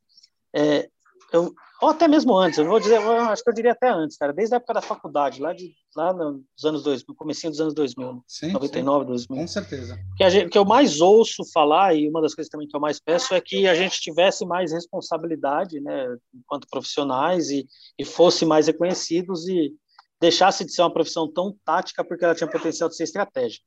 é, 0.56 0.90
eu, 1.32 1.54
ou 1.80 1.90
até 1.90 2.08
mesmo 2.08 2.36
antes, 2.36 2.58
eu 2.58 2.66
vou 2.66 2.80
dizer, 2.80 3.00
eu 3.00 3.12
acho 3.12 3.44
que 3.44 3.50
eu 3.50 3.54
diria 3.54 3.74
até 3.74 3.90
antes, 3.90 4.18
cara, 4.18 4.34
desde 4.34 4.56
a 4.56 4.58
época 4.58 4.74
da 4.74 4.82
faculdade, 4.82 5.40
lá, 5.40 5.54
de, 5.54 5.76
lá 5.96 6.12
nos 6.12 6.66
anos 6.66 6.82
2000, 6.82 7.16
comecinho 7.16 7.52
dos 7.52 7.62
anos 7.62 7.74
2000, 7.76 8.24
sim, 8.28 8.52
99, 8.52 9.04
sim. 9.04 9.08
2000. 9.10 9.38
Com 9.38 9.48
certeza. 9.48 10.00
Que, 10.18 10.24
a 10.24 10.30
gente, 10.30 10.50
que 10.50 10.58
eu 10.58 10.66
mais 10.66 11.02
ouço 11.02 11.44
falar, 11.54 11.94
e 11.94 12.10
uma 12.10 12.22
das 12.22 12.34
coisas 12.34 12.50
também 12.50 12.68
que 12.68 12.76
eu 12.76 12.80
mais 12.80 13.00
peço, 13.00 13.34
é 13.36 13.42
que 13.42 13.68
a 13.68 13.76
gente 13.76 14.02
tivesse 14.02 14.44
mais 14.44 14.72
responsabilidade, 14.72 15.80
né, 15.80 16.18
enquanto 16.34 16.68
profissionais, 16.68 17.52
e, 17.52 17.68
e 18.00 18.04
fosse 18.04 18.44
mais 18.44 18.66
reconhecidos, 18.66 19.48
e 19.48 19.72
deixasse 20.20 20.66
de 20.66 20.72
ser 20.72 20.82
uma 20.82 20.94
profissão 20.94 21.32
tão 21.32 21.56
tática, 21.64 22.04
porque 22.04 22.26
ela 22.26 22.34
tinha 22.34 22.50
potencial 22.50 22.90
de 22.90 22.96
ser 22.96 23.04
estratégica. 23.04 23.64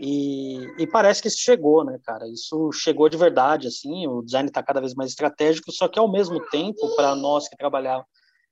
E, 0.00 0.58
e, 0.78 0.86
parece 0.86 1.20
que 1.20 1.28
isso 1.28 1.38
chegou, 1.38 1.84
né, 1.84 1.98
cara? 2.04 2.28
Isso 2.28 2.70
chegou 2.72 3.08
de 3.08 3.16
verdade, 3.16 3.66
assim. 3.66 4.06
O 4.06 4.22
design 4.22 4.48
está 4.48 4.62
cada 4.62 4.80
vez 4.80 4.94
mais 4.94 5.10
estratégico, 5.10 5.72
só 5.72 5.88
que 5.88 5.98
ao 5.98 6.10
mesmo 6.10 6.40
tempo, 6.50 6.94
para 6.94 7.16
nós 7.16 7.48
que 7.48 7.56
trabalhamos, 7.56 8.06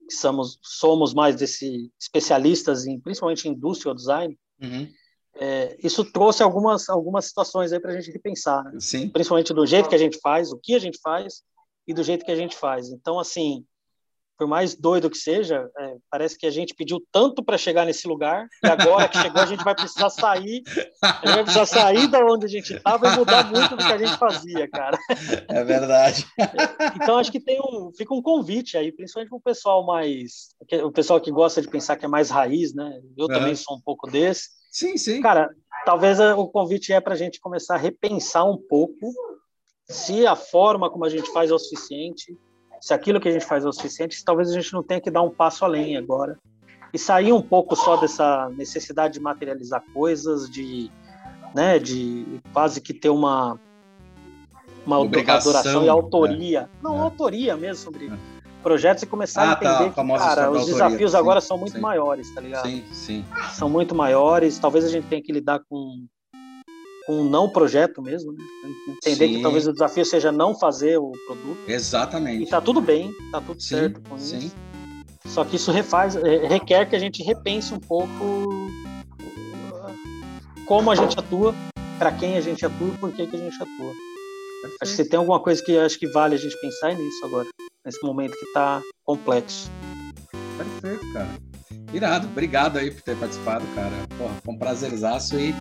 que 0.08 0.14
somos, 0.14 0.58
somos 0.62 1.14
mais 1.14 1.36
desse 1.36 1.90
especialistas 2.00 2.86
em, 2.86 2.98
principalmente 2.98 3.48
em 3.48 3.52
industrial 3.52 3.94
design, 3.94 4.38
uhum. 4.60 4.88
é, 5.36 5.76
isso 5.82 6.04
trouxe 6.04 6.42
algumas 6.42 6.88
algumas 6.88 7.26
situações 7.26 7.72
aí 7.72 7.80
para 7.80 7.92
a 7.92 8.00
gente 8.00 8.12
repensar, 8.12 8.64
né? 8.64 8.78
Sim. 8.80 9.08
Principalmente 9.08 9.54
do 9.54 9.66
jeito 9.66 9.88
que 9.88 9.94
a 9.94 9.98
gente 9.98 10.18
faz, 10.20 10.50
o 10.50 10.58
que 10.58 10.74
a 10.74 10.80
gente 10.80 10.98
faz 11.00 11.42
e 11.86 11.94
do 11.94 12.02
jeito 12.02 12.24
que 12.24 12.32
a 12.32 12.36
gente 12.36 12.56
faz. 12.56 12.88
Então, 12.88 13.20
assim, 13.20 13.64
por 14.36 14.46
mais 14.46 14.74
doido 14.74 15.10
que 15.10 15.16
seja, 15.16 15.68
é, 15.78 15.96
parece 16.10 16.38
que 16.38 16.46
a 16.46 16.50
gente 16.50 16.74
pediu 16.74 17.02
tanto 17.10 17.42
para 17.42 17.56
chegar 17.56 17.84
nesse 17.86 18.06
lugar, 18.06 18.46
que 18.60 18.68
agora 18.68 19.08
que 19.08 19.18
chegou 19.18 19.42
a 19.42 19.46
gente 19.46 19.64
vai 19.64 19.74
precisar 19.74 20.10
sair, 20.10 20.62
a 21.02 21.26
gente 21.26 21.34
vai 21.34 21.42
precisar 21.44 21.66
sair 21.66 22.08
da 22.08 22.24
onde 22.24 22.46
a 22.46 22.48
gente 22.48 22.74
estava 22.74 23.08
e 23.08 23.16
mudar 23.16 23.50
muito 23.50 23.76
do 23.76 23.84
que 23.84 23.92
a 23.92 23.98
gente 23.98 24.16
fazia, 24.16 24.68
cara. 24.68 24.98
É 25.48 25.64
verdade. 25.64 26.26
Então 26.96 27.18
acho 27.18 27.32
que 27.32 27.40
tem 27.40 27.60
um, 27.60 27.90
fica 27.96 28.14
um 28.14 28.22
convite 28.22 28.76
aí, 28.76 28.92
principalmente 28.92 29.30
para 29.30 29.38
o 29.38 29.40
pessoal 29.40 29.84
mais, 29.84 30.54
o 30.84 30.92
pessoal 30.92 31.20
que 31.20 31.30
gosta 31.30 31.62
de 31.62 31.68
pensar 31.68 31.96
que 31.96 32.04
é 32.04 32.08
mais 32.08 32.30
raiz, 32.30 32.74
né? 32.74 33.00
Eu 33.16 33.26
também 33.26 33.54
sou 33.54 33.76
um 33.76 33.80
pouco 33.80 34.10
desse. 34.10 34.48
Sim, 34.70 34.96
sim. 34.96 35.22
Cara, 35.22 35.48
talvez 35.84 36.20
o 36.20 36.46
convite 36.48 36.92
é 36.92 37.00
para 37.00 37.14
a 37.14 37.16
gente 37.16 37.40
começar 37.40 37.76
a 37.76 37.78
repensar 37.78 38.44
um 38.44 38.58
pouco 38.58 39.12
se 39.88 40.26
a 40.26 40.34
forma 40.34 40.90
como 40.90 41.04
a 41.04 41.08
gente 41.08 41.30
faz 41.32 41.50
é 41.50 41.54
o 41.54 41.58
suficiente, 41.58 42.36
se 42.86 42.94
aquilo 42.94 43.18
que 43.18 43.28
a 43.28 43.32
gente 43.32 43.44
faz 43.44 43.64
é 43.64 43.68
o 43.68 43.72
suficiente, 43.72 44.24
talvez 44.24 44.48
a 44.48 44.52
gente 44.52 44.72
não 44.72 44.80
tenha 44.80 45.00
que 45.00 45.10
dar 45.10 45.20
um 45.20 45.28
passo 45.28 45.64
além 45.64 45.96
agora 45.96 46.38
e 46.94 46.98
sair 47.00 47.32
um 47.32 47.42
pouco 47.42 47.74
só 47.74 47.96
dessa 47.96 48.48
necessidade 48.50 49.14
de 49.14 49.20
materializar 49.20 49.82
coisas, 49.92 50.48
de, 50.48 50.88
né, 51.52 51.80
de 51.80 52.40
quase 52.52 52.80
que 52.80 52.94
ter 52.94 53.08
uma 53.08 53.58
uma 54.86 55.00
Obrigação, 55.00 55.50
adoração 55.50 55.84
e 55.84 55.88
autoria, 55.88 56.60
né? 56.60 56.68
não 56.80 56.98
é. 56.98 57.00
autoria 57.00 57.56
mesmo 57.56 57.82
sobre 57.82 58.06
é. 58.06 58.16
projetos 58.62 59.02
e 59.02 59.06
começar 59.06 59.42
ah, 59.42 59.50
a 59.50 59.56
tá, 59.56 59.64
entender 59.64 59.92
tá, 59.92 60.04
que, 60.04 60.18
cara, 60.18 60.50
os 60.52 60.66
desafios 60.66 61.10
sim, 61.10 61.16
agora 61.16 61.40
são 61.40 61.58
muito 61.58 61.74
sim. 61.74 61.80
maiores, 61.80 62.32
tá 62.32 62.40
ligado? 62.40 62.68
Sim, 62.68 62.84
sim. 62.92 63.24
São 63.50 63.68
muito 63.68 63.96
maiores. 63.96 64.60
Talvez 64.60 64.84
a 64.84 64.88
gente 64.88 65.08
tenha 65.08 65.20
que 65.20 65.32
lidar 65.32 65.58
com 65.68 66.06
um 67.08 67.24
não 67.24 67.48
projeto 67.48 68.02
mesmo, 68.02 68.32
né? 68.32 68.44
entender 68.88 69.28
Sim. 69.28 69.34
que 69.34 69.42
talvez 69.42 69.66
o 69.66 69.72
desafio 69.72 70.04
seja 70.04 70.32
não 70.32 70.54
fazer 70.54 70.98
o 70.98 71.12
produto. 71.26 71.58
Exatamente. 71.68 72.44
E 72.44 72.46
tá 72.46 72.60
tudo 72.60 72.80
bem, 72.80 73.12
tá 73.30 73.40
tudo 73.40 73.60
Sim. 73.60 73.68
certo 73.68 74.00
com 74.08 74.18
Sim. 74.18 74.38
isso. 74.38 74.56
Só 75.26 75.44
que 75.44 75.56
isso 75.56 75.70
refaz, 75.70 76.16
é, 76.16 76.46
requer 76.46 76.88
que 76.88 76.96
a 76.96 76.98
gente 76.98 77.22
repense 77.22 77.74
um 77.74 77.80
pouco 77.80 78.46
como 80.66 80.90
a 80.90 80.94
gente 80.94 81.18
atua, 81.18 81.54
para 81.98 82.12
quem 82.12 82.36
a 82.36 82.40
gente 82.40 82.66
atua 82.66 82.88
e 82.88 82.98
por 82.98 83.12
que, 83.12 83.26
que 83.26 83.36
a 83.36 83.38
gente 83.38 83.54
atua. 83.54 83.92
Perfeito. 84.62 84.76
Acho 84.82 84.90
que 84.90 84.96
se 84.96 85.08
tem 85.08 85.18
alguma 85.18 85.40
coisa 85.40 85.62
que 85.62 85.78
acho 85.78 85.98
que 85.98 86.08
vale 86.08 86.34
a 86.34 86.38
gente 86.38 86.60
pensar 86.60 86.90
é 86.90 86.94
nisso 86.94 87.24
agora, 87.24 87.46
nesse 87.84 88.04
momento 88.04 88.36
que 88.36 88.46
está 88.46 88.82
complexo. 89.04 89.70
Perfeito, 90.56 91.12
cara. 91.12 91.28
Irado, 91.92 92.26
obrigado 92.26 92.78
aí 92.78 92.90
por 92.90 93.00
ter 93.02 93.16
participado, 93.16 93.64
cara. 93.74 93.92
Porra, 94.18 94.34
foi 94.44 94.54
um 94.54 94.58
prazerzaço 94.58 95.38
e 95.38 95.54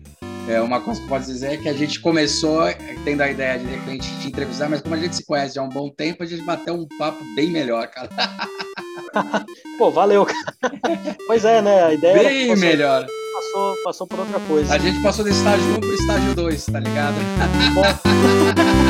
é, 0.48 0.60
uma 0.60 0.80
coisa 0.80 1.00
que 1.00 1.06
eu 1.06 1.10
posso 1.10 1.26
dizer 1.26 1.54
é 1.54 1.56
que 1.56 1.68
a 1.68 1.72
gente 1.72 2.00
começou 2.00 2.62
tendo 3.04 3.20
a 3.20 3.30
ideia 3.30 3.58
de 3.58 3.66
de 3.66 3.70
repente 3.72 4.20
te 4.20 4.28
entrevistar, 4.28 4.68
mas 4.68 4.80
como 4.80 4.94
a 4.94 4.98
gente 4.98 5.16
se 5.16 5.24
conhece 5.24 5.54
já 5.56 5.60
há 5.60 5.64
um 5.64 5.68
bom 5.68 5.90
tempo, 5.90 6.22
a 6.22 6.26
gente 6.26 6.42
bateu 6.42 6.74
um 6.74 6.86
papo 6.98 7.22
bem 7.34 7.50
melhor, 7.50 7.88
cara. 7.88 8.08
Pô, 9.78 9.90
valeu, 9.90 10.24
cara. 10.24 11.16
Pois 11.26 11.44
é, 11.44 11.60
né? 11.60 11.84
A 11.84 11.94
ideia 11.94 12.28
bem 12.28 12.48
passou, 12.48 12.64
melhor. 12.64 13.06
Passou, 13.34 13.76
passou 13.84 14.06
por 14.06 14.20
outra 14.20 14.40
coisa. 14.40 14.74
A 14.74 14.78
gente 14.78 15.02
passou 15.02 15.24
do 15.24 15.30
estágio 15.30 15.66
1 15.76 15.80
para 15.80 15.88
o 15.88 15.94
estágio 15.94 16.34
2, 16.34 16.66
tá 16.66 16.80
ligado? 16.80 17.16
Bom. 17.74 17.82